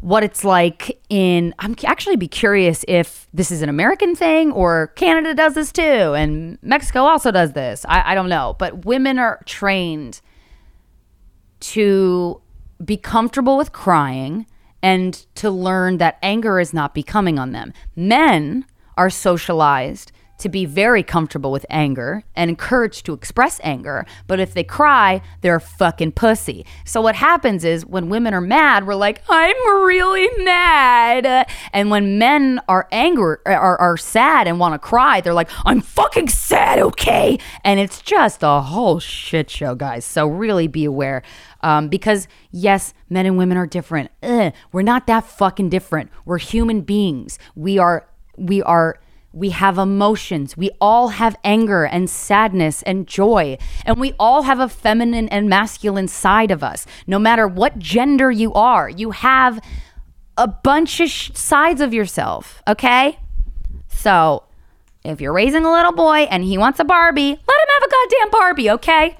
what 0.00 0.22
it's 0.22 0.44
like 0.44 1.00
in 1.08 1.54
I'm 1.58 1.74
actually 1.84 2.16
be 2.16 2.28
curious 2.28 2.84
if 2.86 3.26
this 3.32 3.50
is 3.50 3.62
an 3.62 3.68
American 3.68 4.14
thing 4.14 4.52
or 4.52 4.88
Canada 4.88 5.34
does 5.34 5.54
this 5.54 5.72
too 5.72 5.82
and 5.82 6.58
Mexico 6.62 7.00
also 7.00 7.30
does 7.30 7.52
this. 7.52 7.84
I, 7.88 8.12
I 8.12 8.14
don't 8.14 8.28
know. 8.28 8.56
But 8.58 8.84
women 8.84 9.18
are 9.18 9.40
trained 9.46 10.20
to 11.60 12.40
be 12.84 12.96
comfortable 12.96 13.56
with 13.56 13.72
crying 13.72 14.46
and 14.82 15.14
to 15.36 15.50
learn 15.50 15.96
that 15.98 16.18
anger 16.22 16.60
is 16.60 16.74
not 16.74 16.94
becoming 16.94 17.38
on 17.38 17.52
them. 17.52 17.72
Men 17.96 18.66
are 18.96 19.10
socialized 19.10 20.12
to 20.38 20.48
be 20.48 20.64
very 20.64 21.02
comfortable 21.02 21.50
with 21.50 21.66
anger 21.70 22.22
and 22.34 22.50
encouraged 22.50 23.06
to 23.06 23.12
express 23.12 23.60
anger. 23.62 24.06
But 24.26 24.40
if 24.40 24.54
they 24.54 24.64
cry, 24.64 25.22
they're 25.40 25.56
a 25.56 25.60
fucking 25.60 26.12
pussy. 26.12 26.66
So 26.84 27.00
what 27.00 27.16
happens 27.16 27.64
is 27.64 27.86
when 27.86 28.08
women 28.08 28.34
are 28.34 28.40
mad, 28.40 28.86
we're 28.86 28.94
like, 28.94 29.22
I'm 29.28 29.56
really 29.84 30.28
mad. 30.44 31.48
And 31.72 31.90
when 31.90 32.18
men 32.18 32.60
are 32.68 32.88
angry 32.92 33.36
are, 33.46 33.78
are 33.78 33.96
sad 33.96 34.46
and 34.46 34.58
want 34.58 34.74
to 34.74 34.78
cry, 34.78 35.20
they're 35.20 35.34
like, 35.34 35.50
I'm 35.64 35.80
fucking 35.80 36.28
sad, 36.28 36.78
okay? 36.78 37.38
And 37.64 37.80
it's 37.80 38.02
just 38.02 38.42
a 38.42 38.60
whole 38.60 39.00
shit 39.00 39.50
show, 39.50 39.74
guys. 39.74 40.04
So 40.04 40.26
really 40.26 40.68
be 40.68 40.84
aware. 40.84 41.22
Um, 41.62 41.88
because 41.88 42.28
yes, 42.50 42.94
men 43.08 43.26
and 43.26 43.36
women 43.36 43.56
are 43.56 43.66
different. 43.66 44.10
Ugh, 44.22 44.52
we're 44.72 44.82
not 44.82 45.06
that 45.06 45.24
fucking 45.24 45.70
different. 45.70 46.10
We're 46.24 46.38
human 46.38 46.82
beings. 46.82 47.38
We 47.54 47.78
are 47.78 48.06
we 48.36 48.62
are 48.62 49.00
we 49.32 49.50
have 49.50 49.76
emotions. 49.76 50.56
We 50.56 50.70
all 50.80 51.08
have 51.08 51.36
anger 51.44 51.84
and 51.84 52.08
sadness 52.08 52.82
and 52.82 53.06
joy. 53.06 53.58
And 53.84 53.98
we 53.98 54.14
all 54.18 54.42
have 54.42 54.60
a 54.60 54.68
feminine 54.68 55.28
and 55.28 55.48
masculine 55.48 56.08
side 56.08 56.50
of 56.50 56.64
us. 56.64 56.86
No 57.06 57.18
matter 57.18 57.46
what 57.46 57.78
gender 57.78 58.30
you 58.30 58.52
are, 58.54 58.88
you 58.88 59.10
have 59.10 59.60
a 60.36 60.48
bunch 60.48 61.00
of 61.00 61.10
sh- 61.10 61.30
sides 61.34 61.80
of 61.80 61.92
yourself, 61.92 62.62
okay? 62.66 63.18
So 63.88 64.44
if 65.04 65.20
you're 65.20 65.32
raising 65.32 65.64
a 65.64 65.72
little 65.72 65.92
boy 65.92 66.20
and 66.30 66.42
he 66.42 66.58
wants 66.58 66.80
a 66.80 66.84
Barbie, 66.84 67.30
let 67.30 67.36
him 67.36 67.44
have 67.46 67.82
a 67.82 67.90
goddamn 67.90 68.30
Barbie, 68.30 68.70
okay? 68.70 69.18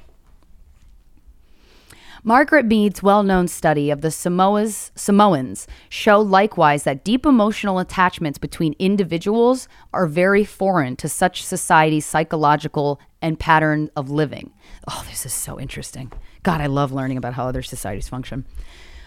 Margaret 2.29 2.66
Mead's 2.66 3.05
well 3.05 3.22
known 3.22 3.47
study 3.47 3.89
of 3.89 4.01
the 4.01 4.09
Samoas, 4.09 4.91
Samoans 4.97 5.68
show 5.89 6.18
likewise 6.18 6.83
that 6.83 7.05
deep 7.05 7.24
emotional 7.24 7.79
attachments 7.79 8.37
between 8.37 8.74
individuals 8.81 9.68
are 9.93 10.09
very 10.09 10.43
foreign 10.43 10.97
to 10.97 11.09
such 11.09 11.45
society's 11.45 12.05
psychological 12.05 12.99
and 13.22 13.39
pattern 13.39 13.91
of 13.95 14.11
living. 14.11 14.53
Oh, 14.91 15.07
this 15.09 15.24
is 15.24 15.33
so 15.33 15.61
interesting. 15.61 16.11
God, 16.43 16.61
I 16.61 16.66
love 16.66 16.91
learning 16.91 17.16
about 17.16 17.35
how 17.35 17.47
other 17.47 17.62
societies 17.62 18.09
function. 18.09 18.45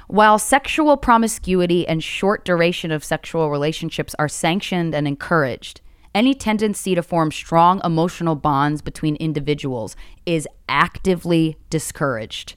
While 0.08 0.40
sexual 0.40 0.96
promiscuity 0.96 1.86
and 1.86 2.02
short 2.02 2.46
duration 2.46 2.90
of 2.90 3.04
sexual 3.04 3.50
relationships 3.52 4.16
are 4.18 4.30
sanctioned 4.30 4.96
and 4.96 5.06
encouraged, 5.06 5.82
any 6.16 6.34
tendency 6.34 6.96
to 6.96 7.04
form 7.04 7.34
strong 7.34 7.82
emotional 7.84 8.36
bonds 8.36 8.82
between 8.82 9.18
individuals 9.18 9.98
is 10.26 10.48
actively 10.70 11.58
discouraged. 11.70 12.56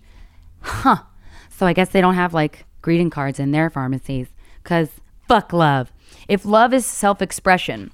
Huh. 0.63 1.03
So 1.51 1.67
I 1.67 1.73
guess 1.73 1.91
they 1.91 2.01
don't 2.01 2.15
have 2.15 2.35
like 2.35 2.65
greeting 2.81 3.11
cards 3.11 3.39
in 3.39 3.53
their 3.53 3.71
pharmacies 3.71 4.29
because 4.63 4.89
fuck 5.29 5.53
love. 5.53 5.93
If 6.29 6.45
love 6.45 6.73
is 6.75 6.87
self 6.87 7.23
expression 7.23 7.93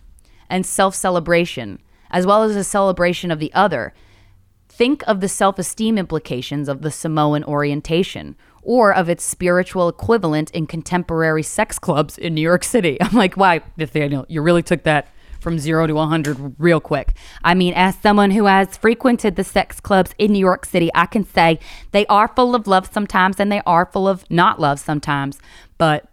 and 0.48 0.64
self 0.64 0.94
celebration, 0.94 1.80
as 2.10 2.26
well 2.26 2.42
as 2.42 2.56
a 2.56 2.64
celebration 2.64 3.30
of 3.30 3.38
the 3.38 3.52
other, 3.52 3.94
think 4.68 5.02
of 5.06 5.20
the 5.20 5.28
self 5.28 5.58
esteem 5.58 5.98
implications 5.98 6.68
of 6.68 6.82
the 6.82 6.90
Samoan 6.90 7.44
orientation 7.44 8.36
or 8.62 8.94
of 8.94 9.08
its 9.08 9.24
spiritual 9.24 9.88
equivalent 9.88 10.50
in 10.50 10.66
contemporary 10.66 11.42
sex 11.42 11.78
clubs 11.78 12.18
in 12.18 12.34
New 12.34 12.42
York 12.42 12.64
City. 12.64 12.98
I'm 13.00 13.16
like, 13.16 13.36
why, 13.36 13.62
Nathaniel, 13.76 14.26
you 14.28 14.42
really 14.42 14.62
took 14.62 14.82
that 14.84 15.08
from 15.40 15.58
zero 15.58 15.86
to 15.86 15.94
100 15.94 16.54
real 16.58 16.80
quick. 16.80 17.14
I 17.42 17.54
mean, 17.54 17.74
as 17.74 17.96
someone 17.96 18.30
who 18.30 18.46
has 18.46 18.76
frequented 18.76 19.36
the 19.36 19.44
sex 19.44 19.80
clubs 19.80 20.14
in 20.18 20.32
New 20.32 20.38
York 20.38 20.64
City, 20.64 20.90
I 20.94 21.06
can 21.06 21.24
say 21.24 21.58
they 21.92 22.06
are 22.06 22.28
full 22.28 22.54
of 22.54 22.66
love 22.66 22.90
sometimes 22.92 23.40
and 23.40 23.50
they 23.50 23.62
are 23.66 23.86
full 23.86 24.08
of 24.08 24.28
not 24.30 24.60
love 24.60 24.80
sometimes. 24.80 25.38
But 25.76 26.08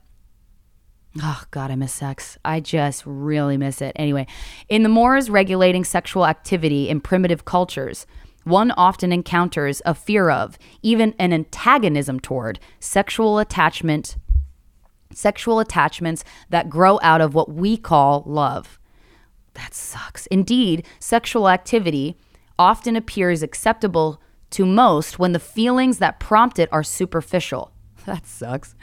Oh, 1.24 1.44
God, 1.52 1.72
I 1.72 1.76
miss 1.76 1.94
sex. 1.94 2.38
I 2.44 2.60
just 2.60 3.04
really 3.06 3.56
miss 3.56 3.82
it. 3.82 3.94
Anyway, 3.96 4.28
in 4.68 4.84
the 4.84 4.90
mores 4.90 5.30
regulating 5.30 5.86
sexual 5.86 6.26
activity 6.26 6.90
in 6.90 7.00
primitive 7.00 7.46
cultures, 7.46 8.06
one 8.44 8.72
often 8.72 9.14
encounters 9.14 9.82
a 9.86 9.96
fear 9.96 10.30
of, 10.30 10.58
even 10.82 11.16
an 11.18 11.32
antagonism 11.32 12.20
toward, 12.20 12.60
sexual 12.82 13.40
attachment, 13.40 14.18
sexual 15.14 15.60
attachments 15.60 16.26
that 16.50 16.70
grow 16.70 17.00
out 17.02 17.22
of 17.22 17.34
what 17.34 17.52
we 17.52 17.78
call 17.78 18.24
love. 18.26 18.78
That 19.56 19.74
sucks. 19.74 20.28
Indeed, 20.28 20.86
sexual 21.00 21.50
activity 21.50 22.18
often 22.58 22.96
appears 22.96 23.42
acceptable 23.44 24.22
to 24.52 24.66
most 24.66 25.20
when 25.20 25.32
the 25.34 25.40
feelings 25.40 25.98
that 25.98 26.20
prompt 26.20 26.60
it 26.60 26.70
are 26.72 26.84
superficial. 26.84 27.72
That 28.06 28.28
sucks. 28.28 28.76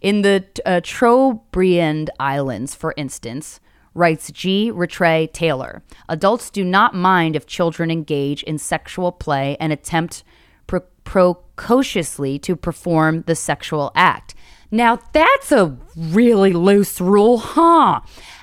In 0.00 0.22
the 0.22 0.44
uh, 0.64 0.80
Trobriand 0.84 2.10
Islands, 2.20 2.76
for 2.76 2.94
instance, 2.96 3.58
writes 3.92 4.30
G. 4.30 4.70
Rattray 4.70 5.26
Taylor, 5.32 5.82
adults 6.08 6.48
do 6.48 6.62
not 6.62 6.94
mind 6.94 7.34
if 7.34 7.44
children 7.44 7.90
engage 7.90 8.44
in 8.44 8.56
sexual 8.56 9.10
play 9.10 9.56
and 9.58 9.72
attempt 9.72 10.22
pro- 10.68 10.82
precociously 11.02 12.38
to 12.38 12.54
perform 12.54 13.22
the 13.22 13.34
sexual 13.34 13.90
act. 13.96 14.36
Now, 14.70 15.00
that's 15.12 15.50
a 15.50 15.76
really 15.96 16.52
loose 16.52 17.00
rule, 17.00 17.38
huh? 17.38 18.00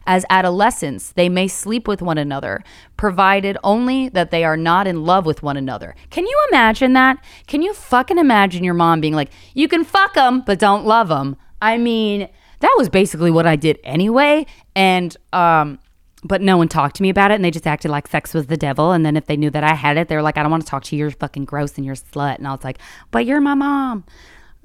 As 0.08 0.26
adolescents, 0.30 1.12
they 1.14 1.30
may 1.30 1.48
sleep 1.48 1.88
with 1.88 2.02
one 2.02 2.18
another, 2.18 2.64
provided 2.96 3.58
only 3.64 4.10
that 4.10 4.30
they 4.30 4.44
are 4.44 4.58
not 4.58 4.86
in 4.86 5.04
love 5.04 5.26
with 5.26 5.42
one 5.42 5.58
another. 5.58 5.96
Can 6.12 6.26
you 6.28 6.48
imagine 6.52 6.94
that? 6.94 7.24
Can 7.48 7.62
you 7.62 7.74
fucking 7.74 8.20
imagine 8.20 8.64
your 8.64 8.76
mom 8.76 9.02
being 9.02 9.16
like, 9.16 9.32
you 9.54 9.68
can 9.68 9.84
fuck 9.84 10.14
them, 10.14 10.42
but 10.42 10.60
don't 10.60 10.86
love 10.86 11.08
them? 11.08 11.38
I 11.62 11.78
mean, 11.78 12.30
that 12.60 12.76
was 12.78 12.90
basically 12.90 13.32
what 13.32 13.48
I 13.48 13.56
did 13.56 13.80
anyway. 13.84 14.46
And, 14.76 15.16
um, 15.34 15.80
but 16.24 16.42
no 16.42 16.58
one 16.58 16.68
talked 16.68 16.96
to 16.98 17.04
me 17.04 17.10
about 17.10 17.32
it 17.32 17.36
and 17.36 17.46
they 17.46 17.52
just 17.52 17.68
acted 17.68 17.90
like 17.90 18.08
sex 18.08 18.34
was 18.34 18.48
the 18.48 18.58
devil. 18.58 18.92
And 18.92 19.06
then 19.06 19.18
if 19.18 19.26
they 19.26 19.38
knew 19.38 19.50
that 19.50 19.64
I 19.64 19.74
had 19.74 19.98
it, 19.98 20.08
they 20.08 20.16
were 20.16 20.22
like, 20.22 20.38
I 20.38 20.42
don't 20.44 20.52
want 20.52 20.64
to 20.64 20.70
talk 20.70 20.84
to 20.86 20.96
you. 20.96 21.00
You're 21.00 21.12
fucking 21.12 21.46
gross 21.46 21.78
and 21.78 21.86
you're 21.86 21.96
slut. 21.96 22.38
And 22.38 22.48
I 22.48 22.52
was 22.52 22.64
like, 22.64 22.78
but 23.12 23.26
you're 23.26 23.42
my 23.42 23.54
mom. 23.54 24.06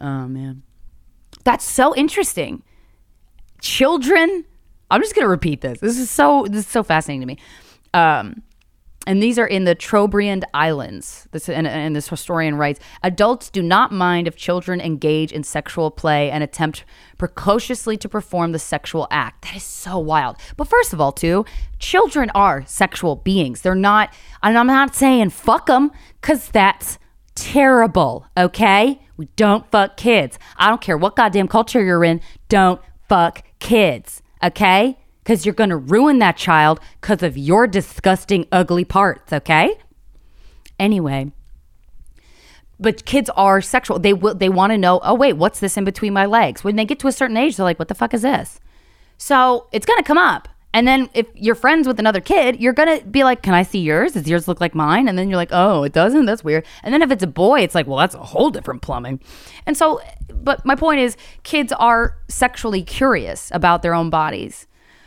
Oh, 0.00 0.26
man. 0.26 0.62
That's 1.44 1.64
so 1.64 1.94
interesting. 1.94 2.62
Children 3.60 4.44
I'm 4.90 5.00
just 5.00 5.14
to 5.26 5.28
repeat 5.28 5.60
this. 5.60 5.80
This 5.80 5.98
is 5.98 6.10
so 6.10 6.46
this 6.48 6.66
is 6.66 6.70
so 6.70 6.82
fascinating 6.82 7.20
to 7.20 7.26
me. 7.26 7.38
Um, 7.94 8.42
and 9.06 9.22
these 9.22 9.38
are 9.38 9.46
in 9.46 9.64
the 9.64 9.74
Trobriand 9.74 10.44
Islands. 10.52 11.26
This 11.32 11.48
and, 11.48 11.66
and, 11.66 11.96
this 11.96 12.08
historian 12.08 12.56
writes: 12.56 12.80
adults 13.02 13.48
do 13.48 13.62
not 13.62 13.92
mind 13.92 14.28
if 14.28 14.36
children 14.36 14.80
engage 14.80 15.32
in 15.32 15.42
sexual 15.42 15.90
play 15.90 16.30
and 16.30 16.44
attempt 16.44 16.84
precociously 17.16 17.96
to 17.96 18.08
perform 18.08 18.52
the 18.52 18.58
sexual 18.58 19.06
act. 19.10 19.42
That 19.42 19.56
is 19.56 19.62
so 19.62 19.98
wild. 19.98 20.36
But 20.56 20.68
first 20.68 20.92
of 20.92 21.00
all, 21.00 21.12
too, 21.12 21.46
children 21.78 22.30
are 22.34 22.64
sexual 22.66 23.16
beings. 23.16 23.62
They're 23.62 23.74
not. 23.74 24.14
And 24.42 24.58
I'm 24.58 24.66
not 24.66 24.94
saying 24.94 25.30
fuck 25.30 25.66
them 25.66 25.92
because 26.20 26.48
that's 26.48 26.98
terrible. 27.34 28.26
Okay, 28.36 29.00
we 29.16 29.26
don't 29.36 29.68
fuck 29.70 29.96
kids. 29.96 30.38
I 30.56 30.68
don't 30.68 30.80
care 30.80 30.98
what 30.98 31.16
goddamn 31.16 31.48
culture 31.48 31.82
you're 31.82 32.04
in. 32.04 32.20
Don't 32.48 32.82
fuck 33.08 33.44
kids 33.60 34.19
okay? 34.42 34.98
Because 35.22 35.44
you're 35.44 35.54
going 35.54 35.70
to 35.70 35.76
ruin 35.76 36.18
that 36.18 36.36
child 36.36 36.80
because 37.00 37.22
of 37.22 37.36
your 37.36 37.66
disgusting, 37.66 38.46
ugly 38.50 38.84
parts, 38.84 39.32
okay? 39.32 39.74
Anyway, 40.78 41.30
but 42.80 43.04
kids 43.04 43.28
are 43.36 43.60
sexual. 43.60 43.98
They 43.98 44.14
will. 44.14 44.34
They 44.34 44.48
want 44.48 44.72
to 44.72 44.78
know. 44.78 45.00
Oh 45.04 45.14
wait, 45.14 45.34
what's 45.34 45.60
this 45.60 45.76
in 45.76 45.84
between 45.84 46.14
my 46.14 46.24
legs? 46.24 46.64
When 46.64 46.76
they 46.76 46.86
get 46.86 46.98
to 47.00 47.08
a 47.08 47.12
certain 47.12 47.36
age, 47.36 47.56
they're 47.56 47.64
like, 47.64 47.78
"What 47.78 47.88
the 47.88 47.94
fuck 47.94 48.14
is 48.14 48.22
this?" 48.22 48.58
So 49.18 49.66
it's 49.70 49.84
gonna 49.84 50.02
come 50.02 50.16
up. 50.16 50.48
And 50.72 50.86
then 50.86 51.10
if 51.14 51.26
you're 51.34 51.56
friends 51.56 51.88
with 51.88 51.98
another 51.98 52.20
kid, 52.20 52.60
you're 52.60 52.72
gonna 52.72 53.00
be 53.02 53.24
like, 53.24 53.42
"Can 53.42 53.54
I 53.54 53.64
see 53.64 53.80
yours? 53.80 54.12
Does 54.12 54.28
yours 54.28 54.46
look 54.46 54.60
like 54.60 54.74
mine?" 54.74 55.08
And 55.08 55.18
then 55.18 55.28
you're 55.28 55.36
like, 55.36 55.50
"Oh, 55.52 55.82
it 55.82 55.92
doesn't. 55.92 56.26
That's 56.26 56.44
weird." 56.44 56.64
And 56.84 56.94
then 56.94 57.02
if 57.02 57.10
it's 57.10 57.24
a 57.24 57.26
boy, 57.26 57.60
it's 57.60 57.74
like, 57.74 57.88
"Well, 57.88 57.98
that's 57.98 58.14
a 58.14 58.18
whole 58.18 58.50
different 58.50 58.82
plumbing." 58.82 59.20
And 59.66 59.76
so 59.76 60.00
but 60.42 60.64
my 60.64 60.74
point 60.74 61.00
is, 61.00 61.16
kids 61.42 61.72
are 61.72 62.16
sexually 62.28 62.82
curious 62.82 63.50
about 63.52 63.82
their 63.82 63.94
own 63.94 64.10
bodies. 64.10 64.66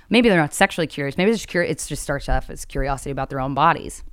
Maybe 0.09 0.30
they're 0.30 0.39
not 0.39 0.53
sexually 0.53 0.88
curious. 0.88 1.18
Maybe 1.18 1.32
it's 1.32 1.39
just 1.39 1.49
curious. 1.49 1.86
It 1.86 1.89
just 1.89 2.03
starts 2.03 2.30
off 2.30 2.49
as 2.49 2.66
curiosity 2.66 3.11
about 3.11 3.30
their 3.30 3.39
own 3.39 3.53
bodies. 3.53 4.03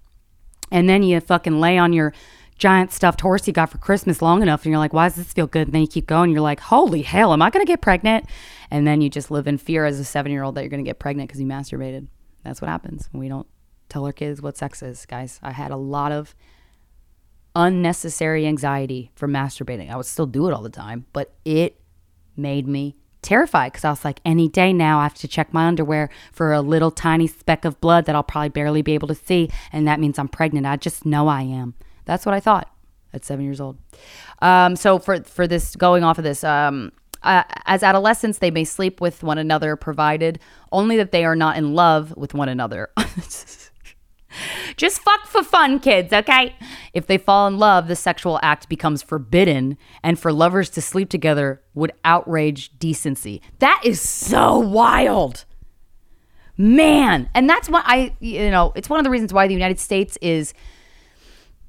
And 0.71 0.89
then 0.89 1.03
you 1.03 1.21
fucking 1.21 1.61
lay 1.61 1.79
on 1.79 1.93
your 1.93 2.13
giant 2.61 2.93
stuffed 2.93 3.23
horse 3.23 3.47
you 3.47 3.53
got 3.55 3.71
for 3.71 3.79
Christmas 3.79 4.21
long 4.21 4.43
enough 4.43 4.65
and 4.65 4.71
you're 4.71 4.79
like, 4.79 4.93
why 4.93 5.09
does 5.09 5.17
this 5.17 5.33
feel 5.33 5.47
good? 5.47 5.69
And 5.69 5.73
then 5.73 5.81
you 5.81 5.89
keep 5.89 6.07
going, 6.07 6.31
you're 6.31 6.43
like, 6.43 6.61
holy 6.61 7.03
hell, 7.03 7.33
am 7.33 7.41
I 7.41 7.49
going 7.49 7.65
to 7.65 7.71
get 7.71 7.81
pregnant? 7.81 8.27
And 8.71 8.87
then 8.87 9.01
you 9.01 9.09
just 9.09 9.31
live 9.31 9.49
in 9.49 9.57
fear 9.57 9.87
as 9.87 9.99
a 9.99 10.05
seven 10.05 10.31
year 10.31 10.43
old 10.43 10.55
that 10.55 10.61
you're 10.61 10.71
going 10.71 10.85
to 10.85 10.89
get 10.89 10.99
pregnant 10.99 11.29
because 11.29 11.41
you 11.41 11.47
masturbated. 11.47 12.07
That's 12.45 12.61
what 12.61 12.69
happens. 12.69 13.09
We 13.13 13.29
don't 13.29 13.47
tell 13.89 14.05
our 14.05 14.13
kids 14.13 14.43
what 14.43 14.59
sex 14.59 14.83
is, 14.83 15.07
guys. 15.07 15.41
I 15.43 15.53
had 15.53 15.71
a 15.71 15.77
lot 15.77 16.13
of 16.13 16.35
unnecessary 17.57 18.47
anxiety 18.47 19.11
from 19.15 19.33
masturbating. 19.33 19.91
I 19.91 19.97
would 19.97 20.07
still 20.07 20.27
do 20.27 20.47
it 20.47 20.53
all 20.53 20.63
the 20.63 20.69
time, 20.69 21.07
but 21.15 21.33
it 21.47 21.81
made 22.37 22.69
me 22.69 22.95
terrified 23.23 23.73
because 23.73 23.87
I 23.87 23.91
was 23.91 24.05
like, 24.05 24.21
any 24.25 24.49
day 24.49 24.75
now 24.75 25.01
I 25.01 25.05
have 25.05 25.15
to 25.15 25.29
check 25.29 25.53
my 25.55 25.67
underwear 25.67 26.11
for 26.31 26.53
a 26.53 26.61
little 26.61 26.91
tiny 26.91 27.27
speck 27.27 27.65
of 27.65 27.81
blood 27.81 28.05
that 28.05 28.15
I'll 28.15 28.23
probably 28.23 28.51
barely 28.51 28.83
be 28.83 28.93
able 28.93 29.09
to 29.09 29.15
see. 29.15 29.51
And 29.73 29.89
that 29.89 29.99
means 29.99 30.19
I'm 30.19 30.29
pregnant. 30.29 30.67
I 30.67 30.77
just 30.77 31.07
know 31.07 31.27
I 31.27 31.43
am. 31.43 31.75
That's 32.11 32.27
what 32.27 32.35
I 32.35 32.41
thought 32.41 32.69
at 33.13 33.25
seven 33.25 33.45
years 33.45 33.61
old. 33.61 33.79
Um, 34.43 34.75
so 34.75 34.99
for, 34.99 35.23
for 35.23 35.47
this, 35.47 35.77
going 35.77 36.03
off 36.03 36.19
of 36.19 36.25
this, 36.25 36.43
um, 36.43 36.91
uh, 37.23 37.45
as 37.67 37.85
adolescents, 37.85 38.39
they 38.39 38.51
may 38.51 38.65
sleep 38.65 39.01
with 39.01 39.23
one 39.23 39.39
another, 39.39 39.77
provided 39.77 40.41
only 40.73 40.97
that 40.97 41.13
they 41.13 41.25
are 41.25 41.37
not 41.37 41.57
in 41.57 41.73
love 41.73 42.13
with 42.17 42.35
one 42.35 42.49
another. 42.49 42.91
Just 44.77 45.03
fuck 45.03 45.27
for 45.27 45.45
fun, 45.45 45.79
kids, 45.79 46.13
okay? 46.13 46.57
If 46.93 47.07
they 47.07 47.17
fall 47.17 47.47
in 47.47 47.59
love, 47.59 47.87
the 47.87 47.95
sexual 47.95 48.41
act 48.43 48.69
becomes 48.69 49.05
forbidden, 49.05 49.79
and 50.03 50.19
for 50.19 50.33
lovers 50.33 50.69
to 50.71 50.83
sleep 50.83 51.11
together 51.11 51.63
would 51.75 51.93
outrage 52.05 52.77
decency. 52.81 53.41
That 53.61 53.83
is 53.85 54.01
so 54.01 54.59
wild. 54.59 55.45
Man. 56.57 57.31
And 57.37 57.49
that's 57.49 57.69
what 57.69 57.85
I, 57.87 58.17
you 58.19 58.51
know, 58.51 58.73
it's 58.75 58.91
one 58.91 58.99
of 58.99 59.05
the 59.05 59.11
reasons 59.11 59.33
why 59.33 59.47
the 59.47 59.55
United 59.55 59.79
States 59.79 60.19
is. 60.21 60.55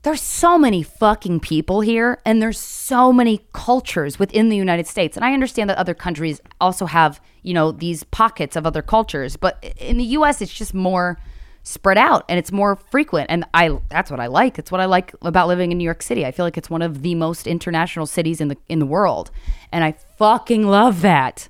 There's 0.04 0.22
so 0.22 0.58
many 0.58 0.82
fucking 0.82 1.42
people 1.42 1.82
here, 1.82 2.20
and 2.26 2.42
there's 2.42 2.60
so 2.60 3.14
many 3.14 3.46
cultures 3.54 4.18
within 4.18 4.50
the 4.50 4.58
United 4.58 4.88
States. 4.88 5.16
And 5.16 5.24
I 5.24 5.34
understand 5.34 5.70
that 5.70 5.78
other 5.78 5.94
countries 5.94 6.42
also 6.60 6.88
have, 6.88 7.22
you 7.44 7.54
know, 7.54 7.72
these 7.72 8.04
pockets 8.06 8.56
of 8.56 8.66
other 8.66 8.82
cultures, 8.82 9.38
but 9.38 9.64
in 9.78 9.98
the 9.98 10.04
US, 10.06 10.42
it's 10.42 10.54
just 10.54 10.74
more 10.74 11.20
spread 11.64 11.98
out 11.98 12.26
and 12.28 12.40
it's 12.40 12.52
more 12.52 12.76
frequent. 12.76 13.30
And 13.30 13.46
i 13.54 13.78
that's 13.90 14.10
what 14.10 14.20
i 14.20 14.28
like. 14.28 14.58
It's 14.58 14.72
what 14.72 14.82
i 14.82 14.86
like 14.86 15.14
about 15.22 15.48
living 15.48 15.72
in 15.72 15.78
new 15.78 15.84
york 15.84 16.02
city. 16.02 16.26
I 16.26 16.32
feel 16.32 16.44
like 16.44 16.58
it's 16.58 16.72
one 16.72 16.82
of 16.82 17.04
the 17.04 17.14
most 17.14 17.46
international 17.46 18.08
cities 18.08 18.42
in 18.42 18.48
the 18.48 18.58
in 18.68 18.80
the 18.80 18.86
world. 18.86 19.30
And 19.72 19.84
i 19.84 19.92
fucking 20.18 20.66
love 20.66 21.02
that 21.02 21.50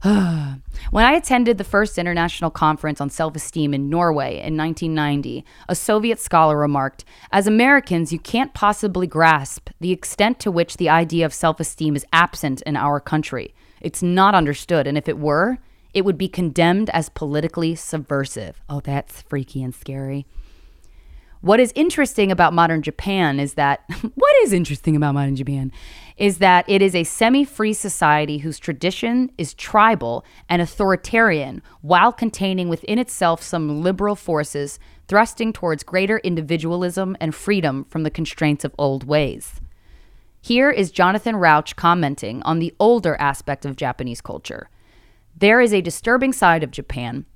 when 0.02 1.04
i 1.04 1.12
attended 1.12 1.58
the 1.58 1.64
first 1.64 1.98
international 1.98 2.50
conference 2.50 3.00
on 3.00 3.10
self-esteem 3.10 3.74
in 3.74 3.90
norway 3.90 4.36
in 4.38 4.56
1990 4.56 5.44
a 5.68 5.74
soviet 5.74 6.20
scholar 6.20 6.56
remarked 6.56 7.04
as 7.32 7.46
americans 7.48 8.12
you 8.12 8.18
can't 8.18 8.54
possibly 8.54 9.06
grasp 9.06 9.70
the 9.80 9.90
extent 9.90 10.38
to 10.38 10.52
which 10.52 10.76
the 10.76 10.88
idea 10.88 11.26
of 11.26 11.34
self-esteem 11.34 11.96
is 11.96 12.06
absent 12.12 12.62
in 12.62 12.76
our 12.76 13.00
country 13.00 13.52
it's 13.80 14.02
not 14.02 14.34
understood 14.36 14.86
and 14.86 14.96
if 14.96 15.08
it 15.08 15.18
were 15.18 15.58
it 15.94 16.04
would 16.04 16.18
be 16.18 16.28
condemned 16.28 16.90
as 16.90 17.08
politically 17.08 17.74
subversive. 17.74 18.60
Oh, 18.68 18.80
that's 18.80 19.22
freaky 19.22 19.62
and 19.62 19.74
scary. 19.74 20.26
What 21.40 21.60
is 21.60 21.72
interesting 21.76 22.32
about 22.32 22.52
modern 22.52 22.82
Japan 22.82 23.38
is 23.38 23.54
that, 23.54 23.84
what 24.14 24.36
is 24.42 24.52
interesting 24.52 24.96
about 24.96 25.14
modern 25.14 25.36
Japan 25.36 25.72
is 26.16 26.38
that 26.38 26.64
it 26.68 26.82
is 26.82 26.96
a 26.96 27.04
semi 27.04 27.44
free 27.44 27.72
society 27.72 28.38
whose 28.38 28.58
tradition 28.58 29.30
is 29.38 29.54
tribal 29.54 30.24
and 30.48 30.60
authoritarian 30.60 31.62
while 31.80 32.12
containing 32.12 32.68
within 32.68 32.98
itself 32.98 33.42
some 33.42 33.82
liberal 33.82 34.16
forces 34.16 34.80
thrusting 35.06 35.52
towards 35.52 35.84
greater 35.84 36.18
individualism 36.18 37.16
and 37.20 37.34
freedom 37.34 37.84
from 37.84 38.02
the 38.02 38.10
constraints 38.10 38.64
of 38.64 38.74
old 38.76 39.04
ways. 39.04 39.60
Here 40.40 40.70
is 40.70 40.90
Jonathan 40.90 41.36
Rauch 41.36 41.76
commenting 41.76 42.42
on 42.42 42.58
the 42.58 42.74
older 42.80 43.16
aspect 43.20 43.64
of 43.64 43.76
Japanese 43.76 44.20
culture. 44.20 44.68
There 45.36 45.60
is 45.60 45.72
a 45.72 45.80
disturbing 45.80 46.32
side 46.32 46.64
of 46.64 46.72
Japan. 46.72 47.26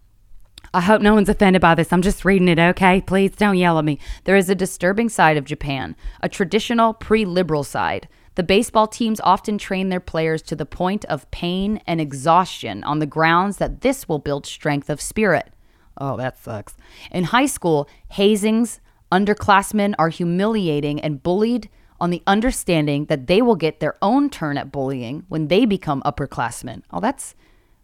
I 0.74 0.80
hope 0.80 1.02
no 1.02 1.12
one's 1.12 1.28
offended 1.28 1.60
by 1.60 1.74
this. 1.74 1.92
I'm 1.92 2.00
just 2.00 2.24
reading 2.24 2.48
it, 2.48 2.58
okay? 2.58 3.02
Please 3.02 3.32
don't 3.32 3.58
yell 3.58 3.78
at 3.78 3.84
me. 3.84 3.98
There 4.24 4.36
is 4.36 4.48
a 4.48 4.54
disturbing 4.54 5.10
side 5.10 5.36
of 5.36 5.44
Japan, 5.44 5.96
a 6.22 6.30
traditional 6.30 6.94
pre 6.94 7.26
liberal 7.26 7.62
side. 7.62 8.08
The 8.36 8.42
baseball 8.42 8.86
teams 8.86 9.20
often 9.20 9.58
train 9.58 9.90
their 9.90 10.00
players 10.00 10.40
to 10.42 10.56
the 10.56 10.64
point 10.64 11.04
of 11.04 11.30
pain 11.30 11.82
and 11.86 12.00
exhaustion 12.00 12.82
on 12.84 13.00
the 13.00 13.06
grounds 13.06 13.58
that 13.58 13.82
this 13.82 14.08
will 14.08 14.18
build 14.18 14.46
strength 14.46 14.88
of 14.88 15.02
spirit. 15.02 15.52
Oh, 15.98 16.16
that 16.16 16.38
sucks. 16.38 16.74
In 17.10 17.24
high 17.24 17.44
school, 17.44 17.86
hazings, 18.14 18.80
underclassmen 19.10 19.94
are 19.98 20.08
humiliating 20.08 20.98
and 21.00 21.22
bullied 21.22 21.68
on 22.00 22.08
the 22.08 22.22
understanding 22.26 23.04
that 23.06 23.26
they 23.26 23.42
will 23.42 23.56
get 23.56 23.80
their 23.80 23.96
own 24.00 24.30
turn 24.30 24.56
at 24.56 24.72
bullying 24.72 25.24
when 25.28 25.48
they 25.48 25.66
become 25.66 26.02
upperclassmen. 26.06 26.82
Oh, 26.90 27.00
that's 27.00 27.34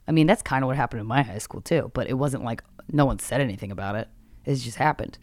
I 0.09 0.12
mean, 0.12 0.26
that's 0.26 0.42
kind 0.42 0.64
of 0.64 0.68
what 0.68 0.76
happened 0.76 1.00
in 1.00 1.06
my 1.06 1.22
high 1.22 1.38
school 1.38 1.61
too, 1.61 1.90
but 1.94 2.09
it 2.09 2.14
wasn't 2.14 2.42
like 2.42 2.64
no 2.90 3.04
one 3.04 3.18
said 3.18 3.42
anything 3.42 3.70
about 3.70 3.94
it. 3.94 4.09
It 4.46 4.56
just 4.56 4.78
happened. 4.78 5.18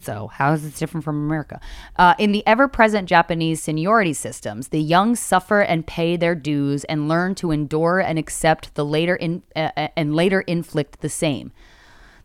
So, 0.00 0.28
how 0.28 0.52
is 0.52 0.62
this 0.62 0.78
different 0.78 1.02
from 1.02 1.16
America? 1.16 1.60
Uh, 1.96 2.14
in 2.18 2.30
the 2.30 2.46
ever 2.46 2.68
present 2.68 3.08
Japanese 3.08 3.62
seniority 3.62 4.12
systems, 4.12 4.68
the 4.68 4.80
young 4.80 5.16
suffer 5.16 5.60
and 5.60 5.86
pay 5.86 6.16
their 6.16 6.36
dues 6.36 6.84
and 6.84 7.08
learn 7.08 7.34
to 7.36 7.50
endure 7.50 7.98
and 7.98 8.18
accept 8.18 8.74
the 8.74 8.84
later 8.84 9.16
in, 9.16 9.42
uh, 9.56 9.70
uh 9.76 9.88
and 9.96 10.14
later 10.14 10.42
inflict 10.42 11.00
the 11.00 11.08
same. 11.08 11.50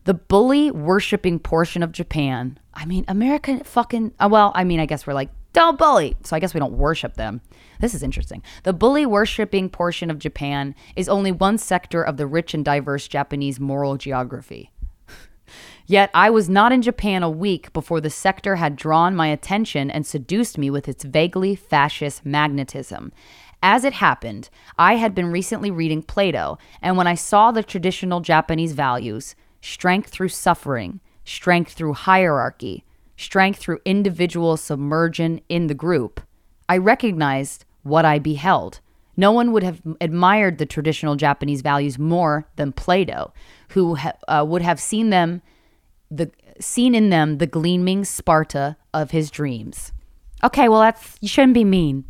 The 0.04 0.14
bully 0.14 0.70
worshiping 0.70 1.40
portion 1.40 1.82
of 1.82 1.90
Japan, 1.90 2.60
I 2.74 2.84
mean, 2.84 3.06
America 3.08 3.64
fucking, 3.64 4.12
uh, 4.20 4.28
well, 4.30 4.52
I 4.54 4.62
mean, 4.62 4.78
I 4.78 4.86
guess 4.86 5.06
we're 5.06 5.14
like, 5.14 5.30
don't 5.54 5.78
bully. 5.78 6.16
So 6.24 6.36
I 6.36 6.40
guess 6.40 6.52
we 6.52 6.60
don't 6.60 6.76
worship 6.76 7.14
them. 7.14 7.40
This 7.80 7.94
is 7.94 8.02
interesting. 8.02 8.42
The 8.64 8.72
bully 8.72 9.06
worshipping 9.06 9.70
portion 9.70 10.10
of 10.10 10.18
Japan 10.18 10.74
is 10.96 11.08
only 11.08 11.32
one 11.32 11.58
sector 11.58 12.02
of 12.02 12.16
the 12.16 12.26
rich 12.26 12.54
and 12.54 12.64
diverse 12.64 13.08
Japanese 13.08 13.60
moral 13.60 13.96
geography. 13.96 14.72
Yet 15.86 16.10
I 16.12 16.28
was 16.28 16.48
not 16.48 16.72
in 16.72 16.82
Japan 16.82 17.22
a 17.22 17.30
week 17.30 17.72
before 17.72 18.00
the 18.00 18.10
sector 18.10 18.56
had 18.56 18.74
drawn 18.74 19.14
my 19.14 19.28
attention 19.28 19.90
and 19.90 20.04
seduced 20.04 20.58
me 20.58 20.70
with 20.70 20.88
its 20.88 21.04
vaguely 21.04 21.54
fascist 21.54 22.26
magnetism. 22.26 23.12
As 23.62 23.84
it 23.84 23.94
happened, 23.94 24.50
I 24.76 24.96
had 24.96 25.14
been 25.14 25.30
recently 25.30 25.70
reading 25.70 26.02
Plato, 26.02 26.58
and 26.82 26.96
when 26.96 27.06
I 27.06 27.14
saw 27.14 27.50
the 27.50 27.62
traditional 27.62 28.20
Japanese 28.20 28.72
values 28.72 29.36
strength 29.62 30.10
through 30.10 30.28
suffering, 30.28 31.00
strength 31.24 31.72
through 31.72 31.94
hierarchy, 31.94 32.84
strength 33.16 33.58
through 33.58 33.80
individual 33.84 34.56
submersion 34.56 35.40
in 35.48 35.66
the 35.66 35.74
group, 35.74 36.20
I 36.68 36.78
recognized 36.78 37.64
what 37.82 38.04
I 38.04 38.18
beheld. 38.18 38.80
No 39.16 39.30
one 39.30 39.52
would 39.52 39.62
have 39.62 39.80
admired 40.00 40.58
the 40.58 40.66
traditional 40.66 41.14
Japanese 41.16 41.62
values 41.62 41.98
more 41.98 42.48
than 42.56 42.72
Plato, 42.72 43.32
who 43.70 43.94
ha- 43.94 44.14
uh, 44.26 44.44
would 44.46 44.62
have 44.62 44.80
seen 44.80 45.10
them 45.10 45.42
the 46.10 46.30
seen 46.60 46.94
in 46.94 47.10
them 47.10 47.38
the 47.38 47.46
gleaming 47.46 48.04
Sparta 48.04 48.76
of 48.92 49.10
his 49.10 49.30
dreams. 49.30 49.92
Okay, 50.42 50.68
well 50.68 50.80
that's 50.80 51.16
you 51.20 51.28
shouldn't 51.28 51.54
be 51.54 51.64
mean. 51.64 52.04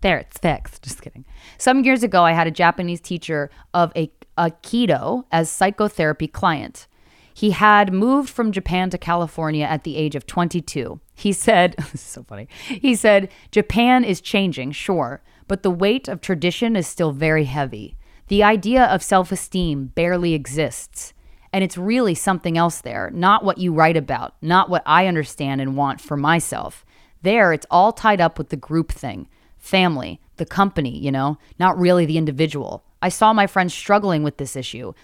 There, 0.00 0.18
it's 0.18 0.38
fixed. 0.38 0.82
Just 0.82 1.00
kidding. 1.00 1.24
Some 1.56 1.82
years 1.82 2.02
ago, 2.02 2.24
I 2.24 2.32
had 2.32 2.46
a 2.46 2.50
Japanese 2.50 3.00
teacher 3.00 3.50
of 3.72 3.90
a 3.96 4.10
Aikido 4.36 5.24
as 5.32 5.48
psychotherapy 5.48 6.28
client. 6.28 6.86
He 7.34 7.50
had 7.50 7.92
moved 7.92 8.30
from 8.30 8.52
Japan 8.52 8.90
to 8.90 8.98
California 8.98 9.64
at 9.64 9.82
the 9.82 9.96
age 9.96 10.14
of 10.14 10.24
22. 10.24 11.00
He 11.14 11.32
said, 11.32 11.74
so 11.94 12.22
funny. 12.22 12.48
He 12.68 12.94
said, 12.94 13.28
Japan 13.50 14.04
is 14.04 14.20
changing, 14.20 14.70
sure, 14.72 15.20
but 15.48 15.64
the 15.64 15.70
weight 15.70 16.06
of 16.06 16.20
tradition 16.20 16.76
is 16.76 16.86
still 16.86 17.10
very 17.10 17.44
heavy. 17.44 17.96
The 18.28 18.44
idea 18.44 18.84
of 18.84 19.02
self 19.02 19.32
esteem 19.32 19.86
barely 19.86 20.32
exists. 20.32 21.12
And 21.52 21.62
it's 21.62 21.78
really 21.78 22.14
something 22.14 22.56
else 22.56 22.80
there, 22.80 23.10
not 23.14 23.44
what 23.44 23.58
you 23.58 23.72
write 23.72 23.96
about, 23.96 24.34
not 24.40 24.70
what 24.70 24.82
I 24.86 25.06
understand 25.06 25.60
and 25.60 25.76
want 25.76 26.00
for 26.00 26.16
myself. 26.16 26.84
There, 27.22 27.52
it's 27.52 27.66
all 27.70 27.92
tied 27.92 28.20
up 28.20 28.38
with 28.38 28.48
the 28.48 28.56
group 28.56 28.90
thing, 28.90 29.28
family, 29.56 30.20
the 30.36 30.46
company, 30.46 30.98
you 30.98 31.12
know, 31.12 31.38
not 31.58 31.78
really 31.78 32.06
the 32.06 32.18
individual. 32.18 32.84
I 33.00 33.08
saw 33.08 33.32
my 33.32 33.46
friends 33.46 33.72
struggling 33.72 34.22
with 34.22 34.38
this 34.38 34.56
issue, 34.56 34.94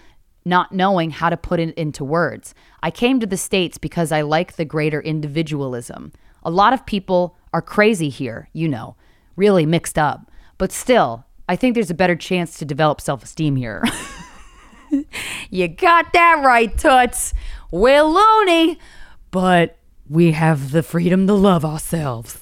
not 0.45 0.71
knowing 0.71 1.11
how 1.11 1.29
to 1.29 1.37
put 1.37 1.59
it 1.59 1.73
into 1.75 2.03
words. 2.03 2.53
I 2.81 2.91
came 2.91 3.19
to 3.19 3.27
the 3.27 3.37
States 3.37 3.77
because 3.77 4.11
I 4.11 4.21
like 4.21 4.55
the 4.55 4.65
greater 4.65 5.01
individualism. 5.01 6.11
A 6.43 6.51
lot 6.51 6.73
of 6.73 6.85
people 6.85 7.37
are 7.53 7.61
crazy 7.61 8.09
here, 8.09 8.49
you 8.53 8.67
know, 8.67 8.95
really 9.35 9.65
mixed 9.65 9.97
up. 9.97 10.31
But 10.57 10.71
still, 10.71 11.25
I 11.47 11.55
think 11.55 11.75
there's 11.75 11.89
a 11.89 11.95
better 11.95 12.15
chance 12.15 12.57
to 12.59 12.65
develop 12.65 13.01
self 13.01 13.23
esteem 13.23 13.55
here. 13.55 13.83
you 15.49 15.67
got 15.67 16.13
that 16.13 16.41
right, 16.43 16.75
Toots. 16.77 17.33
We're 17.71 18.03
loony, 18.03 18.79
but 19.31 19.77
we 20.09 20.31
have 20.31 20.71
the 20.71 20.83
freedom 20.83 21.27
to 21.27 21.33
love 21.33 21.63
ourselves. 21.63 22.40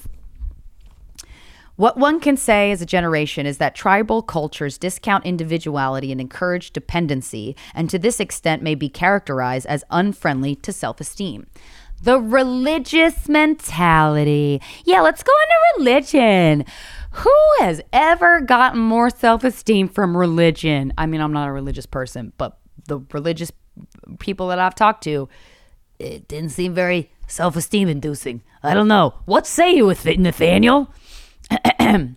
What 1.80 1.96
one 1.96 2.20
can 2.20 2.36
say 2.36 2.72
as 2.72 2.82
a 2.82 2.84
generation 2.84 3.46
is 3.46 3.56
that 3.56 3.74
tribal 3.74 4.20
cultures 4.20 4.76
discount 4.76 5.24
individuality 5.24 6.12
and 6.12 6.20
encourage 6.20 6.74
dependency, 6.74 7.56
and 7.74 7.88
to 7.88 7.98
this 7.98 8.20
extent 8.20 8.62
may 8.62 8.74
be 8.74 8.90
characterized 8.90 9.64
as 9.64 9.82
unfriendly 9.88 10.56
to 10.56 10.74
self 10.74 11.00
esteem. 11.00 11.46
The 12.02 12.20
religious 12.20 13.30
mentality. 13.30 14.60
Yeah, 14.84 15.00
let's 15.00 15.22
go 15.22 15.32
into 15.42 15.78
religion. 15.78 16.66
Who 17.12 17.34
has 17.60 17.80
ever 17.94 18.42
gotten 18.42 18.78
more 18.78 19.08
self 19.08 19.42
esteem 19.42 19.88
from 19.88 20.14
religion? 20.14 20.92
I 20.98 21.06
mean, 21.06 21.22
I'm 21.22 21.32
not 21.32 21.48
a 21.48 21.52
religious 21.52 21.86
person, 21.86 22.34
but 22.36 22.58
the 22.88 23.00
religious 23.10 23.52
people 24.18 24.48
that 24.48 24.58
I've 24.58 24.74
talked 24.74 25.02
to, 25.04 25.30
it 25.98 26.28
didn't 26.28 26.50
seem 26.50 26.74
very 26.74 27.10
self 27.26 27.56
esteem 27.56 27.88
inducing. 27.88 28.42
I 28.62 28.74
don't 28.74 28.88
know. 28.88 29.14
What 29.24 29.46
say 29.46 29.74
you 29.74 29.86
with 29.86 30.04
it, 30.04 30.20
Nathaniel? 30.20 30.92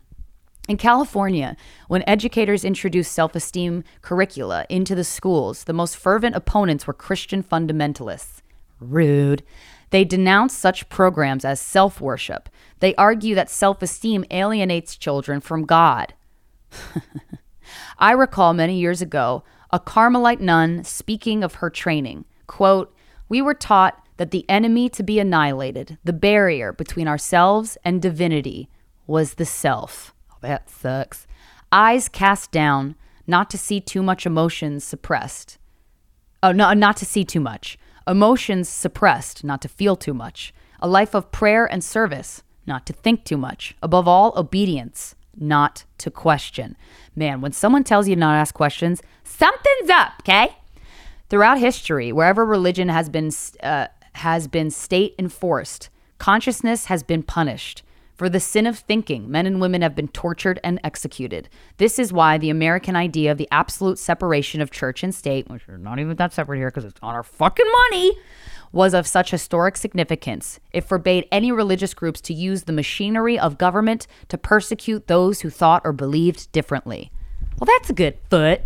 In 0.69 0.77
California, 0.77 1.57
when 1.89 2.07
educators 2.07 2.63
introduced 2.63 3.11
self 3.11 3.35
esteem 3.35 3.83
curricula 4.01 4.65
into 4.69 4.95
the 4.95 5.03
schools, 5.03 5.65
the 5.65 5.73
most 5.73 5.97
fervent 5.97 6.35
opponents 6.35 6.87
were 6.87 6.93
Christian 6.93 7.43
fundamentalists. 7.43 8.41
Rude. 8.79 9.43
They 9.89 10.03
denounce 10.03 10.55
such 10.55 10.89
programs 10.89 11.45
as 11.45 11.59
self 11.59 11.99
worship. 11.99 12.49
They 12.79 12.95
argue 12.95 13.35
that 13.35 13.49
self 13.49 13.81
esteem 13.81 14.25
alienates 14.31 14.95
children 14.95 15.41
from 15.41 15.65
God. 15.65 16.13
I 17.99 18.11
recall 18.13 18.53
many 18.53 18.79
years 18.79 19.01
ago 19.01 19.43
a 19.71 19.79
Carmelite 19.79 20.39
nun 20.39 20.83
speaking 20.83 21.43
of 21.43 21.55
her 21.55 21.69
training. 21.69 22.25
Quote, 22.47 22.95
We 23.27 23.41
were 23.41 23.53
taught 23.53 24.01
that 24.17 24.31
the 24.31 24.49
enemy 24.49 24.89
to 24.89 25.03
be 25.03 25.19
annihilated, 25.19 25.97
the 26.03 26.13
barrier 26.13 26.71
between 26.71 27.07
ourselves 27.07 27.77
and 27.83 28.01
divinity, 28.01 28.69
was 29.07 29.35
the 29.35 29.45
self. 29.45 30.13
Oh, 30.31 30.37
that 30.41 30.69
sucks. 30.69 31.27
Eyes 31.71 32.07
cast 32.09 32.51
down, 32.51 32.95
not 33.25 33.49
to 33.49 33.57
see 33.57 33.79
too 33.79 34.03
much 34.03 34.25
emotions 34.25 34.83
suppressed. 34.83 35.57
Oh, 36.41 36.51
no, 36.51 36.73
not 36.73 36.97
to 36.97 37.05
see 37.05 37.23
too 37.23 37.39
much. 37.39 37.77
Emotions 38.07 38.67
suppressed, 38.67 39.43
not 39.43 39.61
to 39.61 39.69
feel 39.69 39.95
too 39.95 40.13
much. 40.13 40.53
A 40.81 40.87
life 40.87 41.15
of 41.15 41.31
prayer 41.31 41.65
and 41.65 41.83
service, 41.83 42.43
not 42.67 42.85
to 42.85 42.93
think 42.93 43.23
too 43.23 43.37
much. 43.37 43.75
Above 43.81 44.07
all, 44.07 44.33
obedience, 44.35 45.15
not 45.37 45.85
to 45.99 46.11
question. 46.11 46.75
Man, 47.15 47.41
when 47.41 47.53
someone 47.53 47.83
tells 47.83 48.07
you 48.07 48.15
not 48.15 48.33
to 48.33 48.39
ask 48.39 48.53
questions, 48.53 49.01
something's 49.23 49.89
up, 49.89 50.13
okay? 50.21 50.55
Throughout 51.29 51.59
history, 51.59 52.11
wherever 52.11 52.45
religion 52.45 52.89
has 52.89 53.09
been 53.09 53.31
uh, 53.61 53.87
has 54.15 54.47
been 54.47 54.69
state 54.69 55.15
enforced, 55.17 55.89
consciousness 56.17 56.85
has 56.85 57.03
been 57.03 57.23
punished. 57.23 57.82
For 58.15 58.29
the 58.29 58.39
sin 58.39 58.67
of 58.67 58.77
thinking, 58.77 59.29
men 59.31 59.47
and 59.47 59.59
women 59.59 59.81
have 59.81 59.95
been 59.95 60.07
tortured 60.07 60.59
and 60.63 60.79
executed. 60.83 61.49
This 61.77 61.97
is 61.97 62.13
why 62.13 62.37
the 62.37 62.51
American 62.51 62.95
idea 62.95 63.31
of 63.31 63.39
the 63.39 63.47
absolute 63.51 63.97
separation 63.97 64.61
of 64.61 64.69
church 64.69 65.03
and 65.03 65.13
state, 65.13 65.49
which 65.49 65.67
are 65.67 65.79
not 65.79 65.97
even 65.97 66.15
that 66.17 66.31
separate 66.31 66.57
here 66.57 66.69
because 66.69 66.85
it's 66.85 66.99
on 67.01 67.15
our 67.15 67.23
fucking 67.23 67.71
money, 67.89 68.13
was 68.71 68.93
of 68.93 69.07
such 69.07 69.31
historic 69.31 69.77
significance. 69.77 70.59
It 70.71 70.81
forbade 70.81 71.27
any 71.31 71.51
religious 71.51 71.95
groups 71.95 72.21
to 72.21 72.33
use 72.35 72.63
the 72.63 72.73
machinery 72.73 73.37
of 73.39 73.57
government 73.57 74.05
to 74.27 74.37
persecute 74.37 75.07
those 75.07 75.41
who 75.41 75.49
thought 75.49 75.81
or 75.83 75.91
believed 75.91 76.51
differently. 76.51 77.11
Well, 77.59 77.67
that's 77.77 77.89
a 77.89 77.93
good 77.93 78.17
foot 78.29 78.61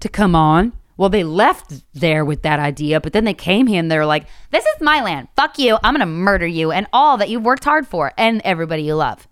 to 0.00 0.08
come 0.08 0.34
on. 0.34 0.72
Well, 0.96 1.08
they 1.08 1.24
left 1.24 1.82
there 1.92 2.24
with 2.24 2.42
that 2.42 2.60
idea, 2.60 3.00
but 3.00 3.12
then 3.12 3.24
they 3.24 3.34
came 3.34 3.66
here 3.66 3.80
and 3.80 3.90
they're 3.90 4.06
like, 4.06 4.26
this 4.50 4.64
is 4.64 4.80
my 4.80 5.02
land. 5.02 5.28
Fuck 5.34 5.58
you. 5.58 5.76
I'm 5.82 5.94
going 5.94 6.00
to 6.00 6.06
murder 6.06 6.46
you 6.46 6.70
and 6.70 6.86
all 6.92 7.16
that 7.16 7.28
you've 7.28 7.44
worked 7.44 7.64
hard 7.64 7.86
for 7.86 8.12
and 8.16 8.40
everybody 8.44 8.82
you 8.82 8.94
love. 8.94 9.26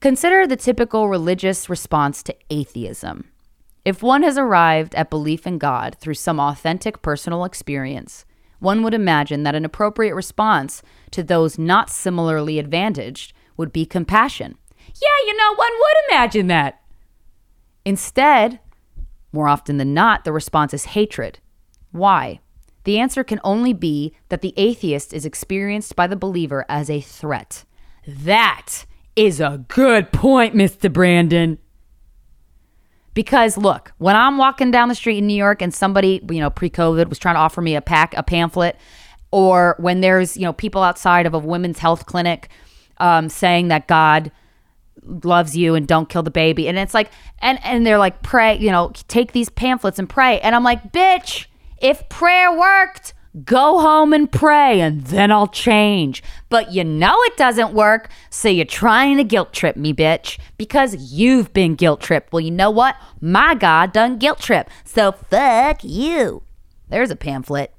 Consider 0.00 0.46
the 0.46 0.56
typical 0.56 1.08
religious 1.08 1.68
response 1.68 2.22
to 2.22 2.36
atheism. 2.50 3.30
If 3.84 4.02
one 4.02 4.22
has 4.22 4.38
arrived 4.38 4.94
at 4.94 5.10
belief 5.10 5.46
in 5.46 5.58
God 5.58 5.96
through 5.98 6.14
some 6.14 6.40
authentic 6.40 7.02
personal 7.02 7.44
experience, 7.44 8.24
one 8.58 8.82
would 8.82 8.94
imagine 8.94 9.42
that 9.42 9.54
an 9.54 9.64
appropriate 9.64 10.14
response 10.14 10.82
to 11.10 11.22
those 11.22 11.58
not 11.58 11.90
similarly 11.90 12.58
advantaged 12.58 13.32
would 13.56 13.72
be 13.72 13.86
compassion. 13.86 14.56
Yeah, 14.78 15.26
you 15.26 15.36
know, 15.36 15.54
one 15.54 15.72
would 15.72 15.96
imagine 16.10 16.46
that. 16.48 16.80
Instead, 17.84 18.60
more 19.32 19.48
often 19.48 19.76
than 19.76 19.94
not, 19.94 20.24
the 20.24 20.32
response 20.32 20.72
is 20.72 20.86
hatred. 20.86 21.38
Why? 21.92 22.40
The 22.84 22.98
answer 22.98 23.24
can 23.24 23.40
only 23.44 23.72
be 23.72 24.14
that 24.28 24.40
the 24.40 24.54
atheist 24.56 25.12
is 25.12 25.26
experienced 25.26 25.94
by 25.94 26.06
the 26.06 26.16
believer 26.16 26.64
as 26.68 26.88
a 26.88 27.00
threat. 27.00 27.64
That 28.06 28.86
is 29.14 29.40
a 29.40 29.64
good 29.68 30.12
point, 30.12 30.54
Mr. 30.54 30.90
Branden. 30.90 31.58
Because 33.12 33.58
look, 33.58 33.92
when 33.98 34.14
I'm 34.16 34.38
walking 34.38 34.70
down 34.70 34.88
the 34.88 34.94
street 34.94 35.18
in 35.18 35.26
New 35.26 35.34
York 35.36 35.60
and 35.60 35.74
somebody, 35.74 36.24
you 36.30 36.40
know, 36.40 36.50
pre-COVID 36.50 37.08
was 37.08 37.18
trying 37.18 37.34
to 37.34 37.40
offer 37.40 37.60
me 37.60 37.74
a 37.74 37.82
pack, 37.82 38.14
a 38.16 38.22
pamphlet, 38.22 38.76
or 39.32 39.74
when 39.78 40.00
there's, 40.00 40.36
you 40.36 40.44
know, 40.44 40.52
people 40.52 40.82
outside 40.82 41.26
of 41.26 41.34
a 41.34 41.38
women's 41.38 41.80
health 41.80 42.06
clinic 42.06 42.48
um, 42.98 43.28
saying 43.28 43.68
that 43.68 43.88
God 43.88 44.30
loves 45.24 45.56
you 45.56 45.74
and 45.74 45.86
don't 45.86 46.08
kill 46.08 46.22
the 46.22 46.30
baby. 46.30 46.68
And 46.68 46.78
it's 46.78 46.94
like, 46.94 47.10
and, 47.40 47.58
and 47.64 47.86
they're 47.86 47.98
like, 47.98 48.22
pray, 48.22 48.58
you 48.58 48.70
know, 48.70 48.92
take 49.08 49.32
these 49.32 49.48
pamphlets 49.48 49.98
and 49.98 50.08
pray. 50.08 50.40
And 50.40 50.54
I'm 50.54 50.64
like, 50.64 50.92
bitch, 50.92 51.46
if 51.80 52.08
prayer 52.08 52.56
worked, 52.56 53.14
go 53.44 53.80
home 53.80 54.12
and 54.12 54.30
pray 54.30 54.80
and 54.80 55.04
then 55.04 55.30
I'll 55.30 55.48
change. 55.48 56.22
But 56.48 56.72
you 56.72 56.84
know 56.84 57.16
it 57.22 57.36
doesn't 57.36 57.74
work, 57.74 58.10
so 58.30 58.48
you're 58.48 58.64
trying 58.64 59.16
to 59.18 59.24
guilt 59.24 59.52
trip 59.52 59.76
me, 59.76 59.92
bitch, 59.92 60.38
because 60.56 61.12
you've 61.12 61.52
been 61.52 61.74
guilt 61.74 62.00
tripped. 62.00 62.32
Well, 62.32 62.40
you 62.40 62.50
know 62.50 62.70
what? 62.70 62.96
My 63.20 63.54
God 63.54 63.92
done 63.92 64.18
guilt 64.18 64.40
trip. 64.40 64.70
So 64.84 65.12
fuck 65.12 65.82
you. 65.82 66.42
There's 66.88 67.10
a 67.10 67.16
pamphlet. 67.16 67.74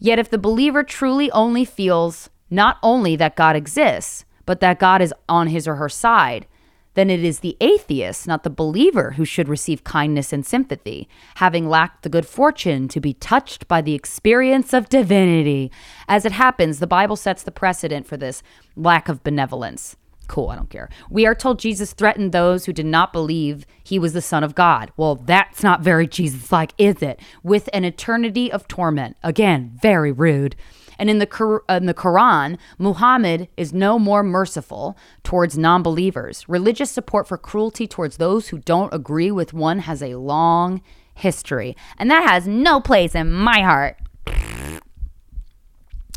Yet 0.00 0.18
if 0.18 0.30
the 0.30 0.38
believer 0.38 0.82
truly 0.82 1.30
only 1.30 1.64
feels 1.64 2.30
not 2.50 2.78
only 2.82 3.16
that 3.16 3.36
God 3.36 3.56
exists, 3.56 4.24
but 4.46 4.60
that 4.60 4.78
God 4.78 5.02
is 5.02 5.14
on 5.28 5.48
his 5.48 5.66
or 5.66 5.76
her 5.76 5.88
side, 5.88 6.46
then 6.94 7.10
it 7.10 7.24
is 7.24 7.40
the 7.40 7.56
atheist, 7.60 8.26
not 8.26 8.44
the 8.44 8.50
believer, 8.50 9.12
who 9.12 9.24
should 9.24 9.48
receive 9.48 9.84
kindness 9.84 10.32
and 10.32 10.46
sympathy, 10.46 11.08
having 11.36 11.68
lacked 11.68 12.02
the 12.02 12.08
good 12.08 12.26
fortune 12.26 12.86
to 12.88 13.00
be 13.00 13.14
touched 13.14 13.66
by 13.66 13.80
the 13.80 13.94
experience 13.94 14.72
of 14.72 14.88
divinity. 14.88 15.72
As 16.08 16.24
it 16.24 16.32
happens, 16.32 16.78
the 16.78 16.86
Bible 16.86 17.16
sets 17.16 17.42
the 17.42 17.50
precedent 17.50 18.06
for 18.06 18.16
this 18.16 18.42
lack 18.76 19.08
of 19.08 19.24
benevolence. 19.24 19.96
Cool, 20.26 20.48
I 20.48 20.56
don't 20.56 20.70
care. 20.70 20.88
We 21.10 21.26
are 21.26 21.34
told 21.34 21.58
Jesus 21.58 21.92
threatened 21.92 22.32
those 22.32 22.64
who 22.64 22.72
did 22.72 22.86
not 22.86 23.12
believe 23.12 23.66
he 23.82 23.98
was 23.98 24.14
the 24.14 24.22
Son 24.22 24.42
of 24.42 24.54
God. 24.54 24.90
Well, 24.96 25.16
that's 25.16 25.62
not 25.62 25.82
very 25.82 26.06
Jesus 26.06 26.50
like, 26.50 26.72
is 26.78 27.02
it? 27.02 27.20
With 27.42 27.68
an 27.74 27.84
eternity 27.84 28.50
of 28.50 28.66
torment. 28.66 29.16
Again, 29.22 29.76
very 29.82 30.12
rude. 30.12 30.56
And 30.98 31.10
in 31.10 31.18
the, 31.18 31.60
uh, 31.68 31.74
in 31.74 31.86
the 31.86 31.94
Quran, 31.94 32.58
Muhammad 32.78 33.48
is 33.56 33.72
no 33.72 33.98
more 33.98 34.22
merciful 34.22 34.96
towards 35.22 35.58
non 35.58 35.82
believers. 35.82 36.48
Religious 36.48 36.90
support 36.90 37.26
for 37.28 37.38
cruelty 37.38 37.86
towards 37.86 38.16
those 38.16 38.48
who 38.48 38.58
don't 38.58 38.92
agree 38.94 39.30
with 39.30 39.52
one 39.52 39.80
has 39.80 40.02
a 40.02 40.14
long 40.14 40.82
history, 41.14 41.76
and 41.98 42.10
that 42.10 42.28
has 42.28 42.46
no 42.46 42.80
place 42.80 43.14
in 43.14 43.32
my 43.32 43.60
heart. 43.60 43.96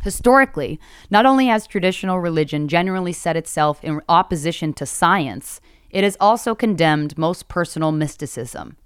Historically, 0.04 0.80
not 1.10 1.26
only 1.26 1.48
has 1.48 1.68
traditional 1.68 2.20
religion 2.20 2.68
generally 2.68 3.14
set 3.14 3.36
itself 3.36 3.84
in 3.84 4.02
opposition 4.08 4.72
to 4.74 4.86
science, 4.86 5.60
it 5.90 6.04
has 6.04 6.16
also 6.20 6.56
condemned 6.56 7.18
most 7.18 7.48
personal 7.48 7.92
mysticism. 7.92 8.78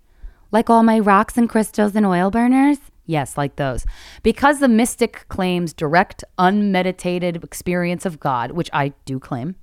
Like 0.51 0.69
all 0.69 0.83
my 0.83 0.99
rocks 0.99 1.37
and 1.37 1.49
crystals 1.49 1.95
and 1.95 2.05
oil 2.05 2.31
burners? 2.31 2.79
Yes, 3.05 3.37
like 3.37 3.55
those. 3.55 3.85
Because 4.23 4.59
the 4.59 4.67
mystic 4.67 5.25
claims 5.27 5.73
direct, 5.73 6.23
unmeditated 6.37 7.43
experience 7.43 8.05
of 8.05 8.19
God, 8.19 8.51
which 8.51 8.69
I 8.71 8.93
do 9.05 9.19
claim, 9.19 9.55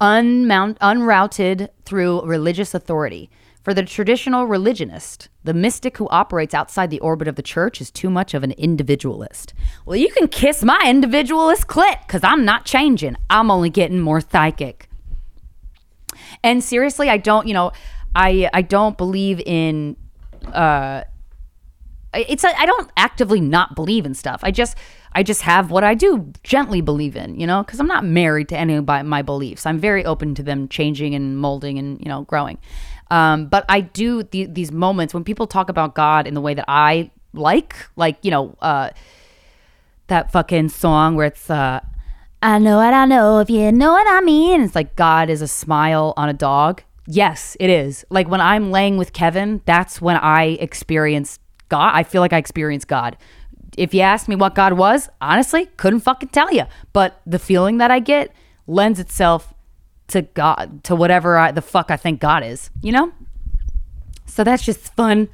unmount, 0.00 0.76
unrouted 0.80 1.70
through 1.84 2.24
religious 2.24 2.74
authority. 2.74 3.30
For 3.62 3.74
the 3.74 3.82
traditional 3.82 4.46
religionist, 4.46 5.28
the 5.44 5.52
mystic 5.52 5.98
who 5.98 6.08
operates 6.08 6.54
outside 6.54 6.88
the 6.88 7.00
orbit 7.00 7.28
of 7.28 7.36
the 7.36 7.42
church 7.42 7.82
is 7.82 7.90
too 7.90 8.08
much 8.08 8.32
of 8.32 8.42
an 8.42 8.52
individualist. 8.52 9.52
Well, 9.84 9.96
you 9.96 10.10
can 10.12 10.28
kiss 10.28 10.64
my 10.64 10.80
individualist 10.86 11.66
clit 11.66 12.00
because 12.06 12.24
I'm 12.24 12.46
not 12.46 12.64
changing. 12.64 13.16
I'm 13.28 13.50
only 13.50 13.68
getting 13.68 14.00
more 14.00 14.22
psychic. 14.22 14.88
And 16.42 16.64
seriously, 16.64 17.10
I 17.10 17.18
don't, 17.18 17.46
you 17.46 17.52
know, 17.52 17.72
I 18.14 18.48
I 18.54 18.62
don't 18.62 18.96
believe 18.96 19.40
in 19.44 19.96
uh 20.54 21.02
it's 22.14 22.44
I 22.44 22.66
don't 22.66 22.90
actively 22.96 23.40
not 23.40 23.74
believe 23.74 24.04
in 24.04 24.14
stuff. 24.14 24.40
I 24.42 24.50
just 24.50 24.76
I 25.12 25.22
just 25.22 25.42
have 25.42 25.70
what 25.70 25.84
I 25.84 25.94
do 25.94 26.32
gently 26.42 26.80
believe 26.80 27.16
in, 27.16 27.38
you 27.38 27.46
know, 27.46 27.62
because 27.62 27.80
I'm 27.80 27.86
not 27.86 28.04
married 28.04 28.48
to 28.50 28.56
any 28.56 28.74
of 28.74 28.86
my 28.86 29.22
beliefs. 29.22 29.66
I'm 29.66 29.78
very 29.78 30.04
open 30.04 30.34
to 30.36 30.42
them 30.42 30.68
changing 30.68 31.14
and 31.14 31.36
molding 31.38 31.78
and 31.78 32.00
you 32.00 32.06
know 32.06 32.22
growing. 32.22 32.58
Um, 33.10 33.46
but 33.46 33.64
I 33.68 33.80
do 33.80 34.22
th- 34.22 34.50
these 34.52 34.70
moments 34.70 35.12
when 35.12 35.24
people 35.24 35.46
talk 35.46 35.68
about 35.68 35.94
God 35.94 36.26
in 36.26 36.34
the 36.34 36.40
way 36.40 36.54
that 36.54 36.64
I 36.68 37.10
like, 37.32 37.74
like 37.96 38.18
you 38.22 38.30
know, 38.30 38.56
uh, 38.60 38.90
that 40.08 40.32
fucking 40.32 40.68
song 40.68 41.16
where 41.16 41.26
it's 41.26 41.50
uh, 41.50 41.80
I 42.42 42.58
know 42.58 42.78
what 42.78 42.94
I 42.94 43.04
know 43.04 43.38
if 43.38 43.50
you 43.50 43.70
know 43.70 43.92
what 43.92 44.06
I 44.08 44.20
mean. 44.20 44.62
It's 44.62 44.74
like 44.74 44.96
God 44.96 45.28
is 45.30 45.42
a 45.42 45.48
smile 45.48 46.14
on 46.16 46.28
a 46.28 46.34
dog. 46.34 46.82
Yes, 47.06 47.56
it 47.58 47.70
is. 47.70 48.04
Like 48.10 48.28
when 48.28 48.40
I'm 48.40 48.70
laying 48.70 48.96
with 48.96 49.12
Kevin, 49.12 49.62
that's 49.64 50.00
when 50.00 50.16
I 50.16 50.56
experience 50.60 51.40
God. 51.70 51.92
I 51.94 52.02
feel 52.02 52.20
like 52.20 52.34
I 52.34 52.38
experience 52.38 52.84
God 52.84 53.16
if 53.76 53.94
you 53.94 54.00
asked 54.00 54.28
me 54.28 54.36
what 54.36 54.54
God 54.54 54.74
was, 54.74 55.08
honestly, 55.20 55.66
couldn't 55.76 56.00
fucking 56.00 56.30
tell 56.30 56.52
you. 56.52 56.64
But 56.92 57.20
the 57.26 57.38
feeling 57.38 57.78
that 57.78 57.90
I 57.90 58.00
get 58.00 58.32
lends 58.66 58.98
itself 59.00 59.54
to 60.08 60.22
God, 60.22 60.82
to 60.84 60.96
whatever 60.96 61.36
I, 61.36 61.52
the 61.52 61.62
fuck 61.62 61.90
I 61.90 61.96
think 61.96 62.20
God 62.20 62.44
is, 62.44 62.70
you 62.82 62.92
know? 62.92 63.12
So 64.26 64.44
that's 64.44 64.64
just 64.64 64.94
fun 64.94 65.28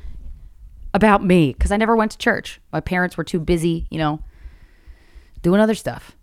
about 0.94 1.24
me 1.24 1.52
because 1.52 1.72
I 1.72 1.76
never 1.76 1.96
went 1.96 2.12
to 2.12 2.18
church. 2.18 2.60
My 2.72 2.80
parents 2.80 3.16
were 3.16 3.24
too 3.24 3.40
busy, 3.40 3.86
you 3.90 3.98
know, 3.98 4.22
doing 5.42 5.60
other 5.60 5.74
stuff. 5.74 6.16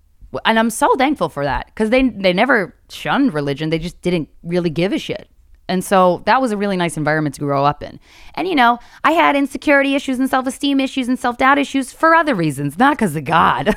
And 0.46 0.58
I'm 0.58 0.72
so 0.72 0.96
thankful 0.96 1.30
for 1.30 1.44
that 1.44 1.68
because 1.68 1.92
they, 1.92 2.10
they 2.10 2.34
never 2.34 2.76
shunned 2.90 3.34
religion. 3.34 3.70
They 3.70 3.80
just 3.80 4.02
didn't 4.02 4.30
really 4.42 4.72
give 4.72 4.92
a 4.92 4.98
shit. 4.98 5.30
And 5.70 5.84
so 5.84 6.22
that 6.26 6.42
was 6.42 6.52
a 6.52 6.58
really 6.58 6.76
nice 6.76 6.98
environment 6.98 7.36
to 7.36 7.42
grow 7.42 7.64
up 7.64 7.82
in. 7.82 8.00
And, 8.36 8.48
you 8.48 8.56
know, 8.56 8.80
I 9.04 9.12
had 9.12 9.36
insecurity 9.36 9.96
issues 9.96 10.20
and 10.20 10.30
self 10.30 10.46
esteem 10.46 10.80
issues 10.80 11.08
and 11.08 11.18
self 11.18 11.38
doubt 11.38 11.58
issues 11.58 11.94
for 11.94 12.16
other 12.16 12.36
reasons, 12.36 12.78
not 12.78 12.98
because 12.98 13.16
of 13.16 13.24
God. 13.24 13.76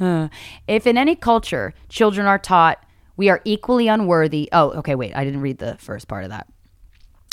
if 0.68 0.86
in 0.86 0.98
any 0.98 1.16
culture 1.16 1.72
children 1.88 2.26
are 2.26 2.38
taught 2.38 2.84
we 3.20 3.28
are 3.28 3.42
equally 3.44 3.86
unworthy. 3.86 4.48
Oh, 4.50 4.70
okay, 4.78 4.94
wait, 4.94 5.14
I 5.14 5.24
didn't 5.24 5.42
read 5.42 5.58
the 5.58 5.76
first 5.76 6.08
part 6.08 6.24
of 6.24 6.30
that. 6.30 6.46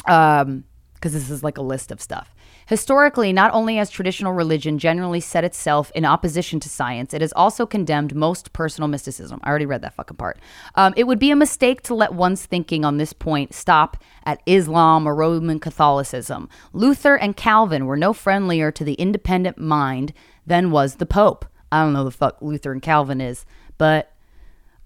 Um, 0.06 0.66
because 0.96 1.14
this 1.14 1.30
is 1.30 1.44
like 1.44 1.58
a 1.58 1.62
list 1.62 1.92
of 1.92 2.02
stuff. 2.02 2.36
Historically, 2.68 3.32
not 3.32 3.54
only 3.54 3.78
has 3.78 3.90
traditional 3.90 4.34
religion 4.34 4.78
generally 4.78 5.22
set 5.22 5.46
itself 5.46 5.90
in 5.96 6.04
opposition 6.04 6.60
to 6.60 6.68
science, 6.68 7.14
it 7.14 7.22
has 7.22 7.32
also 7.34 7.66
condemned 7.66 8.14
most 8.14 8.52
personal 8.52 8.90
mysticism. 8.90 9.40
I 9.42 9.50
already 9.50 9.66
read 9.66 9.82
that 9.84 9.94
fucking 9.94 10.18
part. 10.18 10.38
Um, 10.76 10.94
it 10.98 11.06
would 11.06 11.18
be 11.18 11.32
a 11.32 11.36
mistake 11.36 11.82
to 11.84 11.96
let 11.96 12.14
one's 12.14 12.46
thinking 12.46 12.84
on 12.84 12.98
this 12.98 13.14
point 13.14 13.54
stop 13.54 13.96
at 14.26 14.42
Islam 14.46 15.08
or 15.08 15.16
Roman 15.16 15.62
Catholicism. 15.62 16.50
Luther 16.74 17.16
and 17.16 17.38
Calvin 17.38 17.86
were 17.86 17.96
no 17.96 18.12
friendlier 18.12 18.70
to 18.72 18.84
the 18.84 18.96
independent 18.96 19.58
mind 19.58 20.12
than 20.46 20.70
was 20.70 20.96
the 20.96 21.06
Pope. 21.06 21.46
I 21.72 21.84
don't 21.84 21.94
know 21.94 22.04
the 22.04 22.12
fuck 22.12 22.42
Luther 22.42 22.74
and 22.74 22.82
Calvin 22.82 23.22
is, 23.22 23.46
but 23.78 24.12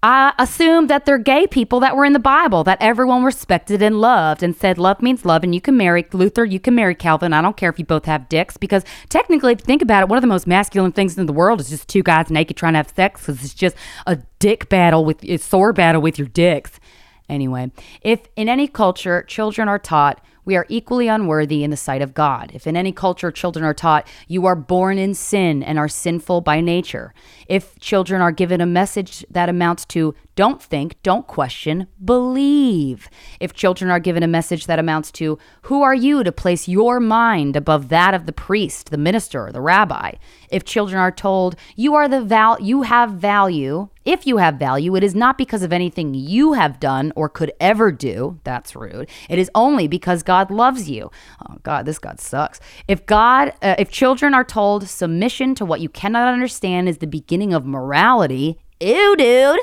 I 0.04 0.34
assumed 0.36 0.90
that 0.90 1.06
they're 1.06 1.16
gay 1.16 1.46
people 1.46 1.78
that 1.78 1.94
were 1.94 2.04
in 2.04 2.12
the 2.12 2.18
Bible, 2.18 2.64
that 2.64 2.78
everyone 2.80 3.22
respected 3.22 3.80
and 3.82 4.00
loved 4.00 4.42
and 4.42 4.56
said 4.56 4.76
love 4.76 5.00
means 5.00 5.24
love 5.24 5.44
and 5.44 5.54
you 5.54 5.60
can 5.60 5.76
marry 5.76 6.04
Luther, 6.12 6.44
you 6.44 6.58
can 6.58 6.74
marry 6.74 6.96
Calvin. 6.96 7.32
I 7.32 7.40
don't 7.40 7.56
care 7.56 7.70
if 7.70 7.78
you 7.78 7.84
both 7.84 8.06
have 8.06 8.28
dicks 8.28 8.56
because 8.56 8.84
technically, 9.10 9.52
if 9.52 9.60
you 9.60 9.64
think 9.64 9.80
about 9.80 10.02
it, 10.02 10.08
one 10.08 10.18
of 10.18 10.22
the 10.22 10.26
most 10.26 10.48
masculine 10.48 10.90
things 10.90 11.16
in 11.16 11.26
the 11.26 11.32
world 11.32 11.60
is 11.60 11.70
just 11.70 11.86
two 11.86 12.02
guys 12.02 12.30
naked 12.30 12.56
trying 12.56 12.72
to 12.72 12.78
have 12.78 12.90
sex 12.90 13.20
because 13.20 13.44
it's 13.44 13.54
just 13.54 13.76
a 14.08 14.16
dick 14.40 14.68
battle 14.68 15.04
with 15.04 15.22
a 15.22 15.36
sword 15.36 15.76
battle 15.76 16.02
with 16.02 16.18
your 16.18 16.26
dicks. 16.26 16.80
Anyway, 17.28 17.70
if 18.00 18.22
in 18.34 18.48
any 18.48 18.66
culture 18.66 19.22
children 19.22 19.68
are 19.68 19.78
taught 19.78 20.20
we 20.44 20.56
are 20.56 20.66
equally 20.68 21.08
unworthy 21.08 21.62
in 21.64 21.70
the 21.70 21.76
sight 21.76 22.02
of 22.02 22.14
God. 22.14 22.50
If 22.54 22.66
in 22.66 22.76
any 22.76 22.92
culture 22.92 23.30
children 23.30 23.64
are 23.64 23.74
taught, 23.74 24.06
you 24.28 24.46
are 24.46 24.56
born 24.56 24.98
in 24.98 25.14
sin 25.14 25.62
and 25.62 25.78
are 25.78 25.88
sinful 25.88 26.40
by 26.40 26.60
nature. 26.60 27.14
If 27.46 27.78
children 27.78 28.20
are 28.20 28.32
given 28.32 28.60
a 28.60 28.66
message 28.66 29.24
that 29.30 29.48
amounts 29.48 29.84
to 29.86 30.14
don't 30.34 30.62
think, 30.62 31.00
don't 31.02 31.26
question, 31.26 31.88
believe. 32.02 33.08
If 33.38 33.52
children 33.52 33.90
are 33.90 34.00
given 34.00 34.22
a 34.22 34.28
message 34.28 34.66
that 34.66 34.78
amounts 34.78 35.12
to 35.12 35.38
who 35.62 35.82
are 35.82 35.94
you 35.94 36.24
to 36.24 36.32
place 36.32 36.68
your 36.68 37.00
mind 37.00 37.54
above 37.54 37.90
that 37.90 38.14
of 38.14 38.26
the 38.26 38.32
priest, 38.32 38.90
the 38.90 38.98
minister, 38.98 39.50
the 39.52 39.60
rabbi. 39.60 40.12
If 40.50 40.64
children 40.64 40.98
are 40.98 41.12
told 41.12 41.56
you 41.76 41.94
are 41.94 42.08
the 42.08 42.22
val 42.22 42.60
you 42.60 42.82
have 42.82 43.10
value, 43.10 43.88
if 44.04 44.26
you 44.26 44.38
have 44.38 44.54
value, 44.56 44.96
it 44.96 45.04
is 45.04 45.14
not 45.14 45.38
because 45.38 45.62
of 45.62 45.72
anything 45.72 46.14
you 46.14 46.54
have 46.54 46.80
done 46.80 47.12
or 47.14 47.28
could 47.28 47.52
ever 47.60 47.92
do. 47.92 48.40
That's 48.44 48.74
rude. 48.74 49.08
It 49.28 49.38
is 49.38 49.50
only 49.54 49.86
because 49.86 50.22
God 50.22 50.50
loves 50.50 50.90
you. 50.90 51.10
Oh 51.48 51.56
God, 51.62 51.86
this 51.86 51.98
God 51.98 52.20
sucks. 52.20 52.60
If 52.88 53.06
God, 53.06 53.52
uh, 53.62 53.76
if 53.78 53.90
children 53.90 54.34
are 54.34 54.44
told 54.44 54.88
submission 54.88 55.54
to 55.56 55.64
what 55.64 55.80
you 55.80 55.88
cannot 55.88 56.32
understand 56.32 56.88
is 56.88 56.98
the 56.98 57.06
beginning 57.06 57.54
of 57.54 57.64
morality, 57.64 58.58
ew, 58.80 59.16
dude. 59.16 59.60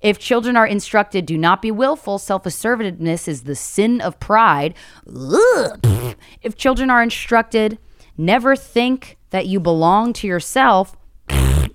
If 0.00 0.18
children 0.18 0.56
are 0.56 0.66
instructed, 0.66 1.26
do 1.26 1.38
not 1.38 1.62
be 1.62 1.70
willful, 1.70 2.18
self 2.18 2.44
assertiveness 2.46 3.28
is 3.28 3.42
the 3.42 3.56
sin 3.56 4.00
of 4.00 4.20
pride. 4.20 4.74
Ugh. 5.08 6.16
If 6.42 6.56
children 6.56 6.90
are 6.90 7.02
instructed, 7.02 7.78
never 8.16 8.56
think 8.56 9.16
that 9.30 9.46
you 9.46 9.60
belong 9.60 10.12
to 10.14 10.26
yourself, 10.26 10.95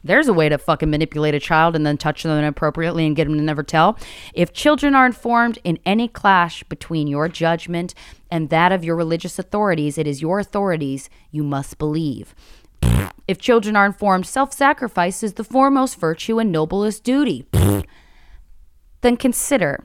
there's 0.04 0.28
a 0.28 0.34
way 0.34 0.50
to 0.50 0.58
fucking 0.58 0.90
manipulate 0.90 1.36
a 1.36 1.40
child 1.40 1.76
and 1.76 1.86
then 1.86 1.98
touch 1.98 2.24
them 2.24 2.38
inappropriately 2.38 3.06
and 3.06 3.16
get 3.16 3.26
them 3.26 3.38
to 3.38 3.44
never 3.44 3.64
tell. 3.64 3.98
If 4.34 4.54
children 4.54 4.96
are 4.96 5.06
informed 5.06 5.60
in 5.64 5.80
any 5.86 6.08
clash 6.08 6.64
between 6.64 7.08
your 7.08 7.28
judgment 7.28 7.94
and 8.30 8.50
that 8.50 8.72
of 8.72 8.84
your 8.84 8.96
religious 8.96 9.38
authorities, 9.40 9.98
it 9.98 10.08
is 10.08 10.22
your 10.22 10.40
authorities 10.40 11.10
you 11.32 11.44
must 11.44 11.78
believe. 11.78 12.34
If 13.28 13.40
children 13.40 13.76
are 13.76 13.86
informed, 13.86 14.26
self 14.26 14.54
sacrifice 14.54 15.24
is 15.24 15.34
the 15.34 15.44
foremost 15.44 16.00
virtue 16.00 16.40
and 16.40 16.52
noblest 16.52 17.04
duty. 17.04 17.46
then 19.02 19.18
consider 19.18 19.84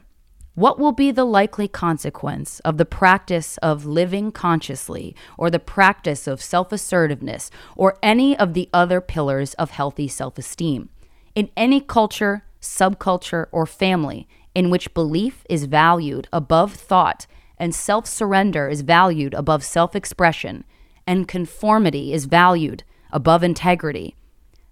what 0.56 0.78
will 0.78 0.92
be 0.92 1.10
the 1.10 1.26
likely 1.26 1.68
consequence 1.68 2.60
of 2.60 2.78
the 2.78 2.86
practice 2.86 3.58
of 3.58 3.84
living 3.84 4.32
consciously, 4.32 5.14
or 5.36 5.50
the 5.50 5.58
practice 5.58 6.26
of 6.26 6.42
self 6.42 6.72
assertiveness, 6.72 7.50
or 7.76 7.98
any 8.02 8.36
of 8.38 8.54
the 8.54 8.70
other 8.72 9.02
pillars 9.02 9.52
of 9.54 9.70
healthy 9.70 10.08
self 10.08 10.38
esteem? 10.38 10.88
In 11.34 11.50
any 11.58 11.82
culture, 11.82 12.44
subculture, 12.60 13.46
or 13.52 13.66
family 13.66 14.26
in 14.54 14.70
which 14.70 14.94
belief 14.94 15.44
is 15.50 15.66
valued 15.66 16.26
above 16.32 16.72
thought 16.72 17.26
and 17.58 17.74
self 17.74 18.06
surrender 18.06 18.66
is 18.66 18.80
valued 18.80 19.34
above 19.34 19.62
self 19.62 19.94
expression, 19.94 20.64
and 21.06 21.28
conformity 21.28 22.14
is 22.14 22.24
valued 22.24 22.82
above 23.12 23.44
integrity, 23.44 24.16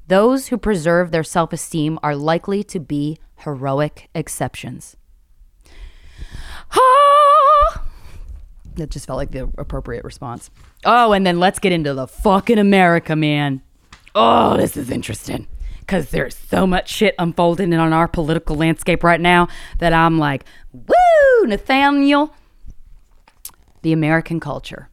those 0.07 0.49
who 0.49 0.57
preserve 0.57 1.11
their 1.11 1.23
self 1.23 1.53
esteem 1.53 1.99
are 2.03 2.17
likely 2.17 2.65
to 2.65 2.81
be 2.81 3.19
heroic 3.37 4.09
exceptions. 4.15 4.97
Ah! 6.73 7.85
That 8.77 8.91
just 8.91 9.07
felt 9.07 9.19
like 9.19 9.31
the 9.31 9.51
appropriate 9.57 10.05
response. 10.05 10.51
Oh, 10.85 11.13
and 11.13 11.25
then 11.25 11.39
let's 11.39 11.59
get 11.59 11.73
into 11.73 11.95
the 11.95 12.07
fucking 12.09 12.59
America, 12.59 13.15
man. 13.15 13.63
Oh, 14.15 14.57
this 14.57 14.77
is 14.77 14.91
interesting 14.91 15.47
because 15.81 16.11
there's 16.11 16.37
so 16.37 16.67
much 16.67 16.89
shit 16.89 17.15
unfolding 17.19 17.73
on 17.75 17.93
our 17.93 18.09
political 18.09 18.57
landscape 18.57 19.05
right 19.05 19.21
now 19.21 19.49
that 19.79 19.93
I'm 19.93 20.19
like, 20.19 20.45
woo, 20.73 21.47
Nathaniel. 21.47 22.35
The 23.83 23.93
American 23.93 24.41
culture. 24.41 24.89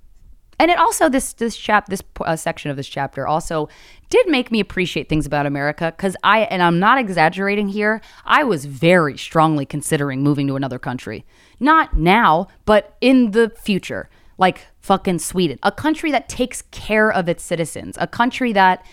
And 0.62 0.70
it 0.70 0.78
also 0.78 1.10
this 1.10 1.34
this 1.34 1.58
chap 1.58 1.88
this 1.88 2.04
uh, 2.24 2.36
section 2.36 2.70
of 2.70 2.78
this 2.78 2.88
chapter 2.88 3.28
also 3.28 3.68
did 4.12 4.28
make 4.28 4.52
me 4.52 4.60
appreciate 4.60 5.10
things 5.10 5.26
about 5.26 5.48
America 5.48 5.92
because 5.98 6.16
I 6.24 6.42
and 6.42 6.62
I'm 6.62 6.78
not 6.78 7.00
exaggerating 7.00 7.70
here. 7.70 8.00
I 8.26 8.44
was 8.44 8.66
very 8.66 9.18
strongly 9.18 9.66
considering 9.66 10.22
moving 10.22 10.46
to 10.46 10.56
another 10.56 10.78
country, 10.78 11.26
not 11.60 11.98
now, 11.98 12.48
but 12.66 12.96
in 13.02 13.32
the 13.32 13.50
future, 13.50 14.08
like 14.38 14.68
fucking 14.82 15.18
Sweden, 15.18 15.58
a 15.64 15.72
country 15.72 16.12
that 16.12 16.30
takes 16.30 16.62
care 16.70 17.12
of 17.12 17.28
its 17.28 17.44
citizens, 17.44 17.98
a 18.00 18.06
country 18.06 18.54
that 18.54 18.86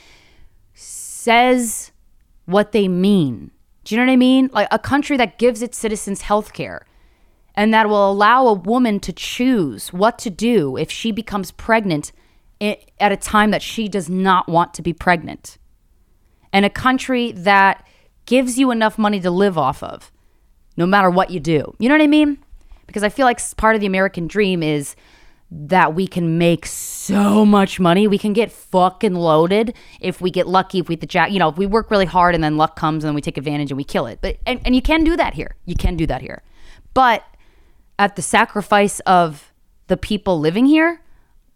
says 0.72 1.92
what 2.46 2.72
they 2.72 2.88
mean. 2.88 3.50
Do 3.84 3.94
you 3.94 4.00
know 4.00 4.06
what 4.06 4.12
I 4.14 4.16
mean? 4.16 4.48
Like 4.54 4.68
a 4.70 4.78
country 4.78 5.18
that 5.18 5.36
gives 5.36 5.60
its 5.60 5.76
citizens 5.76 6.22
health 6.22 6.54
care 6.54 6.86
and 7.58 7.74
that 7.74 7.88
will 7.88 8.08
allow 8.08 8.46
a 8.46 8.52
woman 8.52 9.00
to 9.00 9.12
choose 9.12 9.92
what 9.92 10.16
to 10.20 10.30
do 10.30 10.76
if 10.76 10.92
she 10.92 11.10
becomes 11.10 11.50
pregnant 11.50 12.12
at 12.60 13.10
a 13.10 13.16
time 13.16 13.50
that 13.50 13.62
she 13.62 13.88
does 13.88 14.08
not 14.08 14.48
want 14.48 14.72
to 14.74 14.80
be 14.80 14.92
pregnant. 14.92 15.58
And 16.52 16.64
a 16.64 16.70
country 16.70 17.32
that 17.32 17.84
gives 18.26 18.60
you 18.60 18.70
enough 18.70 18.96
money 18.96 19.18
to 19.18 19.30
live 19.32 19.58
off 19.58 19.82
of, 19.82 20.12
no 20.76 20.86
matter 20.86 21.10
what 21.10 21.30
you 21.30 21.40
do. 21.40 21.74
You 21.80 21.88
know 21.88 21.96
what 21.96 22.02
I 22.02 22.06
mean? 22.06 22.38
Because 22.86 23.02
I 23.02 23.08
feel 23.08 23.26
like 23.26 23.40
part 23.56 23.74
of 23.74 23.80
the 23.80 23.88
American 23.88 24.28
dream 24.28 24.62
is 24.62 24.94
that 25.50 25.96
we 25.96 26.06
can 26.06 26.38
make 26.38 26.64
so 26.64 27.44
much 27.44 27.80
money. 27.80 28.06
We 28.06 28.18
can 28.18 28.34
get 28.34 28.52
fucking 28.52 29.16
loaded 29.16 29.74
if 30.00 30.20
we 30.20 30.30
get 30.30 30.46
lucky, 30.46 30.78
if 30.78 30.88
we 30.88 30.94
the 30.94 31.06
jack, 31.06 31.32
you 31.32 31.40
know, 31.40 31.48
if 31.48 31.56
we 31.56 31.66
work 31.66 31.90
really 31.90 32.06
hard 32.06 32.36
and 32.36 32.44
then 32.44 32.56
luck 32.56 32.76
comes 32.76 33.02
and 33.02 33.16
we 33.16 33.20
take 33.20 33.36
advantage 33.36 33.72
and 33.72 33.76
we 33.76 33.84
kill 33.84 34.06
it. 34.06 34.20
But 34.20 34.38
and, 34.46 34.60
and 34.64 34.76
you 34.76 34.82
can 34.82 35.02
do 35.02 35.16
that 35.16 35.34
here. 35.34 35.56
You 35.64 35.74
can 35.74 35.96
do 35.96 36.06
that 36.06 36.22
here. 36.22 36.44
But 36.94 37.24
at 37.98 38.16
the 38.16 38.22
sacrifice 38.22 39.00
of 39.00 39.52
the 39.88 39.96
people 39.96 40.38
living 40.38 40.66
here, 40.66 41.00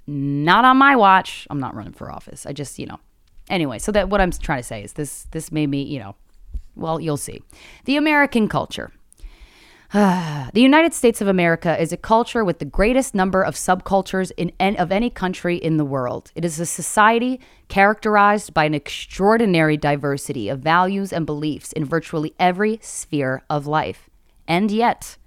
not 0.07 0.65
on 0.65 0.77
my 0.77 0.97
watch. 0.97 1.47
I'm 1.51 1.61
not 1.61 1.75
running 1.75 1.93
for 1.93 2.11
office. 2.11 2.47
I 2.47 2.53
just, 2.53 2.79
you 2.79 2.87
know. 2.87 3.01
Anyway, 3.49 3.79
so 3.79 3.93
that 3.93 4.09
what 4.09 4.21
I'm 4.21 4.31
trying 4.31 4.61
to 4.61 4.67
say 4.67 4.83
is 4.83 4.95
this 4.95 5.27
this 5.31 5.53
made 5.53 5.69
me, 5.69 5.83
you 5.83 5.99
know, 5.99 6.15
well, 6.75 7.01
you'll 7.01 7.17
see. 7.17 7.43
The 7.85 7.97
American 7.97 8.49
culture. 8.49 8.93
the 9.93 10.51
United 10.55 10.95
States 10.95 11.21
of 11.21 11.29
America 11.29 11.79
is 11.79 11.93
a 11.93 11.99
culture 11.99 12.43
with 12.45 12.61
the 12.61 12.65
greatest 12.65 13.15
number 13.15 13.43
of 13.43 13.55
subcultures 13.55 14.33
in 14.39 14.77
of 14.77 14.91
any 14.91 15.11
country 15.11 15.57
in 15.57 15.77
the 15.77 15.85
world. 15.85 16.33
It 16.35 16.47
is 16.47 16.59
a 16.59 16.65
society 16.65 17.41
characterized 17.69 18.55
by 18.55 18.65
an 18.65 18.75
extraordinary 18.75 19.77
diversity 19.77 20.49
of 20.49 20.61
values 20.61 21.13
and 21.13 21.27
beliefs 21.27 21.73
in 21.73 21.85
virtually 21.85 22.35
every 22.39 22.79
sphere 22.81 23.43
of 23.51 23.67
life. 23.67 24.09
And 24.49 24.71
yet, 24.71 25.19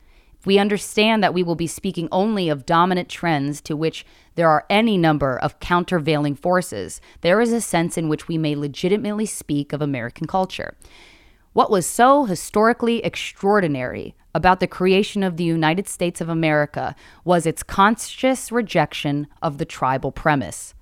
We 0.46 0.60
understand 0.60 1.24
that 1.24 1.34
we 1.34 1.42
will 1.42 1.56
be 1.56 1.68
speaking 1.68 2.08
only 2.12 2.50
of 2.50 2.66
dominant 2.66 3.10
trends 3.10 3.62
to 3.62 3.76
which 3.76 4.06
there 4.36 4.50
are 4.50 4.66
any 4.70 4.98
number 4.98 5.40
of 5.40 5.60
countervailing 5.60 6.36
forces. 6.36 7.02
There 7.22 7.42
is 7.42 7.52
a 7.52 7.62
sense 7.62 7.98
in 7.98 8.10
which 8.10 8.28
we 8.28 8.38
may 8.38 8.56
legitimately 8.56 9.26
speak 9.26 9.74
of 9.74 9.82
American 9.82 10.28
culture. 10.28 10.76
What 11.54 11.72
was 11.72 11.88
so 11.88 12.26
historically 12.26 13.04
extraordinary 13.04 14.14
about 14.36 14.60
the 14.60 14.68
creation 14.68 15.24
of 15.24 15.38
the 15.38 15.46
United 15.46 15.88
States 15.88 16.22
of 16.22 16.30
America 16.30 16.96
was 17.24 17.46
its 17.46 17.64
conscious 17.64 18.52
rejection 18.52 19.28
of 19.42 19.58
the 19.58 19.66
tribal 19.66 20.12
premise. 20.12 20.75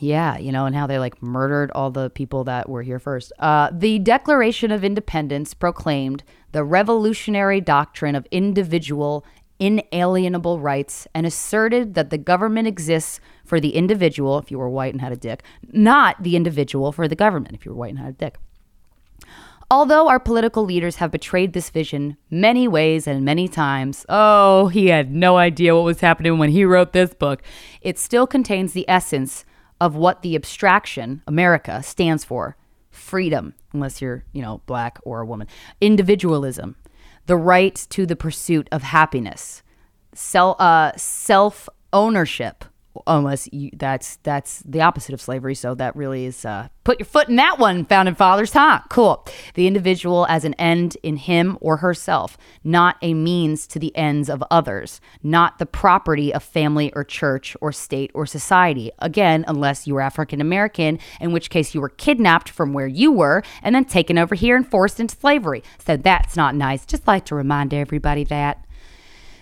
Yeah, 0.00 0.38
you 0.38 0.52
know, 0.52 0.66
and 0.66 0.76
how 0.76 0.86
they 0.86 0.98
like 0.98 1.20
murdered 1.20 1.72
all 1.72 1.90
the 1.90 2.08
people 2.08 2.44
that 2.44 2.68
were 2.68 2.82
here 2.82 3.00
first. 3.00 3.32
Uh, 3.38 3.70
the 3.72 3.98
Declaration 3.98 4.70
of 4.70 4.84
Independence 4.84 5.54
proclaimed 5.54 6.22
the 6.52 6.62
revolutionary 6.62 7.60
doctrine 7.60 8.14
of 8.14 8.26
individual 8.30 9.24
inalienable 9.58 10.60
rights 10.60 11.08
and 11.14 11.26
asserted 11.26 11.94
that 11.94 12.10
the 12.10 12.18
government 12.18 12.68
exists 12.68 13.20
for 13.44 13.60
the 13.60 13.74
individual, 13.74 14.38
if 14.38 14.50
you 14.50 14.58
were 14.58 14.68
white 14.68 14.94
and 14.94 15.00
had 15.00 15.12
a 15.12 15.16
dick, 15.16 15.42
not 15.72 16.22
the 16.22 16.36
individual 16.36 16.92
for 16.92 17.08
the 17.08 17.16
government, 17.16 17.54
if 17.54 17.64
you 17.64 17.72
were 17.72 17.76
white 17.76 17.90
and 17.90 17.98
had 17.98 18.10
a 18.10 18.12
dick. 18.12 18.38
Although 19.70 20.08
our 20.08 20.20
political 20.20 20.64
leaders 20.64 20.96
have 20.96 21.10
betrayed 21.10 21.52
this 21.52 21.68
vision 21.68 22.16
many 22.30 22.66
ways 22.66 23.06
and 23.06 23.24
many 23.24 23.48
times, 23.48 24.06
oh, 24.08 24.68
he 24.68 24.86
had 24.86 25.12
no 25.12 25.36
idea 25.36 25.74
what 25.74 25.84
was 25.84 26.00
happening 26.00 26.38
when 26.38 26.50
he 26.50 26.64
wrote 26.64 26.92
this 26.92 27.12
book, 27.12 27.42
it 27.82 27.98
still 27.98 28.26
contains 28.26 28.72
the 28.72 28.88
essence 28.88 29.44
of 29.80 29.94
what 29.94 30.22
the 30.22 30.34
abstraction, 30.34 31.22
America, 31.26 31.82
stands 31.82 32.24
for. 32.24 32.56
Freedom, 32.90 33.54
unless 33.72 34.00
you're, 34.02 34.24
you 34.32 34.42
know, 34.42 34.60
black 34.66 34.98
or 35.02 35.20
a 35.20 35.26
woman, 35.26 35.46
individualism, 35.80 36.76
the 37.26 37.36
right 37.36 37.86
to 37.90 38.06
the 38.06 38.16
pursuit 38.16 38.68
of 38.72 38.82
happiness, 38.82 39.62
self, 40.14 40.58
uh, 40.60 40.92
ownership, 41.92 42.64
almost 43.06 43.52
you, 43.52 43.70
that's 43.74 44.16
that's 44.22 44.62
the 44.66 44.80
opposite 44.80 45.12
of 45.12 45.20
slavery. 45.20 45.54
So 45.54 45.74
that 45.74 45.94
really 45.94 46.24
is 46.24 46.44
uh, 46.44 46.68
put 46.84 46.98
your 46.98 47.06
foot 47.06 47.28
in 47.28 47.36
that 47.36 47.58
one 47.58 47.84
founding 47.84 48.14
fathers 48.14 48.52
huh? 48.52 48.80
Cool. 48.88 49.24
The 49.54 49.66
individual 49.66 50.26
as 50.28 50.44
an 50.44 50.54
end 50.54 50.96
in 51.02 51.16
him 51.16 51.58
or 51.60 51.78
herself 51.78 52.36
not 52.64 52.96
a 53.02 53.14
means 53.14 53.66
to 53.68 53.78
the 53.78 53.96
ends 53.96 54.28
of 54.28 54.42
others 54.50 55.00
not 55.22 55.58
the 55.58 55.66
property 55.66 56.32
of 56.32 56.42
family 56.42 56.92
or 56.94 57.04
church 57.04 57.56
or 57.60 57.72
state 57.72 58.10
or 58.14 58.26
society. 58.26 58.90
Again 58.98 59.44
unless 59.46 59.86
you 59.86 59.94
were 59.94 60.00
african 60.00 60.40
american 60.40 60.98
in 61.20 61.32
which 61.32 61.50
case 61.50 61.74
you 61.74 61.80
were 61.80 61.88
kidnapped 61.88 62.48
from 62.48 62.72
where 62.72 62.86
you 62.86 63.12
were 63.12 63.42
and 63.62 63.74
then 63.74 63.84
taken 63.84 64.18
over 64.18 64.34
here 64.34 64.56
and 64.56 64.68
forced 64.68 65.00
into 65.00 65.16
slavery. 65.16 65.62
So 65.78 65.96
that's 65.96 66.36
not 66.36 66.54
nice. 66.54 66.86
Just 66.86 67.06
like 67.06 67.24
to 67.26 67.34
remind 67.34 67.74
everybody 67.74 68.24
that 68.24 68.64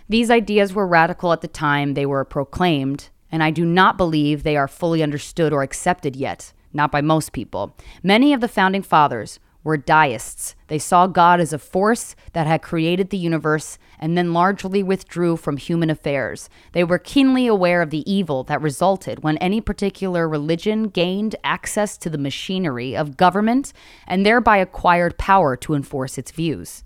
these 0.08 0.30
ideas 0.30 0.72
were 0.72 0.86
radical 0.86 1.32
at 1.32 1.40
the 1.40 1.48
time 1.48 1.94
they 1.94 2.06
were 2.06 2.24
proclaimed 2.24 3.08
and 3.30 3.42
I 3.42 3.50
do 3.50 3.64
not 3.64 3.96
believe 3.96 4.42
they 4.42 4.56
are 4.56 4.68
fully 4.68 5.02
understood 5.02 5.52
or 5.52 5.62
accepted 5.62 6.16
yet, 6.16 6.52
not 6.72 6.92
by 6.92 7.00
most 7.00 7.32
people. 7.32 7.74
Many 8.02 8.32
of 8.32 8.40
the 8.40 8.48
founding 8.48 8.82
fathers 8.82 9.40
were 9.66 9.76
deists. 9.76 10.54
They 10.68 10.78
saw 10.78 11.08
God 11.08 11.40
as 11.40 11.52
a 11.52 11.58
force 11.58 12.14
that 12.34 12.46
had 12.46 12.62
created 12.62 13.10
the 13.10 13.18
universe 13.18 13.78
and 13.98 14.16
then 14.16 14.32
largely 14.32 14.80
withdrew 14.80 15.36
from 15.36 15.56
human 15.56 15.90
affairs. 15.90 16.48
They 16.70 16.84
were 16.84 17.00
keenly 17.00 17.48
aware 17.48 17.82
of 17.82 17.90
the 17.90 18.08
evil 18.10 18.44
that 18.44 18.62
resulted 18.62 19.24
when 19.24 19.38
any 19.38 19.60
particular 19.60 20.28
religion 20.28 20.84
gained 20.84 21.34
access 21.42 21.98
to 21.98 22.08
the 22.08 22.16
machinery 22.16 22.96
of 22.96 23.16
government 23.16 23.72
and 24.06 24.24
thereby 24.24 24.58
acquired 24.58 25.18
power 25.18 25.56
to 25.56 25.74
enforce 25.74 26.16
its 26.16 26.30
views. 26.30 26.84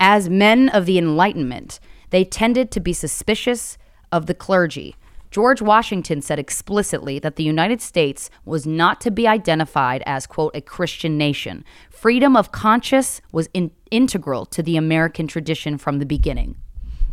As 0.00 0.30
men 0.30 0.70
of 0.70 0.86
the 0.86 0.96
Enlightenment, 0.96 1.78
they 2.08 2.24
tended 2.24 2.70
to 2.70 2.80
be 2.80 2.94
suspicious 2.94 3.76
of 4.12 4.26
the 4.26 4.34
clergy. 4.34 4.96
George 5.30 5.60
Washington 5.60 6.22
said 6.22 6.38
explicitly 6.38 7.18
that 7.18 7.36
the 7.36 7.44
United 7.44 7.82
States 7.82 8.30
was 8.44 8.66
not 8.66 9.00
to 9.02 9.10
be 9.10 9.26
identified 9.26 10.02
as, 10.06 10.26
quote, 10.26 10.54
a 10.56 10.60
Christian 10.60 11.18
nation. 11.18 11.64
Freedom 11.90 12.36
of 12.36 12.52
conscience 12.52 13.20
was 13.32 13.48
in- 13.52 13.72
integral 13.90 14.46
to 14.46 14.62
the 14.62 14.76
American 14.76 15.26
tradition 15.26 15.76
from 15.76 15.98
the 15.98 16.06
beginning, 16.06 16.56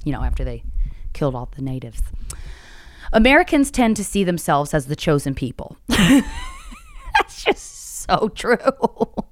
you 0.05 0.11
know, 0.11 0.23
after 0.23 0.43
they 0.43 0.63
killed 1.13 1.35
all 1.35 1.49
the 1.55 1.61
natives. 1.61 2.01
Americans 3.11 3.69
tend 3.71 3.95
to 3.97 4.03
see 4.03 4.23
themselves 4.23 4.73
as 4.73 4.85
the 4.87 4.95
chosen 4.95 5.35
people. 5.35 5.77
That's 5.87 7.43
just 7.43 8.03
so 8.03 8.29
true. 8.29 8.57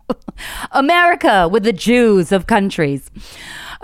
America 0.71 1.47
with 1.47 1.63
the 1.63 1.73
Jews 1.73 2.31
of 2.31 2.47
countries. 2.47 3.09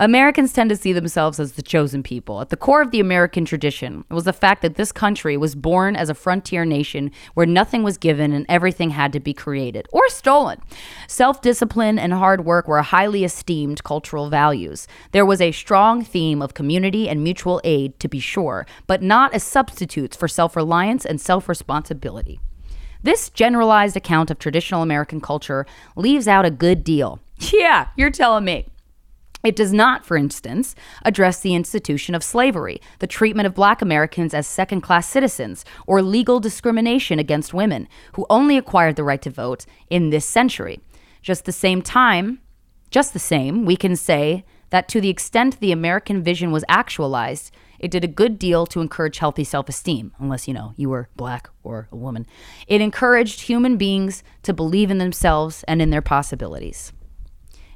Americans 0.00 0.52
tend 0.52 0.70
to 0.70 0.76
see 0.76 0.92
themselves 0.92 1.40
as 1.40 1.52
the 1.52 1.62
chosen 1.62 2.04
people. 2.04 2.40
At 2.40 2.50
the 2.50 2.56
core 2.56 2.80
of 2.80 2.92
the 2.92 3.00
American 3.00 3.44
tradition 3.44 4.04
was 4.10 4.22
the 4.22 4.32
fact 4.32 4.62
that 4.62 4.76
this 4.76 4.92
country 4.92 5.36
was 5.36 5.56
born 5.56 5.96
as 5.96 6.08
a 6.08 6.14
frontier 6.14 6.64
nation 6.64 7.10
where 7.34 7.46
nothing 7.46 7.82
was 7.82 7.98
given 7.98 8.32
and 8.32 8.46
everything 8.48 8.90
had 8.90 9.12
to 9.14 9.18
be 9.18 9.34
created 9.34 9.88
or 9.90 10.08
stolen. 10.08 10.60
Self 11.08 11.42
discipline 11.42 11.98
and 11.98 12.12
hard 12.12 12.44
work 12.44 12.68
were 12.68 12.80
highly 12.80 13.24
esteemed 13.24 13.82
cultural 13.82 14.30
values. 14.30 14.86
There 15.10 15.26
was 15.26 15.40
a 15.40 15.50
strong 15.50 16.04
theme 16.04 16.42
of 16.42 16.54
community 16.54 17.08
and 17.08 17.24
mutual 17.24 17.60
aid, 17.64 17.98
to 17.98 18.06
be 18.06 18.20
sure, 18.20 18.68
but 18.86 19.02
not 19.02 19.34
as 19.34 19.42
substitutes 19.42 20.16
for 20.16 20.28
self 20.28 20.54
reliance 20.54 21.04
and 21.04 21.20
self 21.20 21.48
responsibility. 21.48 22.38
This 23.02 23.30
generalized 23.30 23.96
account 23.96 24.30
of 24.30 24.38
traditional 24.38 24.82
American 24.82 25.20
culture 25.20 25.66
leaves 25.96 26.28
out 26.28 26.46
a 26.46 26.52
good 26.52 26.84
deal. 26.84 27.18
Yeah, 27.52 27.88
you're 27.96 28.10
telling 28.10 28.44
me. 28.44 28.66
It 29.44 29.54
does 29.54 29.72
not, 29.72 30.04
for 30.04 30.16
instance, 30.16 30.74
address 31.04 31.40
the 31.40 31.54
institution 31.54 32.14
of 32.14 32.24
slavery, 32.24 32.80
the 32.98 33.06
treatment 33.06 33.46
of 33.46 33.54
black 33.54 33.80
Americans 33.80 34.34
as 34.34 34.46
second 34.46 34.80
class 34.80 35.08
citizens, 35.08 35.64
or 35.86 36.02
legal 36.02 36.40
discrimination 36.40 37.18
against 37.18 37.54
women, 37.54 37.88
who 38.14 38.26
only 38.28 38.56
acquired 38.56 38.96
the 38.96 39.04
right 39.04 39.22
to 39.22 39.30
vote 39.30 39.64
in 39.90 40.10
this 40.10 40.26
century. 40.26 40.80
Just 41.22 41.44
the 41.44 41.52
same 41.52 41.82
time, 41.82 42.40
just 42.90 43.12
the 43.12 43.18
same, 43.18 43.64
we 43.64 43.76
can 43.76 43.94
say 43.94 44.44
that 44.70 44.88
to 44.88 45.00
the 45.00 45.08
extent 45.08 45.60
the 45.60 45.72
American 45.72 46.22
vision 46.22 46.50
was 46.50 46.64
actualized, 46.68 47.52
it 47.78 47.90
did 47.90 48.04
a 48.04 48.08
good 48.08 48.38
deal 48.38 48.66
to 48.66 48.80
encourage 48.80 49.18
healthy 49.18 49.44
self 49.44 49.68
esteem, 49.68 50.12
unless, 50.18 50.48
you 50.48 50.54
know, 50.54 50.72
you 50.76 50.88
were 50.88 51.08
black 51.16 51.48
or 51.62 51.88
a 51.92 51.96
woman. 51.96 52.26
It 52.66 52.80
encouraged 52.80 53.42
human 53.42 53.76
beings 53.76 54.22
to 54.42 54.52
believe 54.52 54.90
in 54.90 54.98
themselves 54.98 55.64
and 55.68 55.80
in 55.80 55.90
their 55.90 56.02
possibilities. 56.02 56.92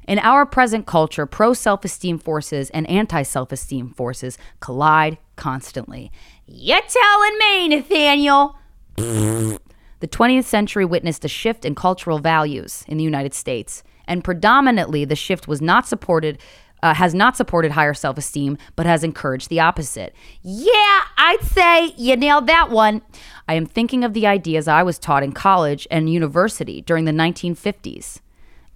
In 0.07 0.19
our 0.19 0.45
present 0.45 0.85
culture, 0.85 1.25
pro 1.25 1.53
self 1.53 1.85
esteem 1.85 2.17
forces 2.17 2.69
and 2.71 2.89
anti 2.89 3.23
self 3.23 3.51
esteem 3.51 3.89
forces 3.89 4.37
collide 4.59 5.17
constantly. 5.35 6.11
You're 6.45 6.81
telling 6.81 7.37
me, 7.37 7.67
Nathaniel. 7.69 8.55
the 8.95 9.59
20th 10.07 10.43
century 10.43 10.85
witnessed 10.85 11.25
a 11.25 11.29
shift 11.29 11.65
in 11.65 11.75
cultural 11.75 12.19
values 12.19 12.83
in 12.87 12.97
the 12.97 13.03
United 13.03 13.33
States, 13.33 13.83
and 14.07 14.23
predominantly 14.23 15.05
the 15.05 15.15
shift 15.15 15.47
was 15.47 15.61
not 15.61 15.87
supported. 15.87 16.39
Uh, 16.81 16.93
has 16.93 17.15
not 17.15 17.37
supported 17.37 17.71
higher 17.71 17.93
self 17.93 18.17
esteem, 18.17 18.57
but 18.75 18.85
has 18.85 19.05
encouraged 19.05 19.47
the 19.47 19.61
opposite. 19.61 20.13
Yeah, 20.41 21.03
I'd 21.17 21.41
say 21.41 21.93
you 21.95 22.17
nailed 22.17 22.45
that 22.47 22.69
one. 22.71 23.01
I 23.47 23.53
am 23.53 23.65
thinking 23.65 24.03
of 24.03 24.13
the 24.13 24.27
ideas 24.27 24.67
I 24.67 24.83
was 24.83 24.99
taught 24.99 25.23
in 25.23 25.31
college 25.31 25.87
and 25.89 26.11
university 26.11 26.81
during 26.81 27.05
the 27.05 27.13
1950s. 27.13 28.19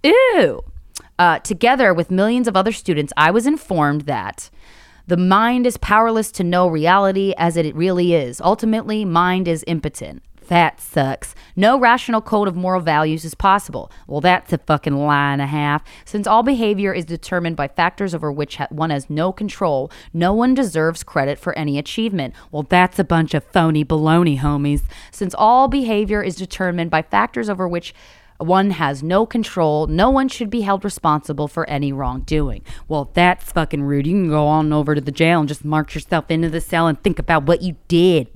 Ew, 0.02 0.62
uh, 1.18 1.38
together 1.40 1.92
with 1.92 2.10
millions 2.10 2.48
of 2.48 2.56
other 2.56 2.72
students, 2.72 3.12
I 3.16 3.30
was 3.30 3.46
informed 3.46 4.02
that 4.02 4.50
the 5.06 5.16
mind 5.16 5.66
is 5.66 5.78
powerless 5.78 6.30
to 6.32 6.44
know 6.44 6.68
reality 6.68 7.32
as 7.38 7.56
it 7.56 7.74
really 7.74 8.14
is. 8.14 8.40
Ultimately, 8.40 9.04
mind 9.04 9.48
is 9.48 9.64
impotent. 9.66 10.22
That 10.48 10.80
sucks. 10.80 11.34
No 11.56 11.78
rational 11.78 12.22
code 12.22 12.48
of 12.48 12.56
moral 12.56 12.80
values 12.80 13.24
is 13.24 13.34
possible. 13.34 13.90
Well, 14.06 14.22
that's 14.22 14.50
a 14.52 14.58
fucking 14.58 14.96
lie 14.96 15.32
and 15.32 15.42
a 15.42 15.46
half. 15.46 15.84
Since 16.06 16.26
all 16.26 16.42
behavior 16.42 16.92
is 16.94 17.04
determined 17.04 17.56
by 17.56 17.68
factors 17.68 18.14
over 18.14 18.32
which 18.32 18.58
one 18.70 18.88
has 18.88 19.10
no 19.10 19.30
control, 19.30 19.90
no 20.14 20.32
one 20.32 20.54
deserves 20.54 21.02
credit 21.02 21.38
for 21.38 21.56
any 21.58 21.78
achievement. 21.78 22.34
Well, 22.50 22.62
that's 22.62 22.98
a 22.98 23.04
bunch 23.04 23.34
of 23.34 23.44
phony 23.44 23.84
baloney, 23.84 24.38
homies. 24.38 24.82
Since 25.10 25.34
all 25.34 25.68
behavior 25.68 26.22
is 26.22 26.36
determined 26.36 26.90
by 26.90 27.02
factors 27.02 27.50
over 27.50 27.68
which 27.68 27.94
one 28.38 28.70
has 28.70 29.02
no 29.02 29.26
control. 29.26 29.86
No 29.86 30.10
one 30.10 30.28
should 30.28 30.50
be 30.50 30.62
held 30.62 30.84
responsible 30.84 31.48
for 31.48 31.68
any 31.68 31.92
wrongdoing. 31.92 32.62
Well, 32.86 33.10
that's 33.12 33.52
fucking 33.52 33.82
rude. 33.82 34.06
You 34.06 34.14
can 34.14 34.28
go 34.28 34.46
on 34.46 34.72
over 34.72 34.94
to 34.94 35.00
the 35.00 35.12
jail 35.12 35.40
and 35.40 35.48
just 35.48 35.64
march 35.64 35.94
yourself 35.94 36.30
into 36.30 36.48
the 36.48 36.60
cell 36.60 36.86
and 36.86 37.02
think 37.02 37.18
about 37.18 37.44
what 37.44 37.62
you 37.62 37.76
did. 37.88 38.28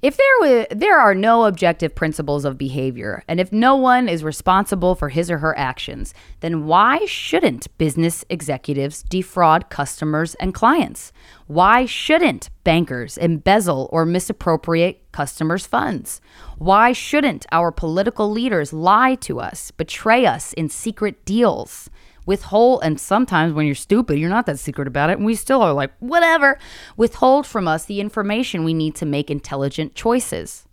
If 0.00 0.16
there 0.16 0.40
were, 0.40 0.66
there 0.70 0.96
are 1.00 1.14
no 1.14 1.44
objective 1.46 1.92
principles 1.92 2.44
of 2.44 2.56
behavior, 2.56 3.24
and 3.26 3.40
if 3.40 3.50
no 3.50 3.74
one 3.74 4.08
is 4.08 4.22
responsible 4.22 4.94
for 4.94 5.08
his 5.08 5.28
or 5.28 5.38
her 5.38 5.58
actions, 5.58 6.14
then 6.38 6.66
why 6.66 7.04
shouldn't 7.06 7.76
business 7.78 8.24
executives 8.30 9.02
defraud 9.02 9.70
customers 9.70 10.36
and 10.36 10.54
clients? 10.54 11.12
Why 11.48 11.84
shouldn't 11.84 12.48
bankers 12.62 13.18
embezzle 13.18 13.88
or 13.90 14.06
misappropriate 14.06 15.10
customers' 15.10 15.66
funds? 15.66 16.20
Why 16.58 16.92
shouldn't 16.92 17.46
our 17.50 17.72
political 17.72 18.30
leaders 18.30 18.72
lie 18.72 19.16
to 19.22 19.40
us, 19.40 19.72
betray 19.72 20.26
us 20.26 20.52
in 20.52 20.68
secret 20.68 21.24
deals? 21.24 21.90
Withhold 22.28 22.80
and 22.84 23.00
sometimes 23.00 23.54
when 23.54 23.64
you're 23.64 23.74
stupid 23.74 24.18
you're 24.18 24.28
not 24.28 24.44
that 24.44 24.58
secret 24.58 24.86
about 24.86 25.08
it 25.08 25.16
and 25.16 25.24
we 25.24 25.34
still 25.34 25.62
are 25.62 25.72
like 25.72 25.90
whatever. 25.98 26.58
Withhold 26.96 27.46
from 27.46 27.66
us 27.66 27.86
the 27.86 28.00
information 28.00 28.64
we 28.64 28.74
need 28.74 28.94
to 28.94 29.06
make 29.06 29.30
intelligent 29.30 29.94
choices. 29.94 30.68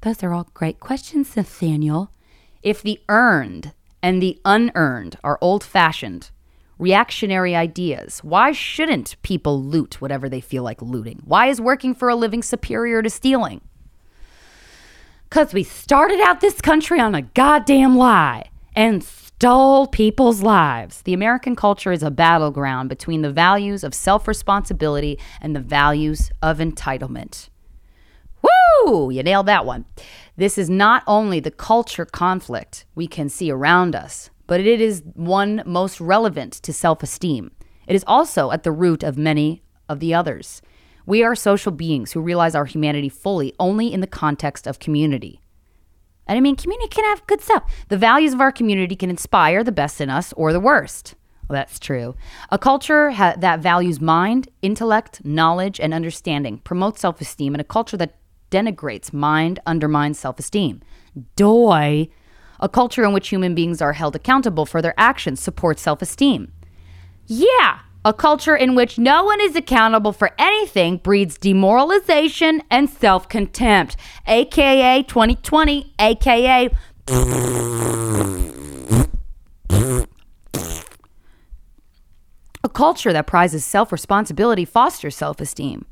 Those 0.00 0.24
are 0.24 0.34
all 0.34 0.48
great 0.54 0.80
questions 0.80 1.36
nathaniel. 1.36 2.10
If 2.64 2.82
the 2.82 3.00
earned 3.08 3.74
and 4.02 4.20
the 4.20 4.40
unearned 4.44 5.16
are 5.22 5.38
old 5.40 5.62
fashioned 5.62 6.30
reactionary 6.78 7.56
ideas 7.56 8.18
why 8.22 8.52
shouldn't 8.52 9.16
people 9.22 9.62
loot 9.62 10.00
whatever 10.00 10.28
they 10.28 10.40
feel 10.40 10.64
like 10.64 10.82
looting? 10.82 11.20
Why 11.24 11.46
is 11.46 11.60
working 11.60 11.94
for 11.94 12.08
a 12.08 12.16
living 12.16 12.42
superior 12.42 13.02
to 13.02 13.08
stealing? 13.08 13.60
Because 15.30 15.54
we 15.54 15.62
started 15.62 16.20
out 16.20 16.40
this 16.40 16.60
country 16.60 16.98
on 16.98 17.14
a 17.14 17.22
goddamn 17.22 17.96
lie 17.96 18.50
and 18.74 19.02
stole 19.38 19.86
people's 19.86 20.40
lives. 20.40 21.02
The 21.02 21.12
American 21.12 21.54
culture 21.54 21.92
is 21.92 22.02
a 22.02 22.10
battleground 22.10 22.88
between 22.88 23.20
the 23.20 23.30
values 23.30 23.84
of 23.84 23.92
self 23.92 24.26
responsibility 24.26 25.18
and 25.42 25.54
the 25.54 25.60
values 25.60 26.30
of 26.40 26.56
entitlement. 26.56 27.50
Woo! 28.40 29.10
You 29.10 29.22
nailed 29.22 29.44
that 29.46 29.66
one. 29.66 29.84
This 30.38 30.56
is 30.56 30.70
not 30.70 31.02
only 31.06 31.38
the 31.38 31.50
culture 31.50 32.06
conflict 32.06 32.86
we 32.94 33.06
can 33.06 33.28
see 33.28 33.50
around 33.50 33.94
us, 33.94 34.30
but 34.46 34.60
it 34.60 34.80
is 34.80 35.02
one 35.12 35.62
most 35.66 36.00
relevant 36.00 36.54
to 36.54 36.72
self 36.72 37.02
esteem. 37.02 37.50
It 37.86 37.94
is 37.94 38.04
also 38.06 38.52
at 38.52 38.62
the 38.62 38.72
root 38.72 39.02
of 39.02 39.18
many 39.18 39.62
of 39.86 40.00
the 40.00 40.14
others. 40.14 40.62
We 41.04 41.22
are 41.22 41.36
social 41.36 41.72
beings 41.72 42.12
who 42.12 42.22
realize 42.22 42.54
our 42.54 42.64
humanity 42.64 43.10
fully 43.10 43.52
only 43.60 43.92
in 43.92 44.00
the 44.00 44.06
context 44.06 44.66
of 44.66 44.78
community. 44.78 45.42
And 46.26 46.36
I 46.36 46.40
mean, 46.40 46.56
community 46.56 46.88
can 46.88 47.04
have 47.04 47.26
good 47.26 47.40
stuff. 47.40 47.70
The 47.88 47.96
values 47.96 48.32
of 48.32 48.40
our 48.40 48.52
community 48.52 48.96
can 48.96 49.10
inspire 49.10 49.62
the 49.62 49.72
best 49.72 50.00
in 50.00 50.10
us 50.10 50.32
or 50.34 50.52
the 50.52 50.60
worst. 50.60 51.14
Well, 51.48 51.58
that's 51.58 51.78
true. 51.78 52.16
A 52.50 52.58
culture 52.58 53.10
ha- 53.10 53.36
that 53.38 53.60
values 53.60 54.00
mind, 54.00 54.48
intellect, 54.62 55.24
knowledge, 55.24 55.78
and 55.78 55.94
understanding 55.94 56.58
promotes 56.58 57.00
self 57.00 57.20
esteem, 57.20 57.54
and 57.54 57.60
a 57.60 57.64
culture 57.64 57.96
that 57.96 58.16
denigrates 58.50 59.12
mind 59.12 59.60
undermines 59.66 60.18
self 60.18 60.38
esteem. 60.38 60.82
Doi. 61.36 62.08
A 62.58 62.68
culture 62.68 63.04
in 63.04 63.12
which 63.12 63.28
human 63.28 63.54
beings 63.54 63.82
are 63.82 63.92
held 63.92 64.16
accountable 64.16 64.64
for 64.66 64.80
their 64.80 64.94
actions 64.96 65.40
supports 65.40 65.82
self 65.82 66.02
esteem. 66.02 66.52
Yeah, 67.26 67.80
a 68.06 68.12
culture 68.12 68.54
in 68.54 68.76
which 68.76 69.00
no 69.00 69.24
one 69.24 69.40
is 69.40 69.56
accountable 69.56 70.12
for 70.12 70.30
anything 70.38 70.96
breeds 70.98 71.36
demoralization 71.36 72.62
and 72.70 72.88
self 72.88 73.28
contempt, 73.28 73.96
aka 74.28 75.02
2020, 75.02 75.92
aka. 75.98 76.70
A 82.62 82.68
culture 82.72 83.12
that 83.12 83.26
prizes 83.26 83.64
self 83.64 83.90
responsibility 83.90 84.64
fosters 84.64 85.16
self 85.16 85.40
esteem. 85.40 85.84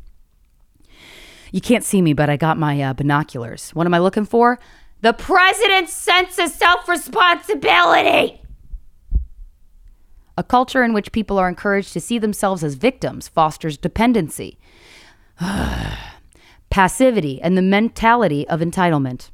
You 1.50 1.60
can't 1.60 1.82
see 1.82 2.00
me, 2.00 2.12
but 2.12 2.30
I 2.30 2.36
got 2.36 2.56
my 2.56 2.80
uh, 2.80 2.92
binoculars. 2.94 3.70
What 3.70 3.88
am 3.88 3.94
I 3.94 3.98
looking 3.98 4.24
for? 4.24 4.60
The 5.00 5.14
president's 5.14 5.92
sense 5.92 6.38
of 6.38 6.50
self 6.50 6.88
responsibility. 6.88 8.43
A 10.36 10.42
culture 10.42 10.82
in 10.82 10.92
which 10.92 11.12
people 11.12 11.38
are 11.38 11.48
encouraged 11.48 11.92
to 11.92 12.00
see 12.00 12.18
themselves 12.18 12.64
as 12.64 12.74
victims 12.74 13.28
fosters 13.28 13.76
dependency, 13.76 14.58
passivity, 16.70 17.40
and 17.40 17.56
the 17.56 17.62
mentality 17.62 18.48
of 18.48 18.60
entitlement. 18.60 19.30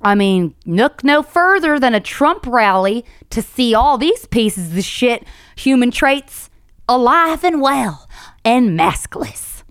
I 0.00 0.14
mean, 0.14 0.54
look 0.64 1.02
no 1.02 1.22
further 1.22 1.78
than 1.78 1.94
a 1.94 2.00
Trump 2.00 2.46
rally 2.46 3.04
to 3.30 3.42
see 3.42 3.74
all 3.74 3.98
these 3.98 4.26
pieces 4.26 4.76
of 4.76 4.84
shit, 4.84 5.24
human 5.56 5.90
traits, 5.90 6.50
alive 6.88 7.44
and 7.44 7.60
well 7.60 8.08
and 8.44 8.78
maskless. 8.78 9.62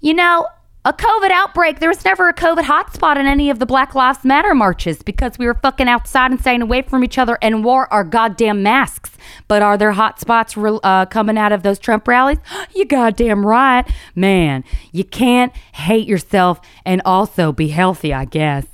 You 0.00 0.14
know, 0.14 0.48
a 0.86 0.92
COVID 0.92 1.32
outbreak. 1.32 1.80
There 1.80 1.88
was 1.88 2.04
never 2.04 2.28
a 2.28 2.32
COVID 2.32 2.62
hotspot 2.62 3.16
in 3.18 3.26
any 3.26 3.50
of 3.50 3.58
the 3.58 3.66
Black 3.66 3.96
Lives 3.96 4.24
Matter 4.24 4.54
marches 4.54 5.02
because 5.02 5.36
we 5.36 5.44
were 5.44 5.54
fucking 5.54 5.88
outside 5.88 6.30
and 6.30 6.40
staying 6.40 6.62
away 6.62 6.82
from 6.82 7.02
each 7.02 7.18
other 7.18 7.36
and 7.42 7.64
wore 7.64 7.92
our 7.92 8.04
goddamn 8.04 8.62
masks. 8.62 9.10
But 9.48 9.62
are 9.62 9.76
there 9.76 9.94
hotspots 9.94 10.80
uh, 10.84 11.06
coming 11.06 11.36
out 11.36 11.50
of 11.50 11.64
those 11.64 11.80
Trump 11.80 12.06
rallies? 12.06 12.38
You 12.76 12.84
goddamn 12.84 13.44
right. 13.46 13.84
Man, 14.14 14.62
you 14.92 15.02
can't 15.02 15.56
hate 15.72 16.06
yourself 16.06 16.60
and 16.84 17.00
also 17.04 17.50
be 17.50 17.68
healthy, 17.68 18.12
I 18.12 18.26
guess. 18.26 18.66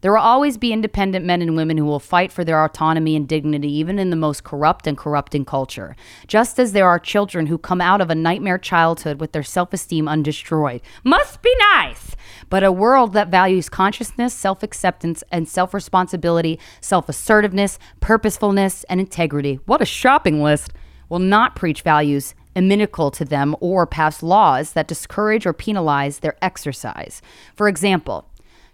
There 0.00 0.12
will 0.12 0.20
always 0.20 0.56
be 0.56 0.72
independent 0.72 1.26
men 1.26 1.42
and 1.42 1.56
women 1.56 1.76
who 1.76 1.84
will 1.84 2.00
fight 2.00 2.32
for 2.32 2.42
their 2.42 2.64
autonomy 2.64 3.16
and 3.16 3.28
dignity, 3.28 3.70
even 3.72 3.98
in 3.98 4.10
the 4.10 4.16
most 4.16 4.44
corrupt 4.44 4.86
and 4.86 4.96
corrupting 4.96 5.44
culture. 5.44 5.94
Just 6.26 6.58
as 6.58 6.72
there 6.72 6.88
are 6.88 6.98
children 6.98 7.46
who 7.46 7.58
come 7.58 7.80
out 7.80 8.00
of 8.00 8.08
a 8.08 8.14
nightmare 8.14 8.58
childhood 8.58 9.20
with 9.20 9.32
their 9.32 9.42
self 9.42 9.72
esteem 9.72 10.06
undestroyed. 10.06 10.80
Must 11.04 11.42
be 11.42 11.54
nice! 11.74 12.16
But 12.48 12.64
a 12.64 12.72
world 12.72 13.12
that 13.12 13.28
values 13.28 13.68
consciousness, 13.68 14.32
self 14.32 14.62
acceptance, 14.62 15.22
and 15.30 15.46
self 15.46 15.74
responsibility, 15.74 16.58
self 16.80 17.08
assertiveness, 17.08 17.78
purposefulness, 18.00 18.84
and 18.84 19.00
integrity. 19.00 19.60
What 19.66 19.82
a 19.82 19.86
shopping 19.86 20.42
list! 20.42 20.72
Will 21.10 21.18
not 21.18 21.56
preach 21.56 21.82
values 21.82 22.34
inimical 22.54 23.10
to 23.10 23.24
them 23.24 23.56
or 23.60 23.86
pass 23.86 24.22
laws 24.22 24.72
that 24.72 24.88
discourage 24.88 25.46
or 25.46 25.52
penalize 25.52 26.18
their 26.18 26.36
exercise. 26.42 27.22
For 27.54 27.68
example, 27.68 28.29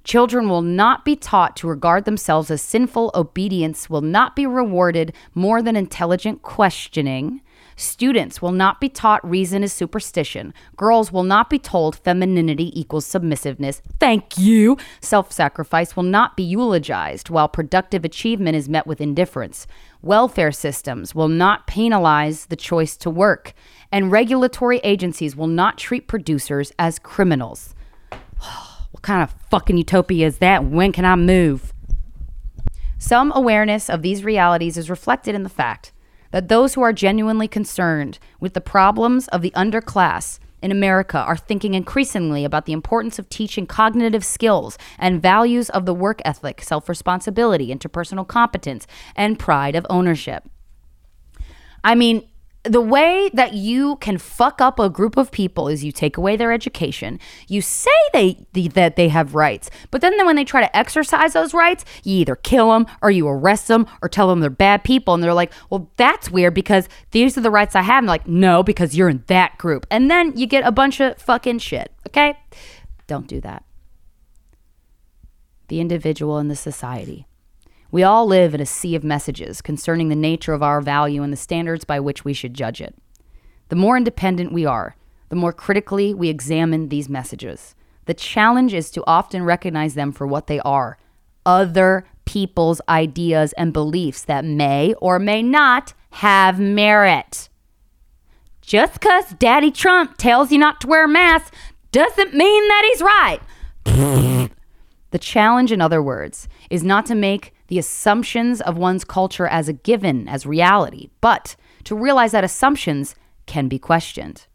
Children 0.07 0.49
will 0.49 0.63
not 0.63 1.05
be 1.05 1.17
taught 1.17 1.57
to 1.57 1.67
regard 1.67 2.05
themselves 2.05 2.49
as 2.49 2.63
sinful. 2.63 3.11
Obedience 3.13 3.91
will 3.91 4.03
not 4.03 4.37
be 4.37 4.47
rewarded 4.47 5.13
more 5.35 5.61
than 5.61 5.75
intelligent 5.75 6.43
questioning. 6.43 7.41
Students 7.75 8.41
will 8.41 8.53
not 8.53 8.81
be 8.81 8.89
taught 8.89 9.29
reason 9.29 9.65
is 9.65 9.73
superstition. 9.73 10.55
Girls 10.77 11.11
will 11.11 11.25
not 11.25 11.51
be 11.51 11.59
told 11.59 11.97
femininity 11.97 12.71
equals 12.79 13.05
submissiveness. 13.05 13.83
Thank 13.99 14.39
you. 14.39 14.77
Self 15.01 15.33
sacrifice 15.33 15.97
will 15.97 16.05
not 16.05 16.37
be 16.37 16.45
eulogized, 16.45 17.29
while 17.29 17.49
productive 17.49 18.05
achievement 18.05 18.55
is 18.55 18.69
met 18.69 18.87
with 18.87 19.01
indifference. 19.01 19.67
Welfare 20.03 20.53
systems 20.53 21.17
will 21.17 21.29
not 21.29 21.67
penalize 21.67 22.47
the 22.47 22.55
choice 22.55 22.97
to 22.99 23.11
work, 23.11 23.55
and 23.91 24.13
regulatory 24.13 24.79
agencies 24.85 25.35
will 25.35 25.49
not 25.49 25.79
treat 25.79 26.07
producers 26.07 26.71
as 26.79 27.01
criminals. 27.01 27.75
Oh. 28.43 28.66
Kind 29.07 29.23
of 29.23 29.37
fucking 29.51 29.77
utopia 29.77 30.27
is 30.27 30.39
that? 30.39 30.65
When 30.65 30.91
can 30.91 31.05
I 31.05 31.15
move? 31.15 31.73
Some 32.99 33.31
awareness 33.37 33.89
of 33.89 34.03
these 34.03 34.25
realities 34.25 34.77
is 34.77 34.91
reflected 34.91 35.33
in 35.37 35.45
the 35.45 35.49
fact 35.49 35.93
that 36.33 36.49
those 36.49 36.75
who 36.75 36.83
are 36.83 36.93
genuinely 36.93 37.47
concerned 37.47 38.19
with 38.41 38.55
the 38.55 38.61
problems 38.61 39.29
of 39.29 39.43
the 39.43 39.53
underclass 39.53 40.41
in 40.61 40.73
America 40.73 41.19
are 41.19 41.37
thinking 41.37 41.75
increasingly 41.75 42.45
about 42.45 42.67
the 42.67 42.73
importance 42.73 43.21
of 43.21 43.29
teaching 43.29 43.65
cognitive 43.65 44.25
skills 44.25 44.77
and 44.99 45.23
values 45.23 45.71
of 45.71 45.87
the 45.87 45.95
work 45.95 46.21
ethic, 46.25 46.61
self 46.61 46.89
responsibility, 46.89 47.73
interpersonal 47.73 48.27
competence, 48.27 48.89
and 49.15 49.39
pride 49.39 49.77
of 49.77 49.87
ownership. 49.89 50.43
I 51.85 51.95
mean, 51.95 52.29
the 52.69 52.81
way 52.81 53.31
that 53.35 53.55
you 53.55 53.97
can 53.97 54.19
fuck 54.19 54.61
up 54.61 54.79
a 54.79 54.89
group 54.89 55.17
of 55.17 55.31
people 55.31 55.69
is 55.69 55.85
you 55.85 55.93
take 55.93 56.17
away 56.17 56.37
their 56.37 56.53
education. 56.53 57.19
You 57.49 57.63
say 57.63 57.91
they, 58.13 58.47
that 58.53 58.97
they 58.97 59.09
have 59.09 59.35
rights, 59.35 59.71
but 59.91 60.01
then 60.01 60.25
when 60.25 60.37
they 60.37 60.45
try 60.45 60.61
to 60.61 60.77
exercise 60.77 61.33
those 61.33 61.55
rights, 61.55 61.85
you 62.05 62.17
either 62.19 62.37
kill 62.37 62.71
them 62.71 62.87
or 63.03 63.11
you 63.11 63.27
arrest 63.29 63.69
them 63.69 63.87
or 64.03 64.09
tell 64.09 64.29
them 64.29 64.41
they're 64.41 64.51
bad 64.51 64.85
people, 64.85 65.15
and 65.15 65.23
they're 65.23 65.35
like, 65.35 65.53
"Well, 65.71 65.91
that's 65.97 66.31
weird 66.31 66.55
because 66.55 66.89
these 67.11 67.37
are 67.37 67.43
the 67.43 67.51
rights 67.51 67.77
I 67.77 67.83
have." 67.83 67.99
And 67.99 68.07
like, 68.07 68.27
"No, 68.27 68.63
because 68.63 68.97
you're 68.97 69.09
in 69.09 69.25
that 69.27 69.59
group," 69.59 69.87
and 69.91 70.11
then 70.11 70.37
you 70.37 70.47
get 70.47 70.67
a 70.67 70.73
bunch 70.73 71.01
of 71.01 71.19
fucking 71.19 71.59
shit. 71.59 71.93
Okay, 72.07 72.39
don't 73.07 73.27
do 73.27 73.41
that. 73.41 73.65
The 75.69 75.81
individual 75.81 76.39
and 76.39 76.51
the 76.51 76.57
society. 76.57 77.27
We 77.91 78.03
all 78.03 78.27
live 78.27 78.55
in 78.55 78.61
a 78.61 78.67
sea 78.67 78.95
of 78.95 79.05
messages 79.05 79.63
concerning 79.63 80.09
the 80.09 80.17
nature 80.17 80.53
of 80.53 80.63
our 80.63 80.81
value 80.81 81.23
and 81.23 81.33
the 81.33 81.37
standards 81.37 81.85
by 81.85 82.01
which 82.01 82.25
we 82.25 82.33
should 82.33 82.55
judge 82.55 82.81
it. 82.81 82.95
The 83.69 83.77
more 83.77 83.97
independent 83.97 84.53
we 84.53 84.65
are, 84.65 84.97
the 85.29 85.37
more 85.37 85.53
critically 85.53 86.15
we 86.15 86.29
examine 86.29 86.89
these 86.89 87.09
messages. 87.09 87.75
The 88.07 88.15
challenge 88.15 88.73
is 88.73 88.91
to 88.93 89.05
often 89.07 89.45
recognize 89.45 89.95
them 89.95 90.13
for 90.13 90.27
what 90.27 90.47
they 90.47 90.61
are 90.61 90.99
other 91.45 92.05
people's 92.25 92.81
ideas 92.89 93.53
and 93.55 93.73
beliefs 93.73 94.25
that 94.25 94.45
may 94.45 94.93
or 94.95 95.19
may 95.19 95.43
not 95.43 95.95
have 96.11 96.59
merit. 96.59 97.49
Just 98.61 98.95
because 98.95 99.33
Daddy 99.35 99.71
Trump 99.71 100.17
tells 100.19 100.51
you 100.51 100.59
not 100.59 100.81
to 100.81 100.89
wear 100.89 101.05
a 101.05 101.09
mask 101.09 101.55
doesn't 101.93 102.35
mean 102.35 102.69
that 102.69 102.89
he's 102.91 103.01
right. 103.01 103.41
the 105.13 105.19
challenge, 105.21 105.71
in 105.71 105.81
other 105.81 106.03
words, 106.03 106.49
is 106.69 106.83
not 106.83 107.07
to 107.07 107.15
make 107.15 107.55
the 107.69 107.79
assumptions 107.79 108.61
of 108.61 108.77
one's 108.77 109.05
culture 109.05 109.47
as 109.47 109.69
a 109.69 109.73
given, 109.73 110.29
as 110.29 110.47
reality, 110.47 111.11
but 111.21 111.57
to 111.85 111.95
realize 111.95 112.33
that 112.33 112.45
assumptions 112.45 113.15
can 113.47 113.69
be 113.69 113.79
questioned. 113.79 114.47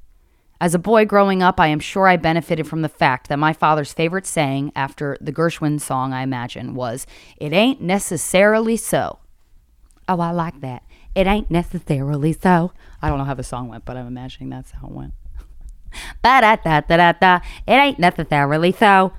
As 0.60 0.76
a 0.76 0.80
boy 0.80 1.06
growing 1.06 1.42
up, 1.42 1.60
I 1.60 1.68
am 1.68 1.80
sure 1.80 2.08
I 2.08 2.18
benefited 2.18 2.68
from 2.68 2.84
the 2.84 2.90
fact 2.90 3.30
that 3.30 3.40
my 3.40 3.52
father's 3.52 3.94
favorite 3.94 4.28
saying 4.28 4.72
after 4.76 5.18
the 5.20 5.32
Gershwin 5.32 5.82
song, 5.82 6.14
I 6.14 6.22
imagine, 6.22 6.76
was, 6.76 7.08
It 7.38 7.52
ain't 7.52 7.82
necessarily 7.82 8.78
so. 8.78 9.20
Oh, 10.08 10.20
I 10.20 10.32
like 10.32 10.62
that. 10.62 10.84
It 11.16 11.26
ain't 11.26 11.50
necessarily 11.50 12.34
so. 12.34 12.74
I 13.02 13.10
don't 13.10 13.18
know 13.18 13.24
how 13.24 13.34
the 13.34 13.44
song 13.44 13.70
went, 13.70 13.86
but 13.86 13.98
I'm 13.98 14.08
imagining 14.08 14.50
that's 14.50 14.72
how 14.72 14.88
it 14.88 14.94
went. 14.94 15.14
ba 16.22 16.42
da 16.42 16.56
da 16.58 16.82
da 16.82 16.98
da 16.98 17.12
da. 17.14 17.40
It 17.66 17.74
ain't 17.74 18.00
necessarily 18.00 18.72
so. 18.72 19.14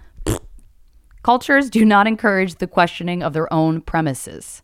Cultures 1.22 1.70
do 1.70 1.84
not 1.84 2.08
encourage 2.08 2.56
the 2.56 2.66
questioning 2.66 3.22
of 3.22 3.32
their 3.32 3.52
own 3.52 3.80
premises. 3.80 4.62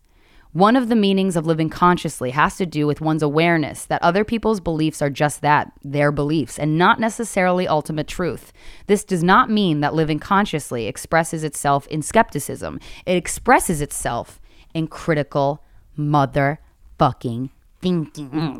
One 0.51 0.75
of 0.75 0.89
the 0.89 0.95
meanings 0.95 1.35
of 1.37 1.45
living 1.45 1.69
consciously 1.69 2.31
has 2.31 2.57
to 2.57 2.65
do 2.65 2.85
with 2.85 2.99
one's 2.99 3.23
awareness 3.23 3.85
that 3.85 4.01
other 4.01 4.25
people's 4.25 4.59
beliefs 4.59 5.01
are 5.01 5.09
just 5.09 5.41
that, 5.41 5.71
their 5.83 6.11
beliefs, 6.11 6.59
and 6.59 6.77
not 6.77 6.99
necessarily 6.99 7.67
ultimate 7.67 8.07
truth. 8.07 8.51
This 8.87 9.05
does 9.05 9.23
not 9.23 9.49
mean 9.49 9.79
that 9.81 9.93
living 9.93 10.19
consciously 10.19 10.87
expresses 10.87 11.43
itself 11.45 11.87
in 11.87 12.01
skepticism. 12.01 12.79
It 13.05 13.15
expresses 13.15 13.79
itself 13.79 14.41
in 14.73 14.87
critical 14.87 15.63
motherfucking 15.97 17.51
thinking. 17.79 18.57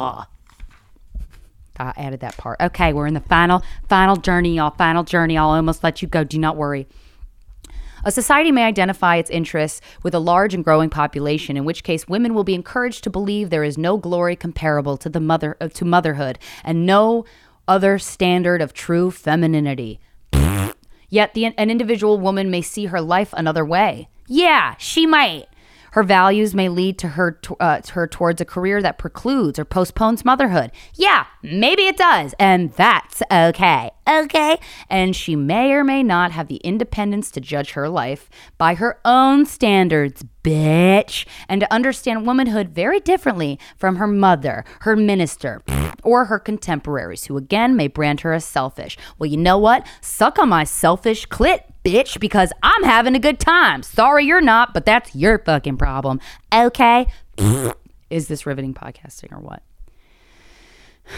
I 1.80 1.94
added 1.98 2.20
that 2.20 2.38
part. 2.38 2.62
Okay, 2.62 2.94
we're 2.94 3.08
in 3.08 3.14
the 3.14 3.20
final, 3.22 3.64
final 3.90 4.16
journey, 4.16 4.56
y'all. 4.56 4.72
Final 4.72 5.04
journey. 5.04 5.38
I'll 5.38 5.50
almost 5.50 5.84
let 5.84 6.02
you 6.02 6.08
go. 6.08 6.24
Do 6.24 6.38
not 6.38 6.56
worry. 6.56 6.88
A 8.06 8.12
society 8.12 8.52
may 8.52 8.64
identify 8.64 9.18
its 9.18 9.30
interests 9.30 9.82
with 10.04 10.16
a 10.16 10.20
large 10.20 10.54
and 10.54 10.64
growing 10.64 10.90
population, 10.90 11.58
in 11.58 11.66
which 11.66 11.84
case 11.84 12.08
women 12.08 12.34
will 12.34 12.44
be 12.44 12.56
encouraged 12.56 13.04
to 13.04 13.10
believe 13.10 13.50
there 13.50 13.64
is 13.64 13.78
no 13.78 13.98
glory 13.98 14.36
comparable 14.36 14.98
to 14.98 15.10
the 15.10 15.20
mother 15.20 15.58
uh, 15.60 15.68
to 15.70 15.86
motherhood 15.86 16.40
and 16.64 16.86
no 16.86 17.26
other 17.68 18.00
standard 18.00 18.62
of 18.62 18.74
true 18.74 19.12
femininity. 19.12 20.00
Yet 21.10 21.34
the, 21.34 21.46
an 21.46 21.70
individual 21.70 22.20
woman 22.20 22.50
may 22.50 22.62
see 22.62 22.86
her 22.86 23.02
life 23.02 23.34
another 23.34 23.66
way. 23.66 24.10
Yeah, 24.28 24.76
she 24.78 25.06
might. 25.06 25.48
Her 25.92 26.04
values 26.04 26.54
may 26.54 26.70
lead 26.70 26.98
to 27.00 27.10
her 27.10 27.40
uh, 27.60 27.82
her 27.92 28.08
towards 28.08 28.42
a 28.42 28.46
career 28.46 28.82
that 28.82 28.98
precludes 28.98 29.60
or 29.60 29.66
postpones 29.66 30.26
motherhood. 30.26 30.72
Yeah, 30.96 31.26
maybe 31.42 31.88
it 31.88 31.98
does, 31.98 32.34
and 32.40 32.72
that's 32.74 33.22
okay. 33.32 33.92
Okay, 34.08 34.60
and 34.90 35.16
she 35.16 35.36
may 35.36 35.72
or 35.72 35.84
may 35.84 36.02
not 36.02 36.32
have 36.32 36.48
the 36.48 36.58
independence 36.58 37.30
to 37.32 37.42
judge 37.42 37.72
her 37.72 37.88
life 37.88 38.28
by 38.58 38.74
her 38.74 39.00
own 39.06 39.46
standards, 39.46 40.24
bitch, 40.44 41.28
and 41.48 41.62
to 41.62 41.72
understand 41.72 42.26
womanhood 42.26 42.70
very 42.70 43.00
differently 43.00 43.60
from 43.78 43.98
her 43.98 44.08
mother, 44.08 44.66
her 44.82 44.96
minister, 44.96 45.62
or 46.04 46.26
her 46.26 46.40
contemporaries, 46.40 47.26
who 47.26 47.38
again 47.38 47.76
may 47.76 47.88
brand 47.88 48.22
her 48.22 48.34
as 48.34 48.46
selfish. 48.46 48.98
Well, 49.20 49.30
you 49.30 49.38
know 49.38 49.60
what? 49.60 49.86
Suck 50.02 50.40
on 50.40 50.50
my 50.50 50.64
selfish 50.64 51.28
clit, 51.28 51.62
bitch, 51.84 52.20
because 52.20 52.52
I'm 52.64 52.84
having 52.84 53.16
a 53.16 53.20
good 53.20 53.40
time. 53.40 53.84
Sorry 53.84 54.26
you're 54.26 54.42
not, 54.42 54.74
but 54.74 54.86
that's 54.86 55.16
your 55.16 55.40
fucking 55.40 55.78
problem. 55.78 56.20
Okay? 56.54 57.08
Is 58.10 58.28
this 58.28 58.46
riveting 58.46 58.74
podcasting 58.74 59.32
or 59.32 59.40
what? 59.40 59.64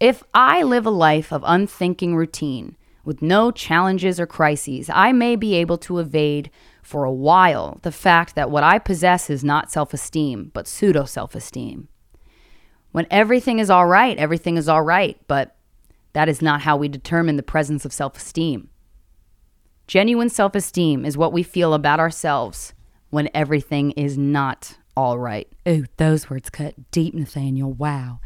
If 0.00 0.22
I 0.32 0.62
live 0.62 0.86
a 0.86 0.90
life 0.90 1.32
of 1.32 1.42
unthinking 1.44 2.14
routine 2.14 2.76
with 3.04 3.20
no 3.20 3.50
challenges 3.50 4.20
or 4.20 4.28
crises, 4.28 4.88
I 4.88 5.10
may 5.10 5.34
be 5.34 5.56
able 5.56 5.76
to 5.78 5.98
evade 5.98 6.52
for 6.82 7.02
a 7.04 7.10
while 7.12 7.80
the 7.82 7.90
fact 7.90 8.36
that 8.36 8.48
what 8.48 8.62
I 8.62 8.78
possess 8.78 9.28
is 9.28 9.42
not 9.42 9.72
self 9.72 9.92
esteem, 9.92 10.52
but 10.54 10.68
pseudo 10.68 11.04
self 11.04 11.34
esteem. 11.34 11.88
When 12.92 13.06
everything 13.10 13.58
is 13.58 13.70
all 13.70 13.86
right, 13.86 14.16
everything 14.16 14.56
is 14.56 14.68
all 14.68 14.82
right, 14.82 15.20
but 15.26 15.56
that 16.12 16.28
is 16.28 16.40
not 16.40 16.62
how 16.62 16.76
we 16.76 16.88
determine 16.88 17.36
the 17.36 17.42
presence 17.42 17.84
of 17.84 17.92
self 17.92 18.16
esteem. 18.16 18.70
Genuine 19.88 20.28
self 20.28 20.54
esteem 20.54 21.06
is 21.06 21.16
what 21.16 21.32
we 21.32 21.42
feel 21.42 21.72
about 21.72 21.98
ourselves 21.98 22.74
when 23.08 23.30
everything 23.32 23.92
is 23.92 24.18
not 24.18 24.76
all 24.94 25.18
right. 25.18 25.48
Ooh, 25.66 25.86
those 25.96 26.28
words 26.28 26.50
cut 26.50 26.74
deep, 26.90 27.14
Nathaniel. 27.14 27.72
Wow. 27.72 28.20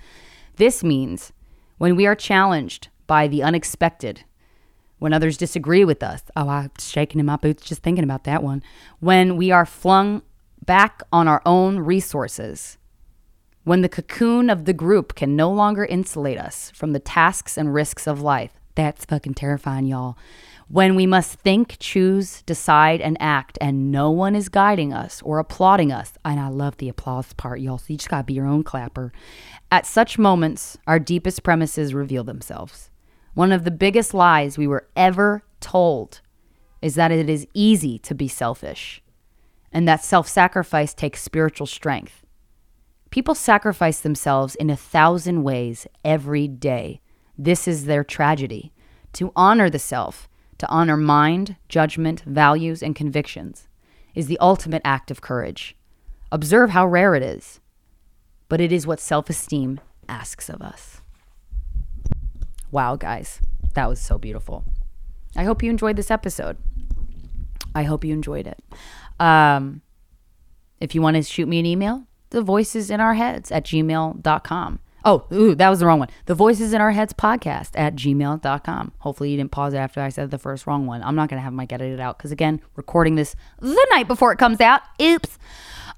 This 0.57 0.83
means 0.83 1.33
when 1.79 1.95
we 1.95 2.05
are 2.05 2.17
challenged 2.17 2.89
by 3.07 3.29
the 3.29 3.45
unexpected, 3.45 4.25
when 4.99 5.13
others 5.13 5.37
disagree 5.37 5.85
with 5.85 6.03
us. 6.03 6.23
Oh, 6.37 6.49
I'm 6.49 6.73
shaking 6.81 7.21
in 7.21 7.27
my 7.27 7.37
boots 7.37 7.65
just 7.65 7.83
thinking 7.85 8.05
about 8.05 8.25
that 8.25 8.43
one. 8.43 8.65
When 8.99 9.37
we 9.37 9.53
are 9.53 9.65
flung 9.65 10.23
back 10.67 11.01
on 11.13 11.29
our 11.29 11.43
own 11.47 11.79
resources, 11.79 12.77
when 13.63 13.83
the 13.83 13.89
cocoon 13.89 14.51
of 14.51 14.65
the 14.65 14.73
group 14.73 15.15
can 15.15 15.37
no 15.37 15.49
longer 15.49 15.85
insulate 15.85 16.39
us 16.39 16.73
from 16.75 16.91
the 16.93 16.99
tasks 16.99 17.57
and 17.57 17.73
risks 17.73 18.09
of 18.09 18.21
life. 18.21 18.51
That's 18.75 19.05
fucking 19.05 19.35
terrifying, 19.35 19.87
y'all. 19.87 20.17
When 20.69 20.95
we 20.95 21.07
must 21.07 21.39
think, 21.39 21.77
choose, 21.79 22.43
decide, 22.43 23.01
and 23.01 23.17
act, 23.21 23.59
and 23.61 23.91
no 23.91 24.11
one 24.11 24.35
is 24.35 24.49
guiding 24.49 24.93
us 24.93 25.21
or 25.23 25.39
applauding 25.39 25.93
us. 25.93 26.15
And 26.25 26.41
I 26.41 26.49
love 26.49 26.79
the 26.79 26.89
applause 26.89 27.33
part, 27.35 27.61
y'all. 27.61 27.79
So 27.79 27.87
you 27.89 27.97
just 27.97 28.09
gotta 28.09 28.25
be 28.25 28.35
your 28.35 28.47
own 28.47 28.65
clapper. 28.65 29.13
At 29.71 29.87
such 29.87 30.19
moments, 30.19 30.79
our 30.87 30.99
deepest 30.99 31.43
premises 31.43 31.95
reveal 31.95 32.25
themselves. 32.25 32.91
One 33.35 33.53
of 33.53 33.65
the 33.65 33.71
biggest 33.71 34.15
lies 34.15 34.59
we 34.59 34.67
were 34.67 34.89
ever 34.97 35.43
told 35.61 36.21
is 36.81 36.95
that 36.97 37.13
it 37.13 37.29
is 37.29 37.47
easy 37.55 37.99
to 38.01 38.15
be 38.15 38.29
selfish 38.29 39.03
and 39.73 39.89
that 39.89 40.05
self 40.05 40.29
sacrifice 40.29 40.95
takes 40.95 41.23
spiritual 41.23 41.67
strength. 41.67 42.25
People 43.11 43.35
sacrifice 43.35 44.01
themselves 44.01 44.55
in 44.55 44.71
a 44.71 44.77
thousand 44.77 45.43
ways 45.43 45.87
every 46.05 46.49
day. 46.49 47.01
This 47.37 47.67
is 47.67 47.87
their 47.87 48.05
tragedy. 48.05 48.73
To 49.15 49.33
honor 49.37 49.69
the 49.69 49.79
self, 49.79 50.29
to 50.63 50.69
honor 50.69 50.97
mind, 50.97 51.57
judgment, 51.69 52.21
values, 52.21 52.85
and 52.85 52.95
convictions, 52.95 53.67
is 54.15 54.29
the 54.29 54.39
ultimate 54.39 54.81
act 54.85 55.11
of 55.11 55.21
courage. 55.21 55.77
Observe 56.31 56.71
how 56.71 56.87
rare 56.87 57.17
it 57.17 57.23
is, 57.25 57.59
but 58.49 58.61
it 58.61 58.71
is 58.71 58.87
what 58.87 59.01
self 59.01 59.29
esteem 59.29 59.81
asks 60.09 60.49
of 60.49 60.63
us. 60.63 61.01
Wow, 62.71 62.95
guys, 62.95 63.41
that 63.75 63.89
was 63.89 64.01
so 64.01 64.19
beautiful. 64.19 64.65
I 65.35 65.43
hope 65.43 65.65
you 65.65 65.71
enjoyed 65.71 65.97
this 65.97 66.13
episode. 66.13 66.59
I 67.75 67.83
hope 67.83 68.05
you 68.05 68.13
enjoyed 68.13 68.47
it. 68.47 68.63
Um, 69.19 69.83
if 70.79 70.95
you 70.95 71.03
want 71.03 71.17
to 71.17 71.25
shoot 71.25 71.49
me 71.49 71.59
an 71.59 71.67
email, 71.67 72.07
the 72.31 72.41
voices 72.41 72.89
in 72.89 73.01
our 73.01 73.15
heads 73.15 73.51
at 73.51 73.65
gmail.com. 73.65 74.79
Oh, 75.05 75.25
ooh, 75.33 75.55
that 75.55 75.69
was 75.69 75.81
the 75.81 75.87
wrong 75.87 75.99
one. 75.99 76.09
The 76.27 76.35
Voices 76.35 76.73
in 76.73 76.81
Our 76.81 76.93
Heads 76.93 77.13
podcast 77.13 77.71
at 77.75 77.95
gmail.com. 77.97 78.93
Hopefully, 78.99 79.31
you 79.31 79.37
didn't 79.37 79.51
pause 79.51 79.75
after 79.75 80.01
I 80.01 80.09
said 80.09 80.31
the 80.31 80.39
first 80.39 80.67
wrong 80.67 80.87
one. 80.87 81.03
I'm 81.03 81.17
not 81.17 81.29
going 81.29 81.39
to 81.39 81.45
have 81.45 81.53
Mike 81.53 81.73
edit 81.73 81.93
it 81.93 82.01
out 82.01 82.19
because, 82.19 82.31
again, 82.31 82.61
recording 82.77 83.17
this 83.17 83.35
the 83.61 83.87
night 83.91 84.07
before 84.07 84.33
it 84.33 84.39
comes 84.39 84.61
out. 84.61 84.83
Oops. 85.01 85.39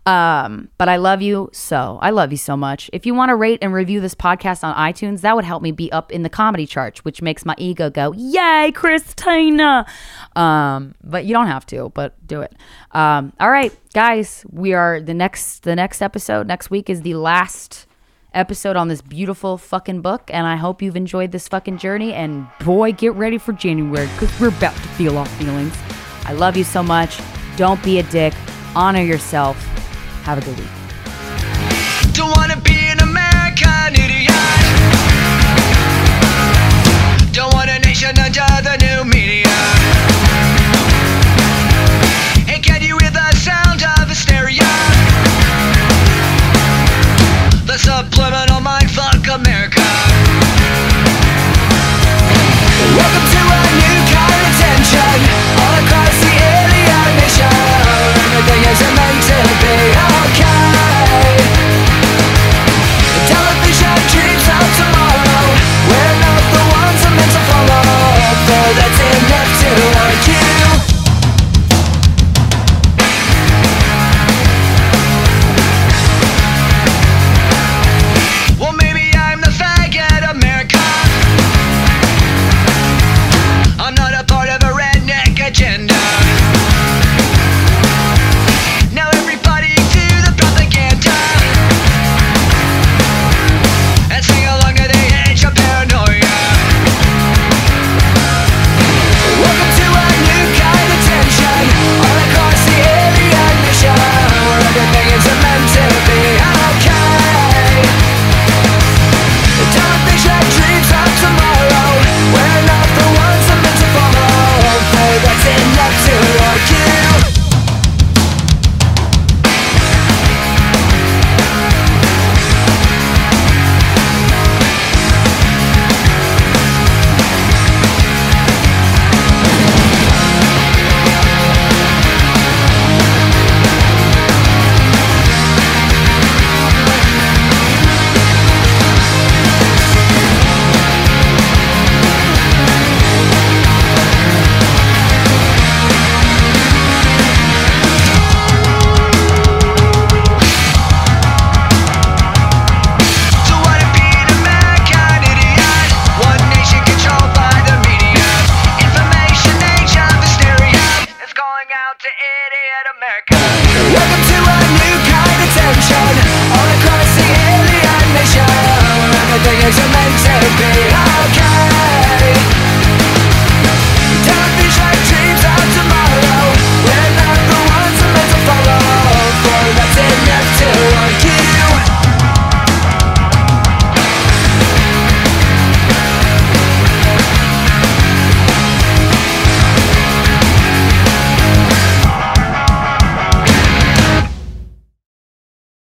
Um, 0.07 0.69
but 0.77 0.89
I 0.89 0.97
love 0.97 1.23
you 1.23 1.49
so. 1.53 1.99
I 2.03 2.11
love 2.11 2.31
you 2.31 2.37
so 2.37 2.57
much. 2.57 2.91
If 2.93 3.07
you 3.07 3.15
want 3.15 3.31
to 3.31 3.37
rate 3.37 3.61
and 3.63 3.73
review 3.73 4.01
this 4.01 4.15
podcast 4.15 4.63
on 4.63 4.75
iTunes, 4.75 5.23
that 5.23 5.35
would 5.35 5.47
help 5.47 5.63
me 5.63 5.73
be 5.73 5.91
up 5.93 6.13
in 6.13 6.23
the 6.23 6.29
comedy 6.29 6.67
charts, 6.67 7.05
which 7.05 7.23
makes 7.23 7.47
my 7.47 7.55
ego 7.57 7.89
go, 7.89 8.13
Yay, 8.13 8.71
Krystyna. 8.75 9.89
Um, 10.37 10.95
but 11.03 11.25
you 11.25 11.33
don't 11.33 11.47
have 11.47 11.65
to, 11.67 11.91
but 11.95 12.15
do 12.27 12.43
it. 12.43 12.55
Um, 12.93 13.33
all 13.41 13.51
right, 13.51 13.75
guys, 13.95 14.45
we 14.51 14.75
are 14.75 15.01
the 15.01 15.15
next 15.15 15.63
the 15.63 15.75
next 15.75 16.03
episode 16.03 16.47
next 16.47 16.71
week 16.71 16.91
is 16.91 17.01
the 17.01 17.15
last 17.15 17.87
episode 18.35 18.77
on 18.77 18.89
this 18.89 19.01
beautiful 19.01 19.57
fucking 19.57 20.01
book 20.01 20.23
and 20.33 20.47
I 20.47 20.57
hope 20.57 20.83
you've 20.83 20.97
enjoyed 20.97 21.33
this 21.33 21.49
fucking 21.49 21.79
journey 21.79 22.13
and 22.13 22.47
boy 22.65 22.93
get 22.93 23.15
ready 23.15 23.39
for 23.39 23.53
January 23.53 24.09
cuz 24.17 24.31
we're 24.41 24.49
about 24.49 24.75
to 24.75 24.89
feel 24.97 25.17
our 25.19 25.27
feelings. 25.27 25.75
I 26.27 26.33
love 26.33 26.57
you 26.57 26.65
so 26.65 26.83
much. 26.83 27.19
Don't 27.57 27.83
be 27.83 27.99
a 27.99 28.03
dick. 28.03 28.35
Honor 28.75 29.03
yourself. 29.03 29.57
Have 30.25 30.39
a 30.39 30.41
good 30.41 30.59
week. 30.59 32.15
Don't 32.15 32.37
wanna 32.37 32.61
be 32.61 32.75